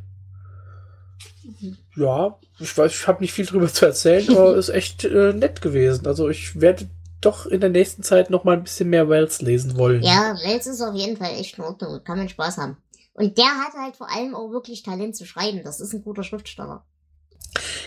Ja, 1.97 2.39
ich 2.59 2.77
weiß, 2.77 2.93
ich 2.93 3.07
habe 3.07 3.21
nicht 3.21 3.33
viel 3.33 3.47
drüber 3.47 3.73
zu 3.73 3.87
erzählen, 3.87 4.29
aber 4.31 4.57
ist 4.57 4.69
echt 4.69 5.05
äh, 5.05 5.33
nett 5.33 5.61
gewesen. 5.61 6.07
Also 6.07 6.29
ich 6.29 6.61
werde 6.61 6.89
doch 7.21 7.47
in 7.47 7.61
der 7.61 7.71
nächsten 7.71 8.03
Zeit 8.03 8.31
noch 8.31 8.45
mal 8.45 8.57
ein 8.57 8.63
bisschen 8.63 8.89
mehr 8.89 9.09
Wells 9.09 9.43
lesen 9.43 9.77
wollen. 9.77 10.03
Ja, 10.03 10.37
Wells 10.43 10.67
ist 10.67 10.81
auf 10.81 10.95
jeden 10.95 11.17
Fall 11.17 11.33
echt 11.39 11.59
in 11.59 11.65
Ordnung. 11.65 12.03
Kann 12.05 12.19
man 12.19 12.29
Spaß 12.29 12.59
haben. 12.59 12.77
Und 13.13 13.37
der 13.37 13.45
hat 13.45 13.75
halt 13.75 13.97
vor 13.97 14.11
allem 14.11 14.35
auch 14.35 14.51
wirklich 14.51 14.83
Talent 14.83 15.17
zu 15.17 15.27
schreiben. 15.27 15.63
Das 15.63 15.81
ist 15.81 15.93
ein 15.93 16.03
guter 16.03 16.23
Schriftsteller. 16.23 16.85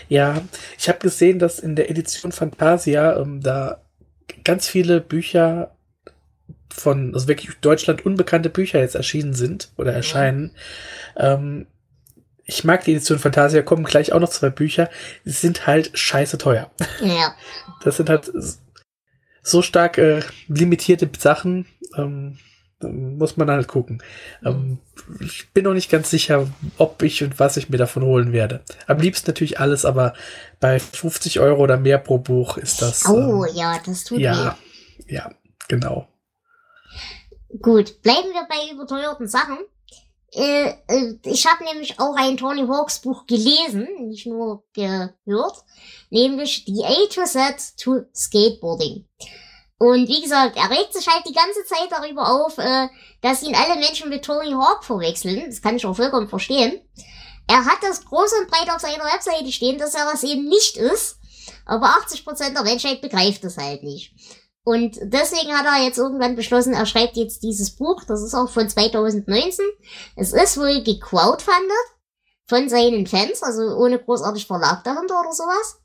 Ja, 0.08 0.42
ich 0.78 0.88
habe 0.88 0.98
gesehen, 0.98 1.38
dass 1.38 1.58
in 1.58 1.76
der 1.76 1.90
Edition 1.90 2.32
Fantasia 2.32 3.18
ähm, 3.18 3.40
da 3.40 3.82
ganz 4.44 4.68
viele 4.68 5.00
Bücher 5.00 5.74
von, 6.72 7.14
also 7.14 7.28
wirklich 7.28 7.54
Deutschland 7.60 8.04
unbekannte 8.04 8.50
Bücher 8.50 8.80
jetzt 8.80 8.94
erschienen 8.94 9.34
sind 9.34 9.70
oder 9.76 9.92
erscheinen. 9.92 10.52
Ja. 11.16 11.34
Ähm, 11.34 11.66
ich 12.44 12.64
mag 12.64 12.84
die 12.84 12.92
Edition 12.92 13.18
Fantasia, 13.18 13.62
kommen 13.62 13.84
gleich 13.84 14.12
auch 14.12 14.20
noch 14.20 14.28
zwei 14.28 14.50
Bücher. 14.50 14.90
Die 15.24 15.30
sind 15.30 15.66
halt 15.66 15.96
scheiße 15.96 16.36
teuer. 16.38 16.70
Ja. 17.00 17.34
Das 17.82 17.96
sind 17.96 18.10
halt 18.10 18.30
so 19.42 19.62
stark 19.62 19.98
äh, 19.98 20.20
limitierte 20.48 21.08
Sachen. 21.18 21.66
Ähm, 21.96 22.38
muss 22.82 23.36
man 23.36 23.50
halt 23.50 23.68
gucken. 23.68 24.02
Ähm, 24.44 24.78
ich 25.20 25.50
bin 25.52 25.64
noch 25.64 25.74
nicht 25.74 25.90
ganz 25.90 26.10
sicher, 26.10 26.48
ob 26.78 27.02
ich 27.02 27.22
und 27.22 27.38
was 27.38 27.56
ich 27.56 27.68
mir 27.68 27.78
davon 27.78 28.02
holen 28.02 28.32
werde. 28.32 28.62
Am 28.86 28.98
liebsten 28.98 29.30
natürlich 29.30 29.60
alles, 29.60 29.84
aber 29.84 30.14
bei 30.60 30.78
50 30.78 31.40
Euro 31.40 31.62
oder 31.62 31.76
mehr 31.76 31.98
pro 31.98 32.18
Buch 32.18 32.58
ist 32.58 32.82
das. 32.82 33.06
Oh 33.08 33.44
ähm, 33.44 33.54
ja, 33.54 33.80
das 33.84 34.04
tut 34.04 34.18
ja, 34.18 34.56
weh. 35.06 35.14
Ja, 35.14 35.30
genau. 35.68 36.08
Gut, 37.60 38.02
bleiben 38.02 38.28
wir 38.32 38.46
bei 38.48 38.72
überteuerten 38.72 39.28
Sachen. 39.28 39.58
äh, 40.32 40.70
äh, 40.88 41.18
ich 41.24 41.46
habe 41.46 41.64
nämlich 41.64 42.00
auch 42.00 42.16
ein 42.16 42.36
Tony 42.36 42.66
Hawks 42.66 42.98
Buch 43.00 43.26
gelesen, 43.26 43.86
nicht 44.08 44.26
nur 44.26 44.64
gehört, 44.72 45.64
nämlich 46.10 46.64
The 46.66 46.84
A 46.84 47.06
to 47.12 47.24
Z 47.24 47.76
to 47.78 48.02
Skateboarding. 48.14 49.06
Und 49.84 50.08
wie 50.08 50.22
gesagt, 50.22 50.56
er 50.56 50.70
regt 50.70 50.94
sich 50.94 51.06
halt 51.06 51.26
die 51.28 51.34
ganze 51.34 51.62
Zeit 51.66 51.90
darüber 51.90 52.26
auf, 52.26 52.56
äh, 52.56 52.88
dass 53.20 53.42
ihn 53.42 53.54
alle 53.54 53.78
Menschen 53.78 54.08
mit 54.08 54.24
Tony 54.24 54.52
Hawk 54.52 54.82
verwechseln. 54.82 55.44
Das 55.46 55.60
kann 55.60 55.76
ich 55.76 55.84
auch 55.84 55.94
vollkommen 55.94 56.26
verstehen. 56.26 56.80
Er 57.46 57.66
hat 57.66 57.82
das 57.82 58.02
groß 58.02 58.32
und 58.40 58.50
breit 58.50 58.74
auf 58.74 58.80
seiner 58.80 59.04
Webseite 59.04 59.52
stehen, 59.52 59.76
dass 59.76 59.94
er 59.94 60.06
das 60.10 60.22
eben 60.22 60.48
nicht 60.48 60.78
ist. 60.78 61.18
Aber 61.66 61.84
80% 61.84 62.54
der 62.54 62.62
Menschheit 62.62 63.02
begreift 63.02 63.44
das 63.44 63.58
halt 63.58 63.82
nicht. 63.82 64.14
Und 64.64 64.96
deswegen 65.02 65.52
hat 65.52 65.66
er 65.66 65.84
jetzt 65.84 65.98
irgendwann 65.98 66.34
beschlossen, 66.34 66.72
er 66.72 66.86
schreibt 66.86 67.18
jetzt 67.18 67.42
dieses 67.42 67.76
Buch. 67.76 68.04
Das 68.08 68.22
ist 68.22 68.32
auch 68.32 68.48
von 68.48 68.66
2019. 68.66 69.66
Es 70.16 70.32
ist 70.32 70.56
wohl 70.56 70.82
gecrowdfundet 70.82 71.86
von 72.48 72.70
seinen 72.70 73.06
Fans, 73.06 73.42
also 73.42 73.76
ohne 73.76 73.98
großartig 73.98 74.46
Verlag 74.46 74.82
dahinter 74.82 75.20
oder 75.20 75.32
sowas. 75.32 75.82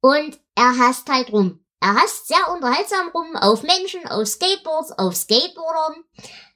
Und 0.00 0.38
er 0.54 0.78
hasst 0.78 1.10
halt 1.10 1.32
rum. 1.32 1.64
Er 1.80 1.94
hasst 1.94 2.28
sehr 2.28 2.52
unterhaltsam 2.52 3.08
rum 3.14 3.36
auf 3.36 3.62
Menschen, 3.62 4.06
auf 4.06 4.26
Skateboards, 4.26 4.92
auf 4.98 5.16
Skateboardern, 5.16 6.04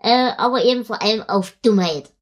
äh, 0.01 0.33
aber 0.37 0.65
eben 0.65 0.85
vor 0.85 1.01
allem 1.01 1.23
auf 1.23 1.55
Dummheit. 1.63 2.13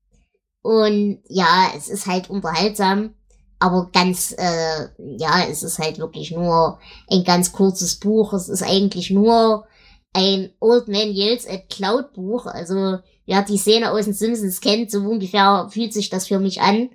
Und 0.63 1.23
ja, 1.29 1.73
es 1.77 1.89
ist 1.89 2.07
halt 2.07 2.31
unterhaltsam, 2.31 3.15
aber 3.59 3.91
ganz, 3.93 4.33
äh, 4.39 4.89
ja, 5.19 5.45
es 5.49 5.65
ist 5.65 5.81
halt 5.81 5.99
wirklich 5.99 6.31
nur 6.31 6.79
ein 7.11 7.25
ganz 7.25 7.53
kurzes 7.53 7.99
Buch. 7.99 8.33
Es 8.33 8.49
ist 8.49 8.63
eigentlich 8.63 9.11
nur 9.11 9.67
ein 10.13 10.53
Old 10.61 10.89
Man 10.89 11.11
Yells 11.11 11.49
at 11.49 11.69
Cloud 11.69 12.13
Buch. 12.13 12.47
Also, 12.47 12.99
wer 13.27 13.43
die 13.43 13.59
Szene 13.59 13.91
aus 13.91 14.05
den 14.05 14.15
Simpsons 14.15 14.61
kennt, 14.61 14.91
so 14.91 14.99
ungefähr 14.99 15.69
fühlt 15.71 15.93
sich 15.93 16.11
das 16.11 16.29
für 16.29 16.39
mich 16.39 16.61
an. 16.61 16.91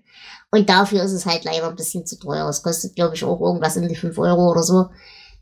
Und 0.51 0.69
dafür 0.69 1.03
ist 1.03 1.11
es 1.11 1.25
halt 1.25 1.43
leider 1.43 1.67
ein 1.67 1.75
bisschen 1.75 2.05
zu 2.05 2.17
teuer. 2.17 2.47
Es 2.47 2.63
kostet, 2.63 2.95
glaube 2.95 3.15
ich, 3.15 3.23
auch 3.25 3.41
irgendwas 3.41 3.75
um 3.75 3.87
die 3.87 3.95
5 3.95 4.17
Euro 4.17 4.49
oder 4.49 4.63
so. 4.63 4.85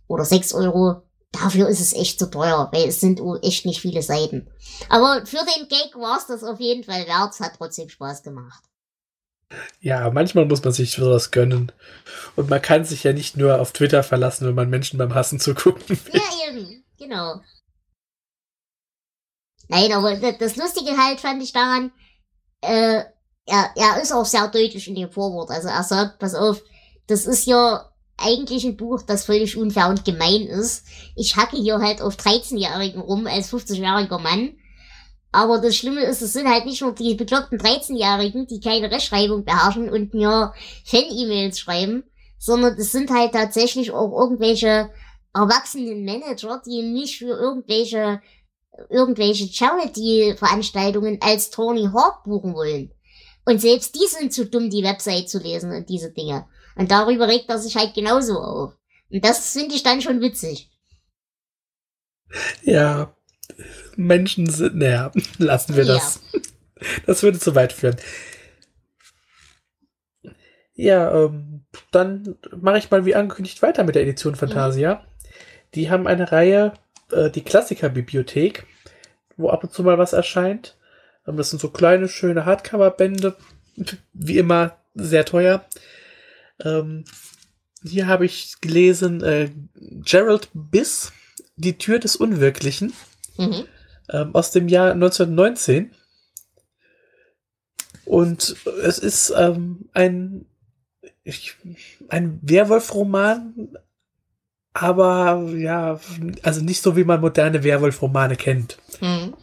Oder 0.07 0.25
6 0.25 0.53
Euro. 0.53 1.01
Dafür 1.31 1.67
ist 1.67 1.81
es 1.81 1.93
echt 1.93 2.19
zu 2.19 2.29
teuer, 2.29 2.69
weil 2.71 2.87
es 2.87 3.01
sind 3.01 3.21
echt 3.41 3.65
nicht 3.65 3.81
viele 3.81 4.01
Seiten. 4.01 4.49
Aber 4.89 5.25
für 5.25 5.37
den 5.37 5.67
Gag 5.67 5.93
war 5.95 6.17
es 6.17 6.27
das 6.27 6.43
auf 6.43 6.59
jeden 6.59 6.83
Fall 6.83 7.05
wert. 7.07 7.33
Es 7.33 7.39
hat 7.41 7.53
trotzdem 7.57 7.89
Spaß 7.89 8.23
gemacht. 8.23 8.63
Ja, 9.79 10.09
manchmal 10.09 10.45
muss 10.45 10.63
man 10.63 10.73
sich 10.73 10.91
sowas 10.91 11.31
gönnen. 11.31 11.71
Und 12.35 12.49
man 12.49 12.61
kann 12.61 12.85
sich 12.85 13.03
ja 13.03 13.13
nicht 13.13 13.37
nur 13.37 13.59
auf 13.59 13.73
Twitter 13.73 14.03
verlassen, 14.03 14.47
wenn 14.47 14.55
man 14.55 14.69
Menschen 14.69 14.97
beim 14.97 15.13
Hassen 15.13 15.39
zugucken 15.39 15.89
will. 15.89 16.13
Ja, 16.13 16.49
eben, 16.49 16.83
genau. 16.97 17.41
Nein, 19.67 19.91
aber 19.91 20.15
das 20.15 20.55
Lustige 20.55 20.97
halt 20.97 21.19
fand 21.19 21.41
ich 21.43 21.51
daran, 21.51 21.91
äh, 22.61 23.03
er, 23.45 23.71
er 23.75 24.01
ist 24.01 24.11
auch 24.11 24.25
sehr 24.25 24.47
deutlich 24.47 24.87
in 24.87 24.95
dem 24.95 25.11
Vorwort. 25.11 25.49
Also 25.51 25.67
er 25.67 25.83
sagt, 25.83 26.19
pass 26.19 26.33
auf, 26.33 26.61
das 27.07 27.25
ist 27.25 27.45
ja 27.45 27.91
eigentlich 28.17 28.65
ein 28.65 28.77
Buch, 28.77 29.01
das 29.01 29.25
völlig 29.25 29.57
unfair 29.57 29.89
und 29.89 30.05
gemein 30.05 30.47
ist. 30.47 30.85
Ich 31.15 31.35
hacke 31.35 31.57
hier 31.57 31.79
halt 31.79 32.01
auf 32.01 32.15
13-Jährigen 32.15 33.01
rum 33.01 33.27
als 33.27 33.51
50-jähriger 33.51 34.19
Mann. 34.19 34.55
Aber 35.31 35.59
das 35.59 35.75
Schlimme 35.75 36.03
ist, 36.03 36.21
es 36.21 36.33
sind 36.33 36.47
halt 36.47 36.65
nicht 36.65 36.81
nur 36.81 36.93
die 36.93 37.15
bekloppten 37.15 37.59
13-Jährigen, 37.59 38.47
die 38.47 38.61
keine 38.61 38.89
Rechtschreibung 38.89 39.43
beherrschen 39.43 39.89
und 39.89 40.13
mir 40.13 40.53
Fan-E-Mails 40.85 41.59
schreiben, 41.59 42.03
sondern 42.37 42.75
es 42.77 42.91
sind 42.91 43.09
halt 43.09 43.33
tatsächlich 43.33 43.91
auch 43.91 44.17
irgendwelche 44.17 44.89
erwachsenen 45.33 46.05
Manager, 46.05 46.61
die 46.65 46.81
mich 46.83 47.17
für 47.17 47.37
irgendwelche 47.37 48.21
irgendwelche 48.89 49.47
Charity-Veranstaltungen 49.47 51.19
als 51.21 51.49
Tony 51.49 51.89
Hawk 51.93 52.23
buchen 52.23 52.53
wollen. 52.53 52.91
Und 53.45 53.61
selbst 53.61 53.95
die 53.95 54.07
sind 54.07 54.33
zu 54.33 54.45
dumm, 54.45 54.69
die 54.69 54.83
Website 54.83 55.29
zu 55.29 55.39
lesen 55.39 55.71
und 55.71 55.87
diese 55.89 56.11
Dinge. 56.11 56.47
Und 56.75 56.91
darüber 56.91 57.27
regt 57.27 57.49
er 57.49 57.59
sich 57.59 57.75
halt 57.75 57.93
genauso 57.93 58.39
auf. 58.39 58.77
Und 59.09 59.23
das 59.23 59.53
finde 59.53 59.75
ich 59.75 59.83
dann 59.83 60.01
schon 60.01 60.21
witzig. 60.21 60.69
Ja, 62.63 63.15
Menschen 63.95 64.49
sind, 64.49 64.75
naja, 64.75 65.11
lassen 65.37 65.75
wir 65.75 65.85
das. 65.85 66.21
Ja. 66.31 66.39
Das 67.05 67.23
würde 67.23 67.39
zu 67.39 67.55
weit 67.55 67.71
führen. 67.71 67.95
Ja, 70.73 71.23
ähm, 71.23 71.63
dann 71.91 72.35
mache 72.55 72.77
ich 72.77 72.91
mal 72.91 73.05
wie 73.05 73.15
angekündigt 73.15 73.61
weiter 73.61 73.85
mit 73.85 73.95
der 73.95 74.03
Edition 74.03 74.35
Fantasia. 74.35 74.95
Mhm. 74.95 74.99
Die 75.73 75.89
haben 75.89 76.05
eine 76.05 76.33
Reihe, 76.33 76.73
äh, 77.11 77.29
die 77.31 77.43
Klassikerbibliothek, 77.43 78.67
wo 79.37 79.49
ab 79.49 79.63
und 79.63 79.71
zu 79.71 79.83
mal 79.83 79.97
was 79.97 80.11
erscheint. 80.11 80.75
Ähm, 81.25 81.37
das 81.37 81.49
sind 81.49 81.61
so 81.61 81.69
kleine, 81.69 82.09
schöne 82.09 82.45
Hardcover-Bände. 82.45 83.35
Wie 84.13 84.37
immer 84.37 84.77
sehr 84.93 85.25
teuer. 85.25 85.65
Ähm, 86.63 87.05
hier 87.83 88.07
habe 88.07 88.25
ich 88.25 88.59
gelesen 88.61 89.21
äh, 89.23 89.51
Gerald 89.75 90.49
Biss, 90.53 91.11
Die 91.55 91.77
Tür 91.77 91.99
des 91.99 92.15
Unwirklichen. 92.15 92.93
Mhm. 93.37 93.65
Ähm, 94.09 94.35
aus 94.35 94.51
dem 94.51 94.67
Jahr 94.67 94.91
1919. 94.91 95.91
Und 98.05 98.55
es 98.83 98.99
ist 98.99 99.33
ähm, 99.35 99.89
ein, 99.93 100.45
ich, 101.23 101.55
ein 102.09 102.39
Werwolf-Roman, 102.43 103.77
aber 104.73 105.49
ja, 105.55 105.99
also 106.43 106.61
nicht 106.61 106.81
so, 106.83 106.95
wie 106.95 107.03
man 107.03 107.21
moderne 107.21 107.63
Werwolf-Romane 107.63 108.35
kennt. 108.35 108.77
Mhm. 109.01 109.33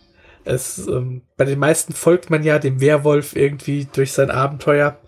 Es, 0.44 0.78
ähm, 0.86 1.22
bei 1.36 1.44
den 1.44 1.58
meisten 1.58 1.92
folgt 1.92 2.30
man 2.30 2.42
ja 2.42 2.58
dem 2.58 2.80
Werwolf 2.80 3.34
irgendwie 3.34 3.86
durch 3.92 4.12
sein 4.12 4.30
Abenteuer. 4.30 4.98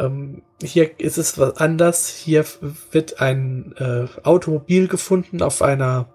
Ähm, 0.00 0.42
hier 0.62 0.98
ist 0.98 1.18
es 1.18 1.38
was 1.38 1.58
anders. 1.58 2.08
Hier 2.08 2.44
wird 2.90 3.20
ein 3.20 3.74
äh, 3.76 4.06
Automobil 4.26 4.88
gefunden 4.88 5.42
auf 5.42 5.60
einer 5.60 6.08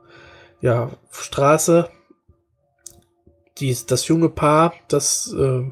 ja, 0.60 0.92
Straße. 1.12 1.90
Die, 3.60 3.78
das 3.88 4.08
junge 4.08 4.30
Paar, 4.30 4.74
das 4.88 5.34
äh, 5.34 5.70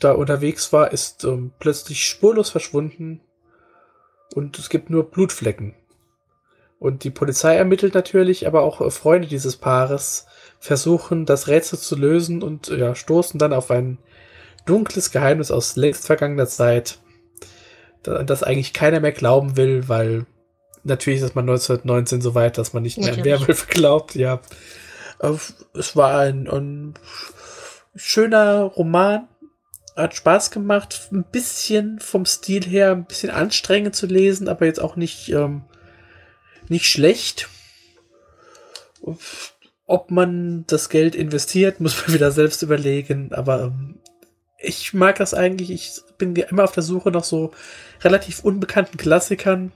da 0.00 0.12
unterwegs 0.12 0.72
war, 0.72 0.92
ist 0.92 1.24
äh, 1.24 1.36
plötzlich 1.58 2.06
spurlos 2.06 2.50
verschwunden 2.50 3.20
und 4.34 4.58
es 4.58 4.70
gibt 4.70 4.90
nur 4.90 5.10
Blutflecken. 5.10 5.74
Und 6.80 7.04
die 7.04 7.10
Polizei 7.10 7.54
ermittelt 7.54 7.94
natürlich, 7.94 8.46
aber 8.46 8.62
auch 8.62 8.80
äh, 8.80 8.90
Freunde 8.90 9.28
dieses 9.28 9.56
Paares 9.56 10.26
versuchen, 10.58 11.26
das 11.26 11.46
Rätsel 11.46 11.78
zu 11.78 11.96
lösen 11.96 12.42
und 12.42 12.68
ja, 12.68 12.94
stoßen 12.94 13.38
dann 13.38 13.52
auf 13.52 13.70
ein 13.70 13.98
dunkles 14.66 15.10
Geheimnis 15.10 15.50
aus 15.50 15.76
längst 15.76 16.06
vergangener 16.06 16.46
Zeit, 16.46 16.98
das 18.02 18.42
eigentlich 18.42 18.72
keiner 18.72 19.00
mehr 19.00 19.12
glauben 19.12 19.56
will, 19.56 19.88
weil 19.88 20.26
natürlich 20.82 21.20
ist 21.20 21.34
man 21.34 21.48
1919 21.48 22.20
so 22.20 22.34
weit, 22.34 22.58
dass 22.58 22.72
man 22.72 22.82
nicht 22.82 22.98
mehr 22.98 23.14
an 23.14 23.24
Werwölfe 23.24 23.66
glaubt, 23.68 24.14
ja. 24.14 24.40
Es 25.72 25.96
war 25.96 26.18
ein, 26.18 26.48
ein 26.48 26.94
schöner 27.94 28.62
Roman, 28.62 29.28
hat 29.96 30.14
Spaß 30.14 30.50
gemacht, 30.50 31.08
ein 31.12 31.24
bisschen 31.24 32.00
vom 32.00 32.26
Stil 32.26 32.64
her, 32.64 32.92
ein 32.92 33.04
bisschen 33.04 33.30
anstrengend 33.30 33.94
zu 33.94 34.06
lesen, 34.06 34.48
aber 34.48 34.66
jetzt 34.66 34.80
auch 34.80 34.96
nicht, 34.96 35.28
ähm, 35.30 35.62
nicht 36.68 36.86
schlecht. 36.86 37.48
Ob 39.86 40.10
man 40.10 40.64
das 40.66 40.88
Geld 40.88 41.14
investiert, 41.14 41.80
muss 41.80 42.06
man 42.06 42.14
wieder 42.14 42.32
selbst 42.32 42.62
überlegen, 42.62 43.32
aber 43.32 43.64
ähm, 43.64 44.00
ich 44.64 44.94
mag 44.94 45.16
das 45.16 45.34
eigentlich. 45.34 45.70
Ich 45.70 46.00
bin 46.18 46.34
immer 46.34 46.64
auf 46.64 46.72
der 46.72 46.82
Suche 46.82 47.10
nach 47.10 47.24
so 47.24 47.52
relativ 48.02 48.44
unbekannten 48.44 48.96
Klassikern, 48.96 49.72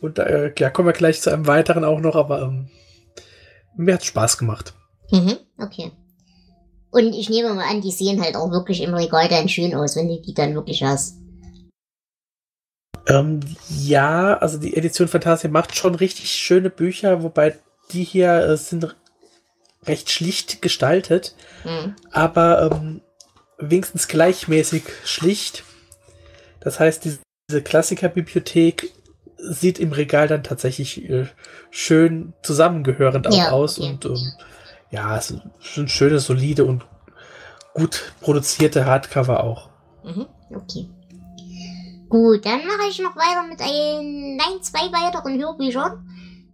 und 0.00 0.18
äh, 0.18 0.52
ja, 0.58 0.70
kommen 0.70 0.88
wir 0.88 0.92
gleich 0.92 1.20
zu 1.20 1.30
einem 1.30 1.46
weiteren 1.46 1.84
auch 1.84 2.00
noch, 2.00 2.16
aber 2.16 2.42
ähm, 2.42 2.68
mir 3.76 3.94
hat 3.94 4.04
Spaß 4.04 4.38
gemacht. 4.38 4.74
Mhm, 5.10 5.36
okay. 5.58 5.92
Und 6.90 7.12
ich 7.12 7.28
nehme 7.28 7.54
mal 7.54 7.68
an, 7.68 7.82
die 7.82 7.92
sehen 7.92 8.20
halt 8.20 8.34
auch 8.34 8.50
wirklich 8.50 8.82
im 8.82 8.94
Regal 8.94 9.28
dann 9.28 9.48
schön 9.48 9.74
aus, 9.74 9.96
wenn 9.96 10.08
du 10.08 10.20
die 10.20 10.34
dann 10.34 10.54
wirklich 10.54 10.82
hast. 10.82 11.16
Ähm, 13.06 13.40
ja, 13.68 14.36
also 14.38 14.58
die 14.58 14.76
Edition 14.76 15.08
Fantasia 15.08 15.50
macht 15.50 15.76
schon 15.76 15.94
richtig 15.94 16.30
schöne 16.32 16.70
Bücher, 16.70 17.22
wobei 17.22 17.56
die 17.92 18.04
hier 18.04 18.34
äh, 18.40 18.56
sind 18.56 18.96
recht 19.86 20.10
schlicht 20.10 20.62
gestaltet, 20.62 21.34
mhm. 21.64 21.96
aber 22.10 22.70
ähm, 22.70 23.00
wenigstens 23.60 24.08
gleichmäßig 24.08 24.84
schlicht. 25.04 25.64
Das 26.60 26.80
heißt, 26.80 27.04
diese 27.04 27.62
Klassikerbibliothek 27.62 28.92
sieht 29.36 29.78
im 29.78 29.92
Regal 29.92 30.28
dann 30.28 30.42
tatsächlich 30.42 31.08
äh, 31.08 31.26
schön 31.70 32.34
zusammengehörend 32.42 33.26
auch 33.26 33.36
ja, 33.36 33.50
aus 33.50 33.78
okay. 33.78 33.88
und 33.88 34.04
ähm, 34.04 34.32
ja, 34.90 35.16
es 35.16 35.34
sind 35.60 35.90
schöne, 35.90 36.18
solide 36.18 36.64
und 36.64 36.84
gut 37.74 38.12
produzierte 38.20 38.84
Hardcover 38.84 39.44
auch. 39.44 39.70
Mhm, 40.02 40.26
okay. 40.54 40.88
Gut, 42.08 42.44
dann 42.44 42.66
mache 42.66 42.88
ich 42.90 42.98
noch 42.98 43.14
weiter 43.14 43.46
mit 43.48 43.60
ein, 43.60 44.36
nein, 44.36 44.62
zwei 44.62 44.90
weiteren 44.92 45.40
Hörbüchern. 45.40 46.06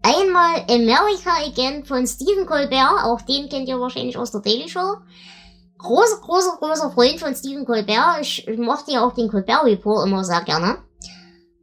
Einmal 0.03 0.61
America 0.69 1.31
Again 1.47 1.85
von 1.85 2.07
Stephen 2.07 2.47
Colbert, 2.47 3.05
auch 3.05 3.23
den 3.23 3.49
kennt 3.49 3.69
ihr 3.69 3.81
wahrscheinlich 3.81 4.19
aus 4.19 4.31
der 4.31 4.43
Daily 4.43 4.69
Show. 4.69 4.99
Großer, 5.79 6.19
großer, 6.21 6.57
großer 6.59 6.91
Freund 6.91 7.21
von 7.21 7.35
Stephen 7.35 7.65
Colbert. 7.65 8.21
Ich, 8.21 8.47
ich 8.47 8.59
mochte 8.59 8.93
ja 8.93 9.07
auch 9.07 9.15
den 9.15 9.29
Colbert 9.29 9.65
Report 9.65 10.07
immer 10.07 10.25
sehr 10.25 10.43
gerne. 10.43 10.79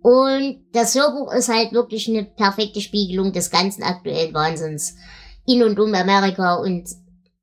Und 0.02 0.66
das 0.74 0.96
Hörbuch 0.96 1.32
ist 1.34 1.48
halt 1.48 1.72
wirklich 1.72 2.10
eine 2.10 2.26
perfekte 2.26 2.82
Spiegelung 2.82 3.32
des 3.32 3.50
ganzen 3.50 3.84
aktuellen 3.84 4.34
Wahnsinns. 4.34 4.96
In 5.46 5.64
und 5.64 5.80
um 5.80 5.94
Amerika 5.94 6.56
und 6.56 6.90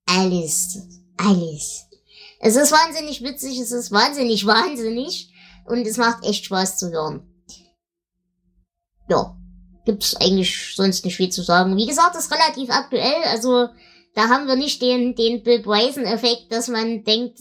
alles. 0.07 0.79
Alles. 1.17 1.87
Es 2.39 2.57
ist 2.57 2.73
wahnsinnig 2.73 3.23
witzig, 3.23 3.59
es 3.59 3.73
ist 3.73 3.93
wahnsinnig 3.93 4.47
wahnsinnig 4.47 5.33
und 5.67 5.87
es 5.87 5.97
macht 5.97 6.25
echt 6.25 6.47
Spaß 6.47 6.79
zu 6.79 6.91
hören. 6.91 7.27
Ja, 9.09 9.37
gibt's 9.85 10.17
eigentlich 10.17 10.75
sonst 10.75 11.05
nicht 11.05 11.17
viel 11.17 11.31
zu 11.31 11.43
sagen. 11.43 11.77
Wie 11.77 11.87
gesagt, 11.87 12.17
ist 12.17 12.33
relativ 12.33 12.71
aktuell, 12.71 13.23
also 13.25 13.69
da 14.15 14.29
haben 14.29 14.47
wir 14.47 14.57
nicht 14.57 14.83
den, 14.83 15.15
den 15.15 15.43
Bill 15.43 15.61
Bryson-Effekt, 15.61 16.51
dass 16.51 16.69
man 16.69 17.05
denkt, 17.05 17.39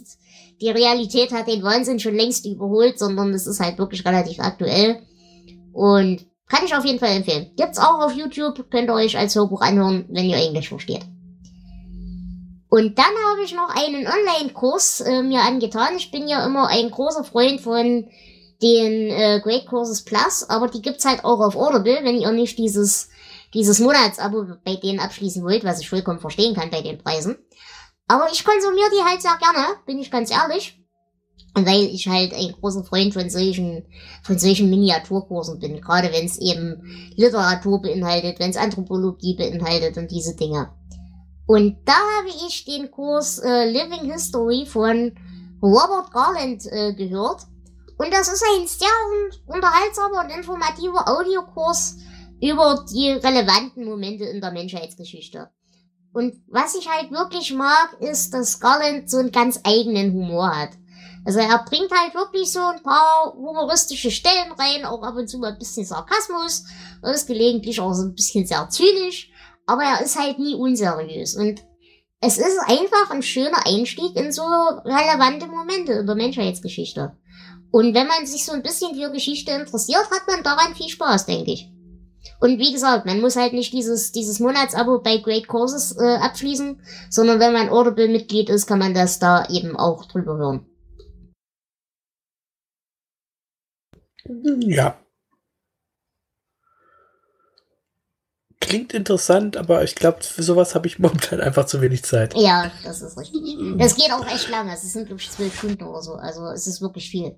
die 0.62 0.70
Realität 0.70 1.32
hat 1.32 1.48
den 1.48 1.64
Wahnsinn 1.64 2.00
schon 2.00 2.16
längst 2.16 2.46
überholt, 2.46 3.00
sondern 3.00 3.34
es 3.34 3.48
ist 3.48 3.60
halt 3.60 3.78
wirklich 3.78 4.06
relativ 4.06 4.40
aktuell. 4.40 5.02
Und 5.74 6.26
kann 6.48 6.66
ich 6.66 6.76
auf 6.76 6.86
jeden 6.86 7.00
Fall 7.00 7.16
empfehlen. 7.16 7.52
Gibt's 7.56 7.80
auch 7.80 8.02
auf 8.02 8.14
YouTube, 8.14 8.70
könnt 8.70 8.90
ihr 8.90 8.94
euch 8.94 9.18
als 9.18 9.36
Hörbuch 9.36 9.62
anhören, 9.62 10.06
wenn 10.10 10.26
ihr 10.26 10.38
Englisch 10.38 10.70
versteht. 10.70 11.02
Und 12.70 12.98
dann 12.98 13.06
habe 13.06 13.44
ich 13.44 13.54
noch 13.54 13.70
einen 13.70 14.06
Online-Kurs 14.06 15.02
äh, 15.02 15.24
mir 15.24 15.42
angetan. 15.42 15.96
Ich 15.98 16.12
bin 16.12 16.28
ja 16.28 16.46
immer 16.46 16.68
ein 16.68 16.92
großer 16.92 17.24
Freund 17.24 17.62
von 17.62 18.08
den 18.62 19.10
äh, 19.10 19.40
Great 19.42 19.66
Courses 19.66 20.04
Plus, 20.04 20.48
aber 20.50 20.68
die 20.68 20.82
gibt's 20.82 21.06
halt 21.06 21.24
auch 21.24 21.40
auf 21.40 21.56
Audible, 21.56 22.00
wenn 22.04 22.20
ihr 22.20 22.32
nicht 22.32 22.58
dieses, 22.58 23.10
dieses 23.54 23.80
Monatsabo 23.80 24.46
bei 24.64 24.76
denen 24.76 25.00
abschließen 25.00 25.44
wollt, 25.44 25.64
was 25.64 25.80
ich 25.80 25.90
vollkommen 25.90 26.20
verstehen 26.20 26.56
kann 26.56 26.70
bei 26.70 26.82
den 26.82 26.98
Preisen. 26.98 27.38
Aber 28.08 28.28
ich 28.32 28.44
konsumiere 28.44 28.90
die 28.92 29.04
halt 29.04 29.22
sehr 29.22 29.38
gerne, 29.38 29.76
bin 29.86 30.00
ich 30.00 30.12
ganz 30.12 30.32
ehrlich 30.32 30.80
weil 31.56 31.86
ich 31.86 32.08
halt 32.08 32.34
ein 32.34 32.54
großer 32.60 32.84
Freund 32.84 33.14
von 33.14 33.30
solchen, 33.30 33.86
von 34.24 34.38
solchen 34.38 34.70
Miniaturkursen 34.70 35.60
bin, 35.60 35.82
gerade 35.82 36.12
wenn 36.12 36.26
es 36.26 36.38
eben 36.38 37.12
Literatur 37.16 37.82
beinhaltet, 37.82 38.40
wenn 38.40 38.52
es 38.52 38.58
Anthropologie 38.58 39.36
beinhaltet 39.36 39.98
und 39.98 40.12
diese 40.12 40.36
Dinge. 40.36 40.70
Und 41.48 41.78
da 41.86 41.94
habe 41.94 42.30
ich 42.48 42.66
den 42.66 42.92
Kurs 42.92 43.40
äh, 43.40 43.66
Living 43.66 44.12
History 44.12 44.66
von 44.68 45.16
Robert 45.62 46.12
Garland 46.14 46.66
äh, 46.68 46.94
gehört. 46.94 47.42
Und 47.98 48.14
das 48.14 48.32
ist 48.32 48.44
ein 48.56 48.68
sehr 48.68 48.88
unterhaltsamer 49.48 50.24
und 50.24 50.30
informativer 50.30 51.08
Audiokurs 51.08 51.98
über 52.42 52.86
die 52.92 53.12
relevanten 53.12 53.86
Momente 53.86 54.26
in 54.26 54.42
der 54.42 54.52
Menschheitsgeschichte. 54.52 55.50
Und 56.14 56.42
was 56.48 56.76
ich 56.76 56.90
halt 56.90 57.12
wirklich 57.12 57.54
mag, 57.54 57.98
ist, 58.00 58.34
dass 58.34 58.60
Garland 58.60 59.10
so 59.10 59.18
einen 59.18 59.32
ganz 59.32 59.60
eigenen 59.64 60.14
Humor 60.14 60.56
hat. 60.56 60.72
Also 61.26 61.40
er 61.40 61.64
bringt 61.70 61.92
halt 61.92 62.14
wirklich 62.16 62.52
so 62.52 62.60
ein 62.60 62.82
paar 62.82 63.34
humoristische 63.36 64.10
Stellen 64.10 64.52
rein, 64.54 64.86
auch 64.86 65.04
ab 65.04 65.16
und 65.16 65.28
zu 65.28 65.38
mal 65.38 65.52
ein 65.52 65.60
bisschen 65.60 65.86
Sarkasmus, 65.86 66.66
ist 67.04 67.28
gelegentlich 67.28 67.80
auch 67.80 67.94
so 67.94 68.04
ein 68.04 68.16
bisschen 68.16 68.48
sehr 68.48 68.68
zynisch, 68.70 69.30
aber 69.66 69.84
er 69.84 70.02
ist 70.02 70.18
halt 70.18 70.40
nie 70.40 70.56
unseriös 70.56 71.36
und 71.36 71.62
es 72.22 72.38
ist 72.38 72.60
einfach 72.66 73.12
ein 73.12 73.22
schöner 73.22 73.66
Einstieg 73.66 74.16
in 74.16 74.32
so 74.32 74.44
relevante 74.44 75.48
Momente 75.48 75.94
in 75.94 76.06
der 76.06 76.16
Menschheitsgeschichte. 76.16 77.16
Und 77.72 77.94
wenn 77.94 78.08
man 78.08 78.26
sich 78.26 78.46
so 78.46 78.54
ein 78.54 78.64
bisschen 78.64 78.96
für 78.96 79.12
Geschichte 79.12 79.52
interessiert, 79.52 80.10
hat 80.12 80.28
man 80.28 80.44
daran 80.44 80.76
viel 80.76 80.90
Spaß, 80.90 81.28
denke 81.28 81.52
ich. 81.52 81.72
Und 82.40 82.60
wie 82.60 82.72
gesagt, 82.72 83.06
man 83.06 83.22
muss 83.22 83.36
halt 83.36 83.54
nicht 83.54 83.74
dieses, 83.74 84.12
dieses 84.12 84.40
Monatsabo 84.40 85.00
bei 85.00 85.18
Great 85.18 85.48
Courses 85.48 85.98
äh, 85.98 86.16
abschließen, 86.16 86.82
sondern 87.10 87.40
wenn 87.40 87.54
man 87.54 87.70
Audible-Mitglied 87.70 88.50
ist, 88.50 88.68
kann 88.68 88.80
man 88.80 88.94
das 88.94 89.20
da 89.20 89.46
eben 89.50 89.76
auch 89.76 90.06
drüber 90.06 90.38
hören. 90.38 90.66
Ja. 94.62 94.98
Klingt 98.62 98.94
interessant, 98.94 99.58
aber 99.58 99.84
ich 99.84 99.96
glaube, 99.96 100.22
für 100.22 100.44
sowas 100.44 100.76
habe 100.76 100.86
ich 100.86 101.00
momentan 101.00 101.42
einfach 101.42 101.66
zu 101.66 101.82
wenig 101.82 102.04
Zeit. 102.04 102.36
Ja, 102.36 102.72
das 102.84 103.02
ist 103.02 103.18
richtig. 103.18 103.42
Das 103.78 103.96
geht 103.96 104.12
auch 104.12 104.26
echt 104.28 104.50
lange. 104.50 104.74
Es 104.74 104.82
sind, 104.82 105.08
glaube 105.08 105.22
ich, 105.22 105.32
zwölf 105.32 105.58
Stunden 105.58 105.84
oder 105.84 106.02
so. 106.02 106.14
Also 106.14 106.46
es 106.48 106.68
ist 106.68 106.82
wirklich 106.82 107.10
viel. 107.10 107.36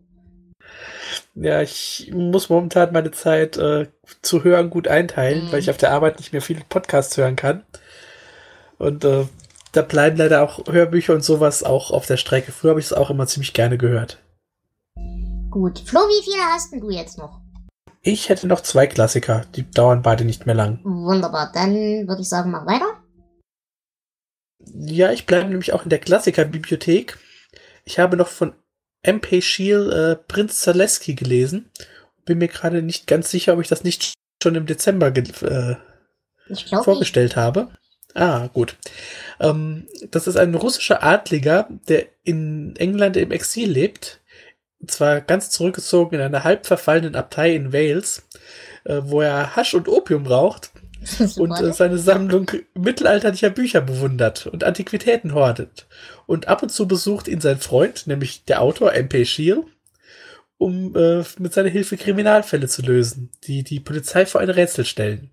Ja, 1.33 1.61
ich 1.61 2.11
muss 2.13 2.49
momentan 2.49 2.91
meine 2.91 3.11
Zeit 3.11 3.57
äh, 3.57 3.87
zu 4.21 4.43
hören 4.43 4.69
gut 4.69 4.87
einteilen, 4.87 5.45
mhm. 5.45 5.51
weil 5.51 5.59
ich 5.59 5.69
auf 5.69 5.77
der 5.77 5.91
Arbeit 5.91 6.19
nicht 6.19 6.33
mehr 6.33 6.41
viele 6.41 6.61
Podcasts 6.67 7.15
hören 7.15 7.35
kann. 7.35 7.63
Und 8.77 9.05
äh, 9.05 9.25
da 9.71 9.81
bleiben 9.81 10.17
leider 10.17 10.43
auch 10.43 10.67
Hörbücher 10.67 11.13
und 11.13 11.23
sowas 11.23 11.63
auch 11.63 11.91
auf 11.91 12.05
der 12.05 12.17
Strecke. 12.17 12.51
Früher 12.51 12.71
habe 12.71 12.79
ich 12.79 12.87
es 12.87 12.93
auch 12.93 13.09
immer 13.09 13.27
ziemlich 13.27 13.53
gerne 13.53 13.77
gehört. 13.77 14.17
Gut. 15.49 15.79
Flo, 15.85 15.99
wie 15.99 16.23
viele 16.23 16.43
hast 16.43 16.73
denn 16.73 16.81
du 16.81 16.89
jetzt 16.89 17.17
noch? 17.17 17.41
Ich 18.01 18.29
hätte 18.29 18.47
noch 18.47 18.61
zwei 18.61 18.87
Klassiker. 18.87 19.45
Die 19.55 19.69
dauern 19.69 20.01
beide 20.01 20.25
nicht 20.25 20.45
mehr 20.45 20.55
lang. 20.55 20.79
Wunderbar. 20.83 21.51
Dann 21.53 21.73
würde 22.07 22.21
ich 22.21 22.29
sagen, 22.29 22.51
mach 22.51 22.65
weiter. 22.65 23.01
Ja, 24.73 25.11
ich 25.11 25.25
bleibe 25.25 25.49
nämlich 25.49 25.73
auch 25.73 25.83
in 25.83 25.89
der 25.89 25.99
Klassikerbibliothek. 25.99 27.17
Ich 27.85 27.99
habe 27.99 28.17
noch 28.17 28.27
von 28.27 28.53
M.P. 29.03 29.41
Shield 29.41 29.91
äh, 29.91 30.15
Prinz 30.15 30.61
Zaleski 30.61 31.15
gelesen. 31.15 31.69
Bin 32.25 32.37
mir 32.37 32.47
gerade 32.47 32.81
nicht 32.81 33.07
ganz 33.07 33.31
sicher, 33.31 33.53
ob 33.53 33.61
ich 33.61 33.67
das 33.67 33.83
nicht 33.83 34.13
schon 34.41 34.55
im 34.55 34.65
Dezember 34.65 35.07
äh, 35.07 35.75
vorgestellt 36.83 37.31
nicht. 37.31 37.37
habe. 37.37 37.69
Ah, 38.13 38.47
gut. 38.47 38.75
Ähm, 39.39 39.87
das 40.11 40.27
ist 40.27 40.37
ein 40.37 40.53
russischer 40.53 41.03
Adliger, 41.03 41.67
der 41.87 42.07
in 42.23 42.75
England 42.75 43.17
im 43.17 43.31
Exil 43.31 43.71
lebt 43.71 44.21
zwar 44.87 45.21
ganz 45.21 45.49
zurückgezogen 45.49 46.15
in 46.15 46.21
einer 46.21 46.43
halb 46.43 46.65
verfallenen 46.65 47.15
Abtei 47.15 47.55
in 47.55 47.73
Wales, 47.73 48.27
äh, 48.83 49.01
wo 49.03 49.21
er 49.21 49.55
Hasch 49.55 49.73
und 49.73 49.87
Opium 49.87 50.25
raucht 50.25 50.70
und 51.37 51.51
äh, 51.59 51.73
seine 51.73 51.97
Sammlung 51.97 52.51
mittelalterlicher 52.73 53.49
Bücher 53.49 53.81
bewundert 53.81 54.47
und 54.47 54.63
Antiquitäten 54.63 55.33
hortet. 55.33 55.87
Und 56.27 56.47
ab 56.47 56.63
und 56.63 56.69
zu 56.69 56.87
besucht 56.87 57.27
ihn 57.27 57.41
sein 57.41 57.59
Freund, 57.59 58.07
nämlich 58.07 58.45
der 58.45 58.61
Autor 58.61 58.93
M.P. 58.93 59.25
Schiel, 59.25 59.63
um 60.57 60.95
äh, 60.95 61.23
mit 61.39 61.53
seiner 61.53 61.69
Hilfe 61.69 61.97
Kriminalfälle 61.97 62.67
zu 62.67 62.83
lösen, 62.83 63.31
die 63.43 63.63
die 63.63 63.79
Polizei 63.79 64.25
vor 64.25 64.41
ein 64.41 64.49
Rätsel 64.49 64.85
stellen. 64.85 65.31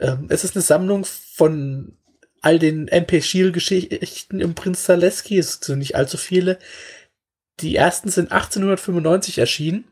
Ähm, 0.00 0.26
es 0.28 0.44
ist 0.44 0.54
eine 0.54 0.62
Sammlung 0.62 1.04
von 1.04 1.96
all 2.42 2.58
den 2.58 2.86
MP 2.86 3.22
Schiel 3.22 3.50
Geschichten 3.50 4.40
im 4.40 4.54
Prinz 4.54 4.84
Zaleski, 4.84 5.38
es 5.38 5.58
sind 5.60 5.78
nicht 5.78 5.96
allzu 5.96 6.16
viele, 6.16 6.58
die 7.60 7.74
ersten 7.74 8.08
sind 8.08 8.30
1895 8.30 9.38
erschienen. 9.38 9.84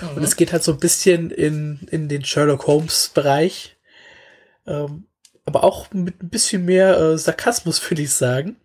Mhm. 0.00 0.16
Und 0.16 0.22
es 0.22 0.36
geht 0.36 0.52
halt 0.52 0.62
so 0.62 0.72
ein 0.72 0.78
bisschen 0.78 1.30
in, 1.30 1.80
in 1.90 2.08
den 2.08 2.24
Sherlock 2.24 2.66
Holmes 2.66 3.10
Bereich. 3.12 3.73
Ähm, 4.66 5.06
aber 5.46 5.64
auch 5.64 5.92
mit 5.92 6.22
ein 6.22 6.30
bisschen 6.30 6.64
mehr 6.64 6.98
äh, 6.98 7.18
Sarkasmus, 7.18 7.80
würde 7.90 8.02
ich 8.02 8.12
sagen. 8.12 8.56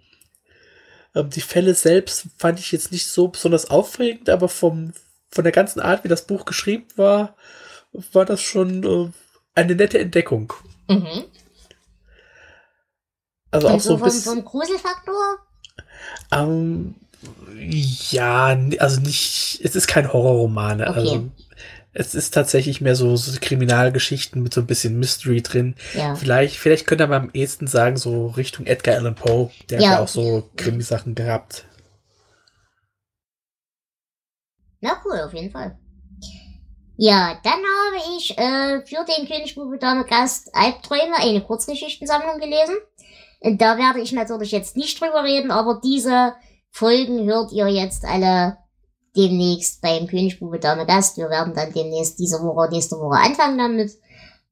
Ähm, 1.16 1.30
die 1.30 1.42
Fälle 1.42 1.74
selbst 1.74 2.28
fand 2.38 2.60
ich 2.60 2.72
jetzt 2.72 2.92
nicht 2.92 3.08
so 3.08 3.28
besonders 3.28 3.70
aufregend, 3.70 4.30
aber 4.30 4.50
vom, 4.50 4.94
von 5.30 5.44
der 5.44 5.54
ganzen 5.54 5.80
Art, 5.80 6.04
wie 6.04 6.10
das 6.10 6.26
Buch 6.28 6.46
geschrieben 6.46 6.88
war, 6.96 7.36
war 8.14 8.26
das 8.26 8.42
schon 8.42 8.84
äh, 8.84 9.12
eine 9.56 9.76
nette 9.76 10.00
Entdeckung. 10.00 10.54
Mhm. 10.88 11.26
Also 13.52 13.68
Und 13.68 13.74
auch 13.74 13.80
so, 13.80 13.98
so 13.98 14.06
vom, 14.06 14.12
vom 14.12 14.46
Gruselfaktor? 14.46 15.38
Ähm, 16.32 16.96
ja, 17.56 18.58
also 18.80 19.02
nicht, 19.02 19.60
es 19.64 19.76
ist 19.76 19.88
kein 19.88 20.12
Horrorroman. 20.12 20.82
Okay. 20.82 20.92
Also 20.92 21.32
es 21.92 22.14
ist 22.14 22.34
tatsächlich 22.34 22.82
mehr 22.82 22.96
so, 22.96 23.16
so 23.16 23.38
Kriminalgeschichten 23.40 24.44
mit 24.44 24.54
so 24.54 24.62
ein 24.62 24.68
bisschen 24.68 25.00
Mystery 25.00 25.42
drin. 25.42 25.76
Ja. 25.94 26.16
Vielleicht, 26.16 26.58
vielleicht 26.58 26.86
könnte 26.86 27.08
man 27.08 27.24
am 27.24 27.30
ehesten 27.34 27.68
sagen, 27.68 27.98
so 27.98 28.28
Richtung 28.28 28.68
Edgar 28.68 28.96
Allan 28.96 29.16
Poe. 29.16 29.50
Der 29.70 29.82
ja. 29.82 29.90
hat 29.90 29.96
ja 29.98 30.04
auch 30.04 30.08
so 30.08 30.50
Krimisachen 30.56 31.16
gehabt. 31.16 31.66
Na 34.82 35.02
cool, 35.04 35.20
auf 35.20 35.34
jeden 35.34 35.52
Fall. 35.52 35.78
Ja, 36.96 37.40
dann 37.44 37.54
habe 37.54 38.18
ich 38.18 38.38
äh, 38.38 38.86
für 38.86 39.06
den 39.06 39.28
Königsbube 39.28 39.78
Dame 39.78 40.06
Gast 40.06 40.54
Albträume 40.54 41.16
eine 41.18 41.42
Kurzgeschichtensammlung 41.42 42.40
gelesen. 42.40 42.76
Da 43.58 43.78
werde 43.78 44.02
ich 44.02 44.12
natürlich 44.12 44.52
jetzt 44.52 44.76
nicht 44.76 45.00
drüber 45.00 45.24
reden, 45.24 45.50
aber 45.50 45.80
diese 45.84 46.34
Folgen 46.72 47.26
hört 47.26 47.52
ihr 47.54 47.68
jetzt 47.68 48.04
alle 48.04 48.58
demnächst 49.16 49.82
beim 49.82 50.08
Königsbube 50.08 50.60
Dame 50.60 50.86
Gast. 50.86 51.18
Wir 51.18 51.30
werden 51.30 51.54
dann 51.54 51.74
demnächst 51.74 52.20
diese 52.20 52.42
Woche, 52.42 52.70
nächste 52.70 52.98
Woche 52.98 53.20
anfangen 53.20 53.58
damit 53.58 53.92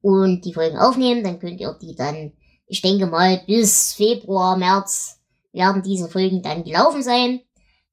und 0.02 0.44
die 0.44 0.54
Folgen 0.54 0.78
aufnehmen. 0.78 1.24
Dann 1.24 1.38
könnt 1.38 1.60
ihr 1.60 1.76
die 1.80 1.94
dann, 1.94 2.32
ich 2.66 2.82
denke 2.82 3.06
mal, 3.06 3.40
bis 3.46 3.94
Februar, 3.94 4.56
März 4.56 5.20
werden 5.52 5.82
diese 5.82 6.08
Folgen 6.08 6.42
dann 6.42 6.64
gelaufen 6.64 7.02
sein. 7.02 7.40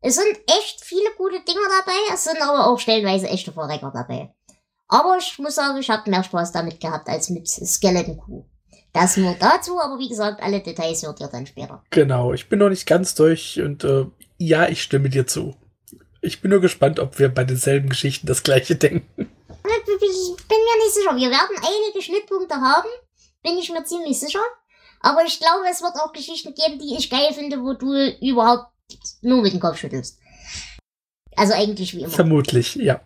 Es 0.01 0.15
sind 0.15 0.37
echt 0.47 0.83
viele 0.83 1.09
gute 1.17 1.39
Dinge 1.43 1.61
dabei, 1.79 2.13
es 2.13 2.25
sind 2.25 2.39
aber 2.41 2.67
auch 2.67 2.79
stellenweise 2.79 3.27
echte 3.27 3.51
Verrecker 3.51 3.91
dabei. 3.91 4.33
Aber 4.87 5.17
ich 5.17 5.39
muss 5.39 5.55
sagen, 5.55 5.79
ich 5.79 5.89
habe 5.89 6.09
mehr 6.09 6.23
Spaß 6.23 6.51
damit 6.51 6.79
gehabt 6.79 7.09
als 7.09 7.29
mit 7.31 7.47
Skeleton 7.47 8.19
Crew. 8.19 8.43
Das 8.93 9.17
nur 9.17 9.33
dazu, 9.33 9.79
aber 9.79 9.99
wie 9.99 10.07
gesagt, 10.07 10.41
alle 10.41 10.61
Details 10.61 11.03
hört 11.03 11.19
ihr 11.19 11.27
dann 11.27 11.45
später. 11.45 11.83
Genau, 11.89 12.33
ich 12.33 12.47
bin 12.47 12.59
noch 12.59 12.69
nicht 12.69 12.85
ganz 12.85 13.15
durch 13.15 13.59
und 13.59 13.83
äh, 13.83 14.05
ja, 14.37 14.69
ich 14.69 14.81
stimme 14.81 15.09
dir 15.09 15.27
zu. 15.27 15.55
Ich 16.25 16.41
bin 16.41 16.49
nur 16.49 16.59
gespannt, 16.59 16.99
ob 16.99 17.19
wir 17.19 17.29
bei 17.29 17.43
denselben 17.43 17.89
Geschichten 17.89 18.25
das 18.25 18.41
gleiche 18.41 18.75
denken. 18.75 19.07
Ich 19.17 20.47
bin 20.47 20.57
mir 20.57 20.83
nicht 20.83 20.93
sicher. 20.93 21.15
Wir 21.15 21.29
werden 21.29 21.57
einige 21.57 22.01
Schnittpunkte 22.01 22.55
haben, 22.55 22.89
bin 23.43 23.57
ich 23.57 23.69
mir 23.71 23.83
ziemlich 23.83 24.19
sicher. 24.19 24.41
Aber 25.01 25.23
ich 25.23 25.39
glaube, 25.39 25.65
es 25.69 25.81
wird 25.81 25.95
auch 25.95 26.13
Geschichten 26.13 26.53
geben, 26.55 26.79
die 26.79 26.95
ich 26.97 27.09
geil 27.09 27.31
finde, 27.33 27.61
wo 27.61 27.73
du 27.73 28.09
überhaupt 28.21 28.71
nur 29.21 29.41
mit 29.41 29.53
dem 29.53 29.59
Kopf 29.59 29.77
schüttelst. 29.77 30.19
Also 31.35 31.53
eigentlich 31.53 31.93
wie 31.93 32.01
immer. 32.01 32.09
Vermutlich, 32.09 32.75
ja. 32.75 33.01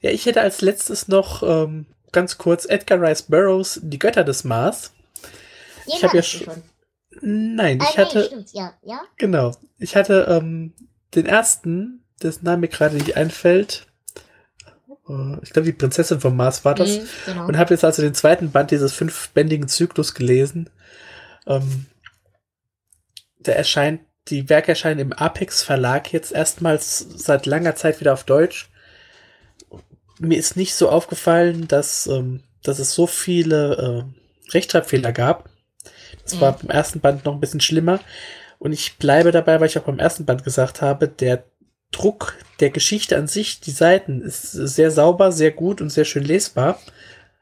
Ja, 0.00 0.10
ich 0.10 0.26
hätte 0.26 0.42
als 0.42 0.60
letztes 0.60 1.08
noch 1.08 1.42
ähm, 1.42 1.86
ganz 2.12 2.38
kurz 2.38 2.66
Edgar 2.66 3.00
Rice 3.00 3.22
Burroughs, 3.22 3.80
Die 3.82 3.98
Götter 3.98 4.22
des 4.22 4.44
Mars. 4.44 4.92
Den 5.86 5.94
ich 5.96 6.04
habe 6.04 6.16
ja 6.16 6.22
schon. 6.22 6.62
Nein, 7.20 7.80
Ah, 7.80 7.86
ich 7.90 7.96
nee, 7.96 8.04
hatte. 8.04 8.24
stimmt, 8.24 8.52
ja, 8.52 8.74
ja. 8.82 9.00
Genau. 9.16 9.56
Ich 9.78 9.96
hatte 9.96 10.26
ähm, 10.28 10.72
den 11.14 11.26
ersten, 11.26 12.04
dessen 12.22 12.44
Name 12.44 12.62
mir 12.62 12.68
gerade 12.68 12.96
nicht 12.96 13.16
einfällt. 13.16 13.86
Äh, 15.08 15.36
Ich 15.42 15.50
glaube, 15.50 15.66
die 15.66 15.72
Prinzessin 15.72 16.20
vom 16.20 16.36
Mars 16.36 16.64
war 16.64 16.74
das. 16.74 16.98
Mhm, 16.98 17.08
genau. 17.26 17.46
Und 17.48 17.56
habe 17.58 17.74
jetzt 17.74 17.84
also 17.84 18.02
den 18.02 18.14
zweiten 18.14 18.50
Band 18.50 18.70
dieses 18.70 18.92
fünfbändigen 18.92 19.68
Zyklus 19.68 20.14
gelesen. 20.14 20.70
Ähm, 21.46 21.86
der 23.38 23.56
erscheint, 23.56 24.00
die 24.28 24.48
Werke 24.48 24.68
erscheinen 24.72 25.00
im 25.00 25.12
Apex 25.12 25.62
Verlag 25.62 26.12
jetzt 26.12 26.32
erstmals 26.32 26.98
seit 26.98 27.46
langer 27.46 27.74
Zeit 27.76 28.00
wieder 28.00 28.12
auf 28.12 28.24
Deutsch. 28.24 28.68
Mir 30.18 30.36
ist 30.38 30.56
nicht 30.56 30.74
so 30.74 30.88
aufgefallen, 30.90 31.68
dass, 31.68 32.06
ähm, 32.08 32.42
dass 32.62 32.78
es 32.78 32.92
so 32.92 33.06
viele 33.06 34.04
äh, 34.06 34.52
Rechtschreibfehler 34.52 35.12
gab. 35.12 35.48
Das 36.24 36.34
Mhm. 36.34 36.40
war 36.40 36.52
beim 36.58 36.70
ersten 36.70 37.00
Band 37.00 37.24
noch 37.24 37.34
ein 37.34 37.40
bisschen 37.40 37.60
schlimmer. 37.60 38.00
Und 38.58 38.72
ich 38.72 38.96
bleibe 38.98 39.30
dabei, 39.32 39.60
weil 39.60 39.68
ich 39.68 39.78
auch 39.78 39.84
beim 39.84 39.98
ersten 39.98 40.24
Band 40.24 40.44
gesagt 40.44 40.82
habe, 40.82 41.08
der 41.08 41.44
Druck 41.90 42.36
der 42.60 42.70
Geschichte 42.70 43.16
an 43.16 43.28
sich, 43.28 43.60
die 43.60 43.70
Seiten, 43.70 44.20
ist 44.20 44.52
sehr 44.52 44.90
sauber, 44.90 45.32
sehr 45.32 45.52
gut 45.52 45.80
und 45.80 45.90
sehr 45.90 46.04
schön 46.04 46.24
lesbar. 46.24 46.80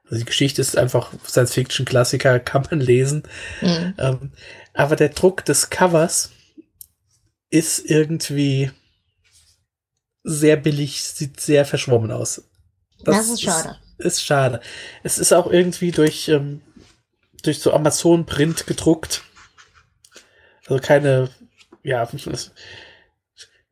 Also 0.04 0.18
die 0.18 0.24
Geschichte 0.24 0.60
ist 0.60 0.76
einfach 0.76 1.12
Science-Fiction-Klassiker, 1.26 2.38
kann 2.40 2.66
man 2.70 2.80
lesen. 2.80 3.24
Mhm. 3.60 3.94
Ähm, 3.98 4.32
aber 4.74 4.94
der 4.94 5.08
Druck 5.08 5.44
des 5.44 5.70
Covers 5.70 6.30
ist 7.50 7.78
irgendwie 7.90 8.70
sehr 10.22 10.56
billig, 10.56 11.02
sieht 11.02 11.40
sehr 11.40 11.64
verschwommen 11.64 12.10
aus. 12.10 12.42
Das, 13.04 13.30
ist 13.30 13.42
schade. 13.42 13.76
Ist, 13.98 14.06
ist 14.06 14.24
schade. 14.24 14.60
Es 15.02 15.18
ist 15.18 15.32
auch 15.32 15.50
irgendwie 15.50 15.92
durch, 15.92 16.28
ähm, 16.28 16.60
durch 17.42 17.60
so 17.60 17.72
Amazon-Print 17.72 18.66
gedruckt. 18.66 19.22
Also 20.66 20.82
keine, 20.82 21.30
ja, 21.82 22.08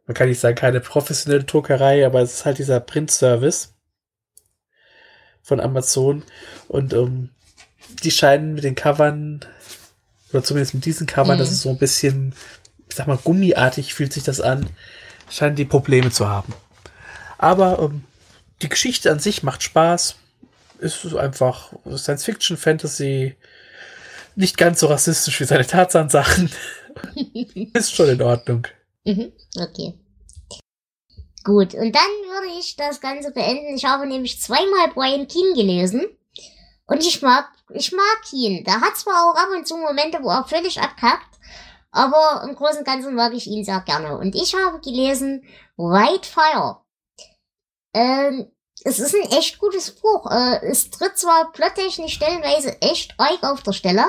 man 0.07 0.15
kann 0.15 0.29
nicht 0.29 0.41
sagen, 0.41 0.55
keine 0.55 0.81
professionelle 0.81 1.45
Druckerei, 1.45 2.07
aber 2.07 2.21
es 2.21 2.35
ist 2.35 2.45
halt 2.45 2.59
dieser 2.59 2.81
Print-Service 2.81 3.75
von 5.43 5.61
Amazon. 5.61 6.23
Und 6.69 6.93
ähm, 6.93 7.31
die 8.03 8.11
scheinen 8.11 8.55
mit 8.55 8.65
den 8.65 8.75
Covern, 8.75 9.45
oder 10.33 10.43
zumindest 10.43 10.75
mit 10.75 10.85
diesen 10.85 11.07
Covern, 11.07 11.37
Mhm. 11.37 11.41
das 11.41 11.51
ist 11.51 11.63
so 11.63 11.71
ein 11.71 11.79
bisschen, 11.79 12.35
ich 12.89 12.97
sag 12.97 13.07
mal, 13.07 13.19
gummiartig 13.19 13.95
fühlt 13.95 14.13
sich 14.13 14.25
das 14.25 14.41
an, 14.41 14.69
scheinen 15.31 15.57
die 15.57 15.65
Probleme 15.65 16.11
zu 16.11 16.29
haben. 16.29 16.55
Aber 17.39 17.79
ähm, 17.81 18.05
die 18.63 18.69
Geschichte 18.69 19.11
an 19.11 19.19
sich 19.19 19.43
macht 19.43 19.63
Spaß. 19.63 20.17
Ist 20.81 21.15
einfach 21.15 21.73
Science 21.97 22.25
Fiction, 22.25 22.57
Fantasy, 22.57 23.37
nicht 24.37 24.57
ganz 24.57 24.81
so 24.81 24.87
rassistisch 24.87 25.41
wie 25.41 25.45
seine 25.45 25.67
Tarzan-Sachen. 25.67 26.51
ist 27.75 27.95
schon 27.95 28.09
in 28.09 28.23
Ordnung. 28.23 28.67
Mhm, 29.05 29.33
okay. 29.61 29.95
Gut, 31.45 31.75
und 31.75 31.95
dann 31.95 32.03
würde 32.03 32.59
ich 32.59 32.77
das 32.77 33.01
Ganze 33.01 33.31
beenden. 33.31 33.77
Ich 33.77 33.85
habe 33.85 34.07
nämlich 34.07 34.41
zweimal 34.41 34.89
Brian 34.95 35.29
Keane 35.29 35.55
gelesen. 35.55 36.07
Und 36.87 37.05
ich 37.05 37.21
mag, 37.23 37.49
ich 37.71 37.93
mag 37.93 38.33
ihn. 38.33 38.65
Der 38.65 38.81
hat 38.81 38.97
zwar 38.97 39.31
auch 39.31 39.37
ab 39.37 39.49
und 39.55 39.67
zu 39.67 39.77
Momente, 39.77 40.19
wo 40.23 40.31
er 40.31 40.45
völlig 40.45 40.81
abkackt, 40.81 41.39
aber 41.91 42.43
im 42.49 42.55
Großen 42.55 42.79
und 42.79 42.85
Ganzen 42.85 43.15
mag 43.15 43.33
ich 43.35 43.47
ihn 43.47 43.65
sehr 43.65 43.81
gerne. 43.81 44.19
Und 44.19 44.35
ich 44.35 44.55
habe 44.55 44.81
gelesen 44.81 45.45
White 45.77 46.29
Fire. 46.29 46.81
Ähm, 47.95 48.51
es 48.85 48.99
ist 48.99 49.15
ein 49.15 49.33
echt 49.33 49.59
gutes 49.59 49.91
Buch. 49.91 50.31
Äh, 50.31 50.67
es 50.67 50.91
tritt 50.91 51.19
zwar 51.19 51.51
plottechnisch 51.53 52.15
stellenweise 52.15 52.81
echt 52.83 53.15
arg 53.19 53.43
auf 53.43 53.63
der 53.63 53.73
Stelle 53.73 54.05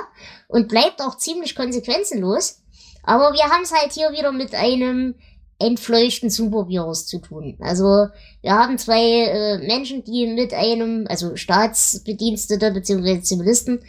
und 0.48 0.68
bleibt 0.68 1.02
auch 1.02 1.18
ziemlich 1.18 1.56
konsequenzenlos, 1.56 2.62
aber 3.04 3.34
wir 3.34 3.46
haben 3.46 3.64
es 3.64 3.74
halt 3.74 3.94
hier 3.94 4.12
wieder 4.12 4.32
mit 4.34 4.54
einem 4.54 5.16
entfleuchten 5.58 6.30
Supervirus 6.30 7.08
zu 7.08 7.20
tun. 7.20 7.58
Also 7.62 8.08
wir 8.42 8.52
haben 8.52 8.78
zwei 8.78 9.02
äh, 9.02 9.58
Menschen, 9.60 10.04
die 10.04 10.28
mit 10.28 10.54
einem, 10.54 11.08
also 11.08 11.38
Staatsbedienstete 11.38 12.72
bzw. 12.72 13.22
Zivilisten, 13.22 13.82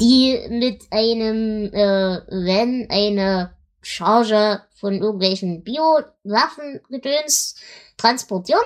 die 0.00 0.40
mit 0.48 0.84
einem, 0.90 1.66
äh, 1.74 2.20
wenn 2.28 2.88
eine 2.88 3.54
Charge 3.82 4.62
von 4.80 4.94
irgendwelchen 4.94 5.62
Biowaffengedöns 5.62 7.56
transportieren 7.98 8.64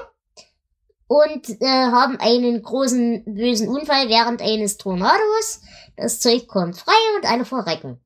und 1.11 1.61
äh, 1.61 1.67
haben 1.67 2.21
einen 2.21 2.63
großen 2.63 3.25
bösen 3.25 3.67
Unfall 3.67 4.09
während 4.09 4.41
eines 4.41 4.77
Tornados. 4.77 5.61
Das 5.97 6.21
Zeug 6.21 6.47
kommt 6.47 6.77
frei 6.77 6.93
und 7.17 7.29
alle 7.29 7.45
verrecken. 7.45 8.01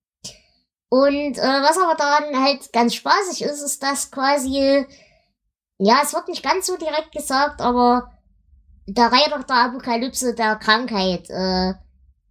Und 0.89 1.37
äh, 1.37 1.61
was 1.61 1.77
aber 1.77 1.97
daran 1.97 2.43
halt 2.43 2.73
ganz 2.73 2.95
spaßig 2.95 3.43
ist, 3.43 3.61
ist, 3.61 3.83
dass 3.83 4.11
quasi, 4.11 4.87
ja, 5.77 5.97
es 6.03 6.15
wird 6.15 6.29
nicht 6.29 6.43
ganz 6.43 6.65
so 6.67 6.79
direkt 6.79 7.13
gesagt, 7.13 7.61
aber 7.61 8.11
der 8.87 9.13
Reiter 9.13 9.45
der 9.47 9.57
Apokalypse 9.57 10.35
der 10.35 10.57
Krankheit 10.57 11.29
äh, 11.29 11.75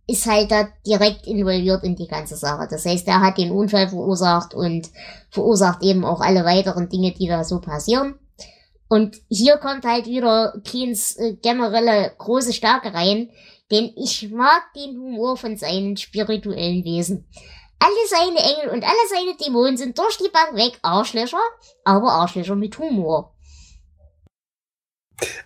ist 0.07 0.25
halt 0.25 0.49
da 0.49 0.69
direkt 0.87 1.27
involviert 1.27 1.83
in 1.83 1.95
die 1.95 2.07
ganze 2.07 2.35
Sache. 2.35 2.67
Das 2.67 2.83
heißt, 2.83 3.07
er 3.07 3.21
hat 3.21 3.37
den 3.37 3.51
Unfall 3.51 3.89
verursacht 3.89 4.55
und 4.55 4.89
verursacht 5.29 5.83
eben 5.83 6.03
auch 6.03 6.21
alle 6.21 6.43
weiteren 6.45 6.89
Dinge, 6.89 7.11
die 7.11 7.27
da 7.27 7.43
so 7.43 7.61
passieren. 7.61 8.15
Und 8.93 9.21
hier 9.27 9.57
kommt 9.57 9.85
halt 9.85 10.05
wieder 10.05 10.53
Keens 10.63 11.15
äh, 11.15 11.33
generelle 11.41 12.13
große 12.15 12.53
Stärke 12.53 12.93
rein, 12.93 13.31
denn 13.71 13.91
ich 13.95 14.29
mag 14.29 14.71
den 14.75 14.99
Humor 14.99 15.35
von 15.35 15.57
seinen 15.57 15.97
spirituellen 15.97 16.85
Wesen. 16.85 17.27
Alle 17.79 18.07
seine 18.07 18.37
Engel 18.37 18.69
und 18.69 18.83
alle 18.83 19.07
seine 19.09 19.35
Dämonen 19.35 19.77
sind 19.77 19.97
durch 19.97 20.17
die 20.17 20.29
Bank 20.29 20.53
weg 20.53 20.77
Arschlöcher, 20.83 21.41
aber 21.83 22.11
Arschlöcher 22.11 22.55
mit 22.55 22.77
Humor. 22.77 23.35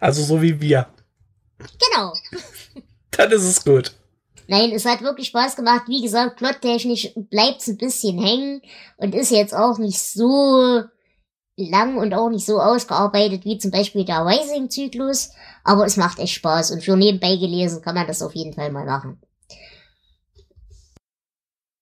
Also 0.02 0.24
so 0.24 0.42
wie 0.42 0.60
wir. 0.60 0.88
Genau. 1.58 2.12
Dann 3.12 3.32
ist 3.32 3.46
es 3.46 3.64
gut. 3.64 3.94
Nein, 4.50 4.74
es 4.74 4.84
hat 4.84 5.02
wirklich 5.02 5.28
Spaß 5.28 5.56
gemacht. 5.56 5.84
Wie 5.88 6.02
gesagt, 6.02 6.36
plottechnisch 6.36 7.14
bleibt's 7.16 7.70
ein 7.70 7.78
bisschen 7.78 8.20
hängen 8.20 8.62
und 8.98 9.16
ist 9.16 9.32
jetzt 9.32 9.56
auch 9.56 9.78
nicht 9.78 10.02
so 10.02 10.84
lang 11.58 11.98
und 11.98 12.14
auch 12.14 12.30
nicht 12.30 12.46
so 12.46 12.62
ausgearbeitet 12.62 13.44
wie 13.44 13.58
zum 13.58 13.72
Beispiel 13.72 14.06
der 14.06 14.26
Rising-Zyklus. 14.26 15.32
Aber 15.64 15.86
es 15.86 15.98
macht 15.98 16.20
echt 16.20 16.36
Spaß 16.36 16.72
und 16.72 16.84
für 16.84 16.96
nebenbei 16.96 17.36
gelesen 17.36 17.82
kann 17.82 17.96
man 17.96 18.08
das 18.08 18.22
auf 18.22 18.36
jeden 18.36 18.54
Fall 18.54 18.72
mal 18.72 18.86
machen. 18.86 19.20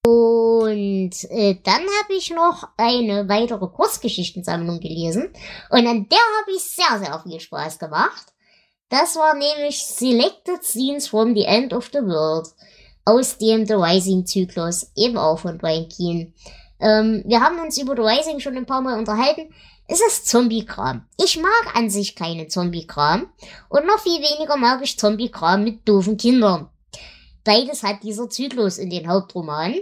Und 0.08 1.14
äh, 1.32 1.58
dann 1.64 1.82
habe 1.82 2.14
ich 2.16 2.30
noch 2.30 2.70
eine 2.78 3.28
weitere 3.28 3.68
Kurzgeschichtensammlung 3.68 4.80
gelesen 4.80 5.34
und 5.72 5.88
an 5.88 6.08
der 6.10 6.20
habe 6.20 6.52
ich 6.56 6.62
sehr, 6.62 7.00
sehr 7.00 7.20
viel 7.24 7.40
Spaß 7.40 7.80
gemacht. 7.80 8.34
Das 8.90 9.16
war 9.16 9.34
nämlich 9.34 9.84
Selected 9.84 10.64
Scenes 10.64 11.08
from 11.08 11.34
the 11.34 11.46
End 11.46 11.74
of 11.74 11.90
the 11.92 12.02
World 12.02 12.50
aus 13.04 13.38
dem 13.38 13.66
The 13.66 13.74
Rising 13.74 14.26
Zyklus, 14.26 14.92
eben 14.96 15.18
auch 15.18 15.40
von 15.40 15.58
Brian 15.58 15.90
Keane. 15.90 16.34
Ähm, 16.80 17.24
wir 17.26 17.42
haben 17.42 17.60
uns 17.60 17.78
über 17.78 17.96
The 17.96 18.02
Rising 18.02 18.40
schon 18.40 18.58
ein 18.58 18.66
paar 18.66 18.82
Mal 18.82 18.98
unterhalten. 18.98 19.54
Es 19.88 20.02
ist 20.02 20.28
Zombie-Kram. 20.28 21.08
Ich 21.18 21.40
mag 21.40 21.76
an 21.76 21.90
sich 21.90 22.16
keinen 22.16 22.50
Zombie-Kram 22.50 23.32
und 23.70 23.86
noch 23.86 24.00
viel 24.00 24.20
weniger 24.20 24.58
mag 24.58 24.82
ich 24.84 24.98
Zombie-Kram 24.98 25.64
mit 25.64 25.88
doofen 25.88 26.18
Kindern. 26.18 26.70
Beides 27.44 27.84
hat 27.84 28.02
dieser 28.04 28.30
Zyklus 28.30 28.80
in 28.80 28.90
den 28.90 29.08
Hauptromanen. 29.08 29.82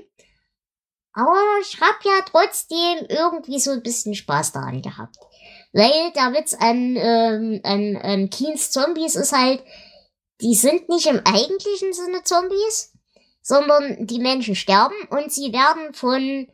Aber 1.14 1.40
ich 1.62 1.80
hab 1.80 2.04
ja 2.04 2.26
trotzdem 2.26 3.06
irgendwie 3.08 3.60
so 3.60 3.72
ein 3.72 3.84
bisschen 3.84 4.16
Spaß 4.16 4.52
daran 4.52 4.82
gehabt. 4.82 5.16
Weil 5.72 6.12
der 6.14 6.34
Witz 6.34 6.54
an, 6.54 6.96
ähm, 6.98 7.62
an, 7.64 7.96
an 7.98 8.30
Keens 8.30 8.72
Zombies 8.72 9.16
ist 9.16 9.32
halt, 9.32 9.64
die 10.42 10.56
sind 10.56 10.90
nicht 10.90 11.06
im 11.06 11.22
eigentlichen 11.24 11.94
Sinne 11.94 12.24
Zombies, 12.24 12.92
sondern 13.42 14.06
die 14.06 14.20
Menschen 14.20 14.56
sterben 14.56 14.96
und 15.10 15.32
sie 15.32 15.54
werden 15.54 15.94
von 15.94 16.48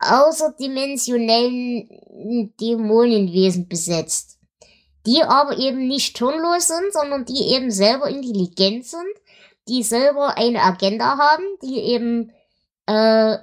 außerdimensionellen 0.00 2.52
Dämonenwesen 2.60 3.68
besetzt. 3.68 4.38
die 5.06 5.22
aber 5.22 5.56
eben 5.56 5.88
nicht 5.88 6.18
hirnlos 6.18 6.68
sind, 6.68 6.92
sondern 6.92 7.24
die 7.24 7.54
eben 7.54 7.70
selber 7.70 8.08
intelligent 8.08 8.84
sind, 8.84 9.14
die 9.66 9.82
selber 9.82 10.36
eine 10.36 10.62
Agenda 10.62 11.16
haben, 11.16 11.44
die 11.62 11.78
eben 11.78 12.32
äh, 12.86 13.38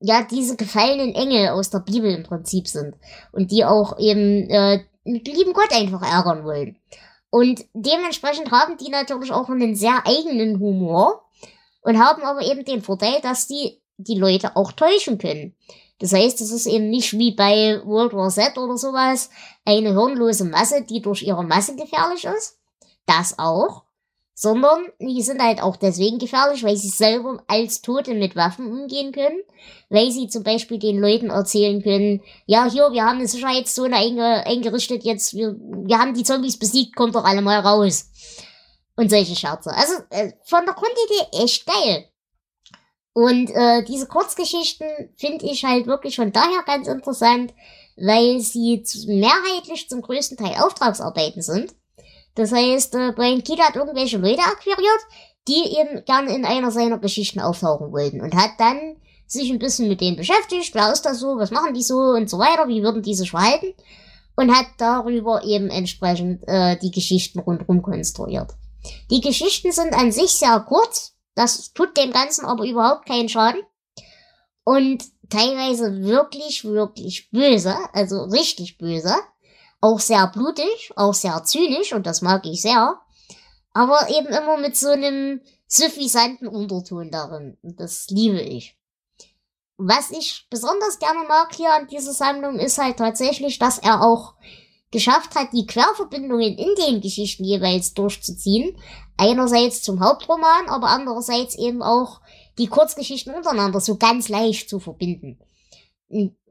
ja 0.00 0.22
diese 0.30 0.56
gefallenen 0.56 1.14
Engel 1.14 1.48
aus 1.48 1.70
der 1.70 1.80
Bibel 1.80 2.14
im 2.14 2.22
Prinzip 2.22 2.68
sind 2.68 2.94
und 3.32 3.50
die 3.50 3.64
auch 3.64 3.98
eben 3.98 4.48
äh, 4.48 4.84
lieben 5.04 5.54
Gott 5.54 5.72
einfach 5.72 6.02
ärgern 6.02 6.44
wollen. 6.44 6.76
Und 7.30 7.64
dementsprechend 7.74 8.50
haben 8.50 8.76
die 8.76 8.88
natürlich 8.88 9.32
auch 9.32 9.48
einen 9.48 9.74
sehr 9.74 10.06
eigenen 10.06 10.60
Humor 10.60 11.24
und 11.80 11.98
haben 11.98 12.22
aber 12.22 12.42
eben 12.42 12.64
den 12.64 12.82
Vorteil, 12.82 13.20
dass 13.20 13.48
die 13.48 13.80
die 13.96 14.18
Leute 14.18 14.56
auch 14.56 14.72
täuschen 14.72 15.18
können. 15.18 15.54
Das 15.98 16.12
heißt, 16.12 16.40
es 16.40 16.50
ist 16.50 16.66
eben 16.66 16.90
nicht 16.90 17.18
wie 17.18 17.32
bei 17.32 17.80
World 17.84 18.12
War 18.12 18.28
Z 18.28 18.58
oder 18.58 18.76
sowas 18.76 19.30
eine 19.64 19.92
hirnlose 19.92 20.44
Masse, 20.44 20.82
die 20.82 21.00
durch 21.00 21.22
ihre 21.22 21.44
Masse 21.44 21.74
gefährlich 21.74 22.24
ist. 22.24 22.58
Das 23.06 23.38
auch. 23.38 23.84
Sondern 24.38 24.84
die 25.00 25.22
sind 25.22 25.42
halt 25.42 25.62
auch 25.62 25.76
deswegen 25.76 26.18
gefährlich, 26.18 26.62
weil 26.62 26.76
sie 26.76 26.90
selber 26.90 27.42
als 27.46 27.80
Tote 27.80 28.12
mit 28.12 28.36
Waffen 28.36 28.70
umgehen 28.70 29.12
können. 29.12 29.40
Weil 29.88 30.10
sie 30.10 30.28
zum 30.28 30.42
Beispiel 30.42 30.78
den 30.78 30.98
Leuten 30.98 31.30
erzählen 31.30 31.82
können, 31.82 32.20
ja, 32.44 32.70
hier, 32.70 32.92
wir 32.92 33.04
haben 33.04 33.16
eine 33.16 33.28
Sicherheitszone 33.28 33.96
einge 33.96 34.44
eingerichtet, 34.44 35.04
jetzt, 35.04 35.32
wir, 35.32 35.56
wir 35.58 35.98
haben 35.98 36.12
die 36.12 36.24
Zombies 36.24 36.58
besiegt, 36.58 36.94
kommt 36.94 37.14
doch 37.14 37.24
alle 37.24 37.40
mal 37.40 37.60
raus. 37.60 38.10
Und 38.96 39.10
solche 39.10 39.34
Scherze. 39.34 39.70
Also 39.74 39.94
äh, 40.10 40.32
von 40.44 40.66
der 40.66 40.74
Grundidee 40.74 41.42
echt 41.42 41.64
geil. 41.64 42.10
Und 43.16 43.48
äh, 43.48 43.82
diese 43.82 44.06
Kurzgeschichten 44.08 44.86
finde 45.16 45.46
ich 45.46 45.64
halt 45.64 45.86
wirklich 45.86 46.16
von 46.16 46.32
daher 46.32 46.62
ganz 46.66 46.86
interessant, 46.86 47.54
weil 47.96 48.40
sie 48.40 48.84
mehrheitlich 49.06 49.88
zum 49.88 50.02
größten 50.02 50.36
Teil 50.36 50.62
Auftragsarbeiten 50.62 51.40
sind. 51.40 51.74
Das 52.34 52.52
heißt, 52.52 52.94
äh, 52.94 53.12
Brian 53.16 53.42
Keith 53.42 53.58
hat 53.60 53.74
irgendwelche 53.74 54.18
Leute 54.18 54.42
akquiriert, 54.42 55.00
die 55.48 55.78
eben 55.78 56.04
gerne 56.04 56.36
in 56.36 56.44
einer 56.44 56.70
seiner 56.70 56.98
Geschichten 56.98 57.40
auftauchen 57.40 57.90
wollten 57.90 58.20
und 58.20 58.36
hat 58.36 58.50
dann 58.58 58.96
sich 59.26 59.50
ein 59.50 59.60
bisschen 59.60 59.88
mit 59.88 60.02
denen 60.02 60.18
beschäftigt, 60.18 60.74
wer 60.74 60.92
ist 60.92 61.06
das 61.06 61.18
so, 61.18 61.38
was 61.38 61.50
machen 61.50 61.72
die 61.72 61.82
so 61.82 61.96
und 61.96 62.28
so 62.28 62.38
weiter, 62.38 62.68
wie 62.68 62.82
würden 62.82 63.00
die 63.00 63.14
sich 63.14 63.30
verhalten 63.30 63.72
und 64.36 64.54
hat 64.54 64.66
darüber 64.76 65.42
eben 65.42 65.70
entsprechend 65.70 66.46
äh, 66.46 66.76
die 66.76 66.90
Geschichten 66.90 67.38
rundherum 67.38 67.80
konstruiert. 67.80 68.50
Die 69.10 69.22
Geschichten 69.22 69.72
sind 69.72 69.94
an 69.94 70.12
sich 70.12 70.32
sehr 70.32 70.60
kurz, 70.68 71.15
das 71.36 71.72
tut 71.72 71.96
dem 71.96 72.10
Ganzen 72.12 72.44
aber 72.44 72.64
überhaupt 72.64 73.06
keinen 73.06 73.28
Schaden. 73.28 73.62
Und 74.64 75.04
teilweise 75.30 76.02
wirklich, 76.02 76.64
wirklich 76.64 77.30
böse, 77.30 77.76
also 77.92 78.24
richtig 78.24 78.78
böse. 78.78 79.14
Auch 79.80 80.00
sehr 80.00 80.26
blutig, 80.28 80.90
auch 80.96 81.14
sehr 81.14 81.44
zynisch 81.44 81.92
und 81.92 82.06
das 82.06 82.22
mag 82.22 82.44
ich 82.46 82.62
sehr. 82.62 82.98
Aber 83.72 84.08
eben 84.08 84.28
immer 84.28 84.56
mit 84.56 84.76
so 84.76 84.88
einem 84.88 85.42
suffisanten 85.68 86.48
Unterton 86.48 87.10
darin. 87.10 87.58
Das 87.62 88.08
liebe 88.08 88.40
ich. 88.40 88.76
Was 89.76 90.10
ich 90.10 90.46
besonders 90.48 90.98
gerne 90.98 91.24
mag 91.28 91.54
hier 91.54 91.72
an 91.74 91.86
dieser 91.86 92.14
Sammlung 92.14 92.58
ist 92.58 92.78
halt 92.78 92.96
tatsächlich, 92.96 93.58
dass 93.58 93.78
er 93.78 94.02
auch 94.02 94.34
geschafft 94.90 95.34
hat, 95.34 95.52
die 95.52 95.66
Querverbindungen 95.66 96.56
in 96.56 96.74
den 96.76 97.02
Geschichten 97.02 97.44
jeweils 97.44 97.92
durchzuziehen. 97.92 98.78
Einerseits 99.16 99.82
zum 99.82 100.00
Hauptroman, 100.00 100.68
aber 100.68 100.88
andererseits 100.88 101.56
eben 101.56 101.82
auch 101.82 102.20
die 102.58 102.68
Kurzgeschichten 102.68 103.34
untereinander 103.34 103.80
so 103.80 103.96
ganz 103.96 104.28
leicht 104.28 104.68
zu 104.68 104.78
verbinden. 104.78 105.38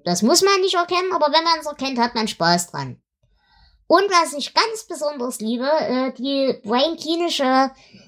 Das 0.03 0.21
muss 0.21 0.41
man 0.41 0.61
nicht 0.61 0.75
erkennen, 0.75 1.11
aber 1.13 1.27
wenn 1.27 1.43
man 1.43 1.59
es 1.59 1.65
erkennt, 1.65 1.99
hat 1.99 2.15
man 2.15 2.27
Spaß 2.27 2.71
dran. 2.71 3.01
Und 3.87 4.09
was 4.09 4.33
ich 4.33 4.53
ganz 4.53 4.85
besonders 4.87 5.39
liebe, 5.39 5.67
äh, 5.67 6.11
die 6.13 6.59
Brian 6.63 6.97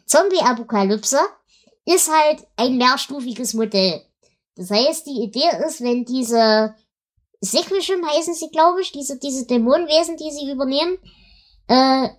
Zombie-Apokalypse 0.06 1.20
ist 1.86 2.12
halt 2.12 2.48
ein 2.56 2.78
mehrstufiges 2.78 3.54
Modell. 3.54 4.02
Das 4.56 4.72
heißt, 4.72 5.06
die 5.06 5.22
Idee 5.22 5.50
ist, 5.66 5.82
wenn 5.82 6.04
diese 6.04 6.76
Sequishim 7.42 8.06
heißen 8.06 8.34
sie, 8.34 8.50
glaube 8.50 8.82
ich, 8.82 8.92
diese, 8.92 9.20
diese 9.20 9.46
Dämonenwesen, 9.46 10.18
die 10.18 10.32
sie 10.32 10.52
übernehmen, 10.52 10.98
äh, 11.68 12.10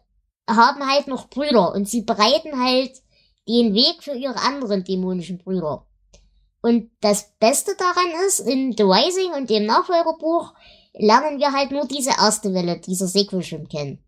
haben 0.48 0.88
halt 0.88 1.06
noch 1.06 1.28
Brüder 1.28 1.72
und 1.72 1.88
sie 1.88 2.02
bereiten 2.02 2.62
halt 2.62 2.92
den 3.46 3.74
Weg 3.74 4.02
für 4.02 4.14
ihre 4.14 4.40
anderen 4.40 4.84
dämonischen 4.84 5.38
Brüder. 5.38 5.86
Und 6.60 6.90
das 7.00 7.32
Beste 7.38 7.72
daran 7.78 8.26
ist, 8.26 8.40
in 8.40 8.74
The 8.76 8.82
Rising 8.82 9.32
und 9.32 9.48
dem 9.48 9.66
Nachfolgerbuch 9.66 10.52
lernen 10.94 11.38
wir 11.38 11.52
halt 11.52 11.70
nur 11.70 11.86
diese 11.86 12.10
erste 12.10 12.52
Welle 12.52 12.80
dieser 12.80 13.06
Sequishim 13.06 13.68
kennen. 13.68 14.04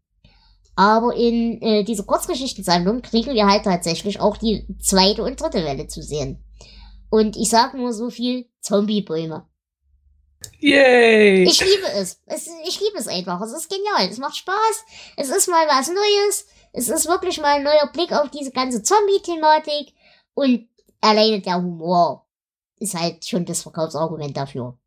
Aber 0.77 1.15
in 1.15 1.61
äh, 1.63 1.85
dieser 1.85 2.05
Kurzgeschichtensammlung 2.05 3.03
kriegen 3.03 3.35
wir 3.35 3.47
halt 3.47 3.65
tatsächlich 3.65 4.21
auch 4.21 4.37
die 4.37 4.67
zweite 4.81 5.23
und 5.23 5.41
dritte 5.41 5.65
Welle 5.65 5.87
zu 5.87 6.03
sehen. 6.03 6.43
Und 7.11 7.37
ich 7.37 7.51
sag 7.51 7.75
nur 7.75 7.93
so 7.93 8.11
viel 8.11 8.47
Zombiebäume. 8.61 9.47
Yay! 10.61 11.45
Ich 11.45 11.61
liebe 11.61 11.87
es. 11.95 12.21
es. 12.27 12.49
Ich 12.67 12.81
liebe 12.81 12.99
es 12.99 13.09
einfach. 13.09 13.41
Es 13.43 13.53
ist 13.53 13.71
genial. 13.71 14.09
Es 14.11 14.19
macht 14.19 14.37
Spaß. 14.37 14.85
Es 15.17 15.29
ist 15.29 15.49
mal 15.49 15.67
was 15.69 15.89
Neues. 15.89 16.47
Es 16.73 16.89
ist 16.89 17.09
wirklich 17.09 17.41
mal 17.41 17.57
ein 17.57 17.63
neuer 17.63 17.91
Blick 17.93 18.13
auf 18.13 18.31
diese 18.31 18.51
ganze 18.51 18.83
Zombie-Thematik. 18.83 19.93
Und 20.35 20.69
alleine 21.01 21.41
der 21.41 21.57
Humor 21.57 22.27
ist 22.79 22.95
halt 22.95 23.25
schon 23.25 23.45
das 23.45 23.63
Verkaufsargument 23.63 24.37
dafür. 24.37 24.79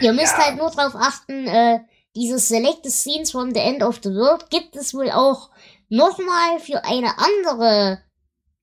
Ihr 0.00 0.12
müsst 0.12 0.36
ja. 0.38 0.46
halt 0.46 0.56
nur 0.56 0.70
darauf 0.70 0.94
achten, 0.94 1.46
äh, 1.46 1.80
diese 2.14 2.38
Selected 2.38 2.92
Scenes 2.92 3.32
from 3.32 3.52
the 3.52 3.60
End 3.60 3.82
of 3.82 4.00
the 4.02 4.10
World 4.10 4.48
gibt 4.50 4.76
es 4.76 4.94
wohl 4.94 5.10
auch 5.10 5.50
nochmal 5.88 6.58
für 6.60 6.84
eine 6.84 7.12
andere 7.18 8.00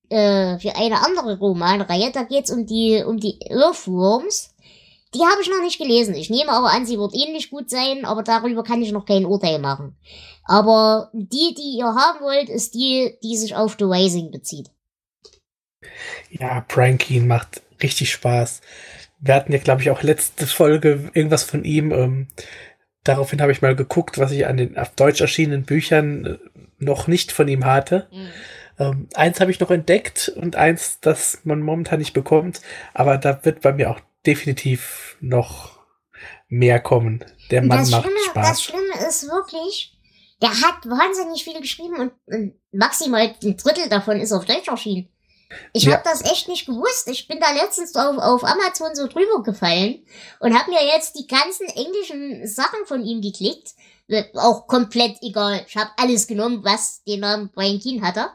äh, 0.10 0.58
für 0.60 0.76
eine 0.76 1.06
andere 1.06 1.38
Romanreihe. 1.38 2.12
Da 2.12 2.24
geht's 2.24 2.52
um 2.52 2.66
die 2.66 3.04
um 3.04 3.20
die 3.20 3.40
Earthworms. 3.42 4.53
Die 5.14 5.22
habe 5.22 5.42
ich 5.42 5.50
noch 5.50 5.62
nicht 5.62 5.78
gelesen. 5.78 6.16
Ich 6.16 6.30
nehme 6.30 6.52
aber 6.52 6.72
an, 6.72 6.86
sie 6.86 6.98
wird 6.98 7.14
ähnlich 7.14 7.50
gut 7.50 7.70
sein, 7.70 8.06
aber 8.06 8.24
darüber 8.24 8.64
kann 8.64 8.82
ich 8.82 8.92
noch 8.92 9.06
kein 9.06 9.26
Urteil 9.26 9.60
machen. 9.60 9.96
Aber 10.46 11.10
die, 11.14 11.54
die 11.56 11.78
ihr 11.78 11.86
haben 11.86 12.20
wollt, 12.22 12.50
ist 12.50 12.74
die, 12.74 13.18
die 13.24 13.38
sich 13.38 13.56
auf 13.56 13.76
The 13.78 13.86
Rising 13.86 14.32
bezieht. 14.32 14.70
Ja, 16.32 16.62
Pranky 16.68 17.20
macht 17.20 17.62
richtig 17.82 18.12
Spaß. 18.12 18.62
Wir 19.20 19.36
hatten 19.36 19.54
ja, 19.54 19.60
glaube 19.60 19.82
ich, 19.82 19.90
auch 19.90 20.04
letzte 20.04 20.48
Folge 20.48 21.12
irgendwas 21.14 21.44
von 21.44 21.64
ihm. 21.64 21.92
Ähm, 21.92 22.28
daraufhin 23.04 23.42
habe 23.42 23.52
ich 23.52 23.62
mal 23.62 23.76
geguckt, 23.76 24.18
was 24.18 24.32
ich 24.32 24.48
an 24.48 24.58
den 24.58 24.78
auf 24.78 24.90
Deutsch 24.96 25.22
erschienenen 25.22 25.64
Büchern 25.64 26.26
äh, 26.26 26.38
noch 26.80 27.08
nicht 27.08 27.32
von 27.32 27.48
ihm 27.48 27.66
hatte. 27.66 28.08
Mhm. 28.12 28.28
Ähm, 28.80 29.08
eins 29.14 29.40
habe 29.40 29.52
ich 29.52 29.60
noch 29.60 29.72
entdeckt 29.72 30.32
und 30.36 30.56
eins, 30.56 31.00
das 31.00 31.40
man 31.44 31.62
momentan 31.62 32.00
nicht 32.00 32.14
bekommt. 32.14 32.62
Aber 32.94 33.18
da 33.18 33.46
wird 33.46 33.62
bei 33.62 33.72
mir 33.72 33.92
auch 33.92 34.00
definitiv 34.26 35.18
noch 35.20 35.80
mehr 36.48 36.80
kommen. 36.80 37.24
Der 37.52 37.62
Mann 37.62 37.80
das 37.80 37.92
macht 37.92 38.04
Schlimme, 38.04 38.20
Spaß. 38.30 38.50
Das 38.50 38.64
Schlimme 38.64 39.08
ist 39.08 39.28
wirklich, 39.28 39.98
der 40.42 40.50
hat 40.50 40.86
wahnsinnig 40.86 41.44
viel 41.44 41.60
geschrieben 41.60 41.96
und, 41.98 42.12
und 42.26 42.54
maximal 42.72 43.22
ein 43.22 43.58
Drittel 43.58 43.90
davon 43.90 44.20
ist 44.20 44.32
auf 44.32 44.46
Deutsch 44.46 44.68
erschienen. 44.68 45.10
Ich 45.72 45.84
ja. 45.84 45.94
habe 45.94 46.04
das 46.04 46.24
echt 46.24 46.48
nicht 46.48 46.66
gewusst. 46.66 47.08
Ich 47.08 47.28
bin 47.28 47.40
da 47.40 47.52
letztens 47.52 47.96
auf, 47.96 48.18
auf 48.18 48.44
Amazon 48.44 48.96
so 48.96 49.08
drüber 49.08 49.44
gefallen 49.44 50.06
und 50.40 50.58
habe 50.58 50.72
mir 50.72 50.84
jetzt 50.86 51.18
die 51.18 51.28
ganzen 51.28 51.68
englischen 51.68 52.48
Sachen 52.48 52.86
von 52.86 53.04
ihm 53.04 53.22
geklickt. 53.22 53.74
Auch 54.36 54.68
komplett 54.68 55.18
egal. 55.22 55.64
Ich 55.68 55.78
habe 55.78 55.92
alles 55.98 56.28
genommen, 56.28 56.64
was 56.64 57.04
den 57.04 57.22
Namen 57.22 57.50
Brian 57.54 57.80
Keane 57.80 58.02
hatte. 58.02 58.30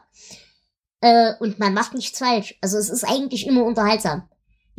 Äh, 1.01 1.33
und 1.39 1.59
man 1.59 1.73
macht 1.73 1.93
nichts 1.93 2.19
falsch. 2.19 2.57
Also 2.61 2.77
es 2.77 2.89
ist 2.89 3.03
eigentlich 3.03 3.47
immer 3.47 3.63
unterhaltsam. 3.63 4.29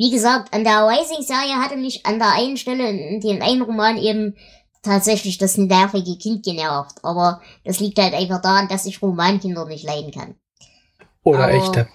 Wie 0.01 0.11
gesagt, 0.11 0.55
an 0.55 0.65
der 0.65 0.89
Rising-Serie 0.89 1.57
hatte 1.57 1.77
mich 1.77 2.07
an 2.07 2.19
der 2.19 2.33
einen 2.33 2.57
Stelle 2.57 2.89
in 2.89 3.21
den 3.21 3.43
einen 3.43 3.61
Roman 3.61 3.99
eben 3.99 4.35
tatsächlich 4.83 5.37
das 5.37 5.59
nervige 5.59 6.17
Kind 6.17 6.43
genervt. 6.43 6.97
Aber 7.03 7.43
das 7.67 7.81
liegt 7.81 7.99
halt 7.99 8.15
einfach 8.15 8.41
daran, 8.41 8.67
dass 8.69 8.87
ich 8.87 9.03
Romankinder 9.03 9.67
nicht 9.67 9.85
leiden 9.85 10.11
kann. 10.11 10.37
Oder 11.23 11.45
Aber, 11.45 11.53
echte. 11.53 11.89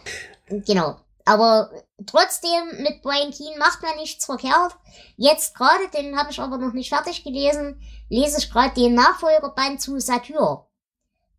Genau. 0.67 0.97
Aber 1.25 1.71
trotzdem, 2.05 2.83
mit 2.83 3.01
Brian 3.01 3.31
Keane 3.31 3.57
macht 3.57 3.81
man 3.81 3.95
nichts 3.95 4.25
verkehrt. 4.25 4.75
Jetzt 5.17 5.55
gerade, 5.55 5.89
den 5.97 6.15
habe 6.15 6.29
ich 6.29 6.39
aber 6.39 6.59
noch 6.59 6.73
nicht 6.73 6.89
fertig 6.89 7.23
gelesen, 7.23 7.81
lese 8.09 8.37
ich 8.37 8.51
gerade 8.51 8.75
den 8.75 8.93
Nachfolgerband 8.93 9.81
zu 9.81 9.99
Satyr. 9.99 10.63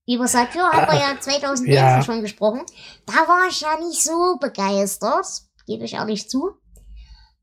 Über 0.08 0.26
Satyr 0.26 0.64
haben 0.64 0.92
wir 0.92 0.98
ja 0.98 1.16
2011 1.20 1.72
ja. 1.72 2.02
schon 2.02 2.22
gesprochen. 2.22 2.62
Da 3.06 3.12
war 3.12 3.46
ich 3.48 3.60
ja 3.60 3.78
nicht 3.78 4.02
so 4.02 4.36
begeistert, 4.40 5.45
gebe 5.66 5.84
ich 5.84 5.94
ehrlich 5.94 6.28
zu. 6.28 6.58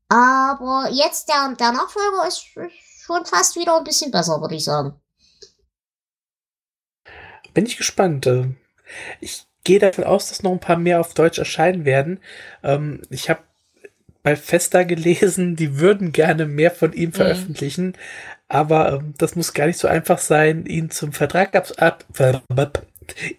Aber 0.08 0.88
jetzt 0.92 1.28
der, 1.28 1.54
der 1.58 1.72
Nachfolger 1.72 2.26
ist 2.26 2.44
schon 2.44 3.24
fast 3.24 3.56
wieder 3.56 3.76
ein 3.76 3.84
bisschen 3.84 4.10
besser, 4.10 4.40
würde 4.40 4.54
ich 4.54 4.64
sagen. 4.64 5.00
Bin 7.52 7.66
ich 7.66 7.76
gespannt. 7.76 8.26
Äh, 8.26 8.54
ich 9.20 9.46
gehe 9.62 9.78
davon 9.78 10.04
aus, 10.04 10.28
dass 10.28 10.42
noch 10.42 10.52
ein 10.52 10.60
paar 10.60 10.76
mehr 10.76 11.00
auf 11.00 11.14
Deutsch 11.14 11.38
erscheinen 11.38 11.84
werden. 11.84 12.20
Ähm, 12.62 13.02
ich 13.10 13.30
habe 13.30 13.40
bei 14.22 14.36
Festa 14.36 14.82
gelesen, 14.84 15.54
die 15.54 15.78
würden 15.78 16.12
gerne 16.12 16.46
mehr 16.46 16.70
von 16.70 16.92
ihm 16.92 17.10
mhm. 17.10 17.14
veröffentlichen, 17.14 17.96
Aber 18.48 18.94
ähm, 18.94 19.14
das 19.18 19.36
muss 19.36 19.54
gar 19.54 19.66
nicht 19.66 19.78
so 19.78 19.88
einfach 19.88 20.18
sein, 20.18 20.66
ihn 20.66 20.90
zum 20.90 21.12
Vertrag 21.12 21.54
ab, 21.54 21.70
ab, 21.76 22.04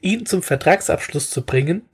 ihn 0.02 0.26
zum 0.26 0.44
Vertragsabschluss 0.44 1.30
zu 1.30 1.44
bringen, 1.44 1.88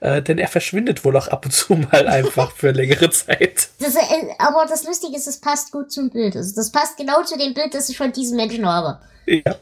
äh, 0.00 0.22
denn 0.22 0.38
er 0.38 0.48
verschwindet 0.48 1.04
wohl 1.04 1.16
auch 1.16 1.28
ab 1.28 1.44
und 1.44 1.50
zu 1.52 1.74
mal 1.74 2.06
einfach 2.08 2.52
für 2.52 2.70
längere 2.72 3.10
Zeit. 3.10 3.68
Das, 3.80 3.94
äh, 3.96 4.00
aber 4.38 4.66
das 4.68 4.84
Lustige 4.84 5.16
ist, 5.16 5.26
es 5.26 5.40
passt 5.40 5.72
gut 5.72 5.92
zum 5.92 6.10
Bild. 6.10 6.36
Also 6.36 6.54
das 6.54 6.70
passt 6.70 6.96
genau 6.96 7.22
zu 7.22 7.38
dem 7.38 7.54
Bild, 7.54 7.74
das 7.74 7.88
ich 7.88 7.96
von 7.96 8.12
diesem 8.12 8.36
Menschen 8.36 8.66
habe. 8.66 9.00
Ja, 9.26 9.56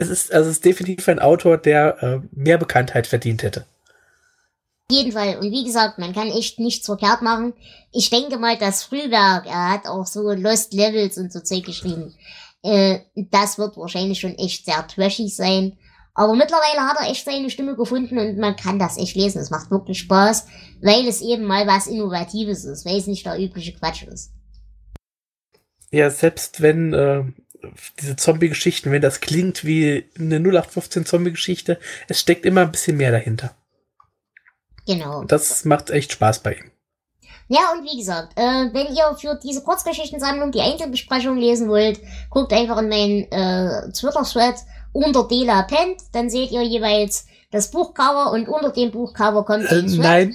es 0.00 0.08
ist, 0.08 0.32
also 0.32 0.50
es 0.50 0.56
ist 0.56 0.64
definitiv 0.64 1.08
ein 1.08 1.20
Autor, 1.20 1.58
der 1.58 2.02
äh, 2.02 2.20
mehr 2.32 2.58
Bekanntheit 2.58 3.06
verdient 3.06 3.42
hätte. 3.42 3.66
Auf 4.90 4.96
jeden 4.96 5.12
Fall. 5.12 5.38
Und 5.38 5.50
wie 5.50 5.64
gesagt, 5.64 5.98
man 5.98 6.12
kann 6.12 6.28
echt 6.28 6.58
nichts 6.58 6.86
verkehrt 6.86 7.22
machen. 7.22 7.54
Ich 7.92 8.10
denke 8.10 8.36
mal, 8.38 8.58
das 8.58 8.82
Frühwerk, 8.82 9.46
er 9.46 9.70
hat 9.70 9.86
auch 9.86 10.06
so 10.06 10.30
Lost 10.32 10.74
Levels 10.74 11.16
und 11.16 11.32
so 11.32 11.40
Zeug 11.40 11.64
geschrieben. 11.64 12.14
Äh, 12.62 13.00
das 13.14 13.58
wird 13.58 13.76
wahrscheinlich 13.76 14.20
schon 14.20 14.36
echt 14.36 14.66
sehr 14.66 14.86
trashig 14.86 15.34
sein. 15.34 15.78
Aber 16.14 16.34
mittlerweile 16.34 16.88
hat 16.88 16.96
er 17.00 17.10
echt 17.10 17.24
seine 17.24 17.50
Stimme 17.50 17.74
gefunden 17.74 18.18
und 18.18 18.38
man 18.38 18.54
kann 18.54 18.78
das 18.78 18.96
echt 18.96 19.16
lesen. 19.16 19.40
Es 19.40 19.50
macht 19.50 19.72
wirklich 19.72 19.98
Spaß, 19.98 20.46
weil 20.80 21.08
es 21.08 21.20
eben 21.20 21.44
mal 21.44 21.66
was 21.66 21.88
Innovatives 21.88 22.64
ist, 22.64 22.86
weil 22.86 22.98
es 22.98 23.08
nicht 23.08 23.26
der 23.26 23.38
übliche 23.38 23.74
Quatsch 23.74 24.04
ist. 24.04 24.32
Ja, 25.90 26.10
selbst 26.10 26.60
wenn 26.60 26.92
äh, 26.92 27.24
diese 28.00 28.14
Zombie-Geschichten, 28.14 28.92
wenn 28.92 29.02
das 29.02 29.20
klingt 29.20 29.64
wie 29.64 30.04
eine 30.16 30.36
0815 30.36 31.04
Zombie-Geschichte, 31.04 31.78
es 32.08 32.20
steckt 32.20 32.46
immer 32.46 32.62
ein 32.62 32.72
bisschen 32.72 32.96
mehr 32.96 33.10
dahinter. 33.10 33.54
Genau. 34.86 35.24
Das 35.24 35.64
macht 35.64 35.90
echt 35.90 36.12
Spaß 36.12 36.40
bei 36.40 36.54
ihm. 36.54 36.70
Ja, 37.48 37.72
und 37.72 37.84
wie 37.84 37.98
gesagt, 37.98 38.38
äh, 38.38 38.72
wenn 38.72 38.94
ihr 38.94 39.16
für 39.18 39.38
diese 39.42 39.62
Kurzgeschichtensammlung 39.62 40.50
die 40.50 40.60
Einzelbesprechung 40.60 41.36
lesen 41.36 41.68
wollt, 41.68 42.00
guckt 42.30 42.52
einfach 42.52 42.78
in 42.78 42.88
meinen 42.88 43.32
äh, 43.32 43.92
Twitter-Thread 43.92 44.56
unter 44.94 45.28
Dela 45.28 45.62
Pent, 45.62 46.00
dann 46.12 46.30
seht 46.30 46.52
ihr 46.52 46.62
jeweils 46.62 47.26
das 47.50 47.70
Buchcover 47.70 48.32
und 48.32 48.48
unter 48.48 48.70
dem 48.70 48.90
Buchcover 48.90 49.44
kommt 49.44 49.70
äh, 49.70 49.82
Nein, 49.82 50.28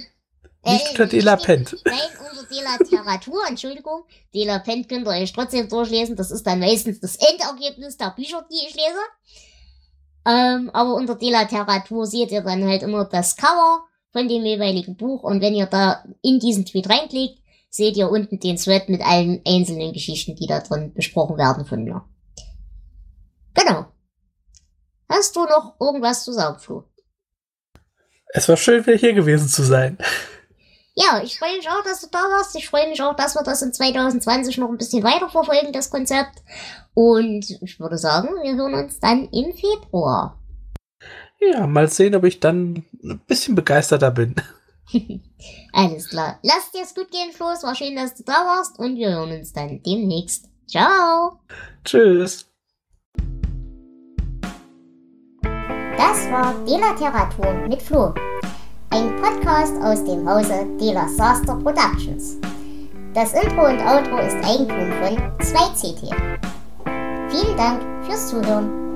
nicht 0.64 0.86
äh, 0.86 0.90
unter 0.90 1.06
Dela 1.06 1.36
Pent. 1.36 1.76
Nein, 1.84 1.96
unter 2.30 2.46
Dela 2.46 2.76
Literatur, 2.78 3.40
Entschuldigung. 3.48 4.04
Dela 4.34 4.58
Pent 4.58 4.88
könnt 4.88 5.06
ihr 5.06 5.10
euch 5.10 5.32
trotzdem 5.32 5.68
durchlesen. 5.68 6.14
Das 6.14 6.30
ist 6.30 6.46
dann 6.46 6.60
meistens 6.60 7.00
das 7.00 7.16
Endergebnis 7.16 7.96
der 7.96 8.10
Bücher, 8.10 8.46
die 8.50 8.66
ich 8.68 8.74
lese. 8.74 9.00
Ähm, 10.26 10.70
aber 10.72 10.94
unter 10.94 11.14
Dela 11.16 11.42
Literatur 11.42 12.06
seht 12.06 12.30
ihr 12.30 12.42
dann 12.42 12.64
halt 12.64 12.82
immer 12.82 13.06
das 13.06 13.36
Cover 13.36 13.84
von 14.12 14.28
dem 14.28 14.44
jeweiligen 14.44 14.96
Buch. 14.96 15.22
Und 15.22 15.40
wenn 15.40 15.54
ihr 15.54 15.66
da 15.66 16.04
in 16.22 16.38
diesen 16.38 16.66
Tweet 16.66 16.88
reinklickt, 16.88 17.38
seht 17.70 17.96
ihr 17.96 18.10
unten 18.10 18.38
den 18.38 18.56
Thread 18.56 18.88
mit 18.88 19.00
allen 19.00 19.40
einzelnen 19.46 19.92
Geschichten, 19.92 20.36
die 20.36 20.46
da 20.46 20.60
drin 20.60 20.92
besprochen 20.92 21.38
werden 21.38 21.64
von 21.64 21.82
mir. 21.84 22.04
Genau. 23.54 23.86
Hast 25.10 25.34
du 25.34 25.42
noch 25.44 25.74
irgendwas 25.80 26.24
zu 26.24 26.32
sagen, 26.32 26.58
Flo? 26.60 26.84
Es 28.32 28.48
war 28.48 28.56
schön, 28.56 28.86
wieder 28.86 28.96
hier 28.96 29.12
gewesen 29.12 29.48
zu 29.48 29.64
sein. 29.64 29.98
Ja, 30.94 31.20
ich 31.22 31.38
freue 31.38 31.56
mich 31.56 31.68
auch, 31.68 31.82
dass 31.82 32.00
du 32.00 32.06
da 32.12 32.18
warst. 32.18 32.54
Ich 32.56 32.68
freue 32.68 32.88
mich 32.88 33.02
auch, 33.02 33.16
dass 33.16 33.34
wir 33.34 33.42
das 33.42 33.62
in 33.62 33.72
2020 33.72 34.58
noch 34.58 34.68
ein 34.68 34.78
bisschen 34.78 35.02
weiter 35.02 35.28
verfolgen, 35.28 35.72
das 35.72 35.90
Konzept. 35.90 36.42
Und 36.94 37.50
ich 37.60 37.80
würde 37.80 37.98
sagen, 37.98 38.28
wir 38.42 38.54
hören 38.54 38.74
uns 38.74 39.00
dann 39.00 39.28
im 39.30 39.52
Februar. 39.52 40.38
Ja, 41.40 41.66
mal 41.66 41.88
sehen, 41.88 42.14
ob 42.14 42.24
ich 42.24 42.38
dann 42.38 42.84
ein 43.02 43.20
bisschen 43.26 43.54
begeisterter 43.54 44.10
bin. 44.10 44.36
Alles 45.72 46.08
klar. 46.08 46.38
Lass 46.42 46.70
dir 46.70 46.82
es 46.82 46.94
gut 46.94 47.10
gehen, 47.10 47.32
Flo. 47.32 47.50
Es 47.50 47.62
war 47.62 47.74
schön, 47.74 47.96
dass 47.96 48.14
du 48.14 48.22
da 48.22 48.44
warst 48.44 48.78
und 48.78 48.96
wir 48.96 49.10
hören 49.10 49.32
uns 49.32 49.52
dann 49.52 49.82
demnächst. 49.82 50.48
Ciao. 50.68 51.40
Tschüss. 51.84 52.49
Das 56.00 56.30
war 56.30 56.54
Delateratur 56.66 57.68
mit 57.68 57.82
Flo. 57.82 58.14
Ein 58.88 59.14
Podcast 59.20 59.74
aus 59.82 60.02
dem 60.02 60.26
Hause 60.26 60.66
Dela 60.80 61.06
Saster 61.06 61.56
Productions. 61.56 62.38
Das 63.12 63.34
Intro 63.34 63.66
und 63.66 63.82
Outro 63.82 64.16
ist 64.16 64.36
Eigentum 64.36 64.90
von 64.92 65.18
2CT. 65.40 66.10
Vielen 67.28 67.56
Dank 67.58 67.82
fürs 68.06 68.30
Zuhören. 68.30 68.89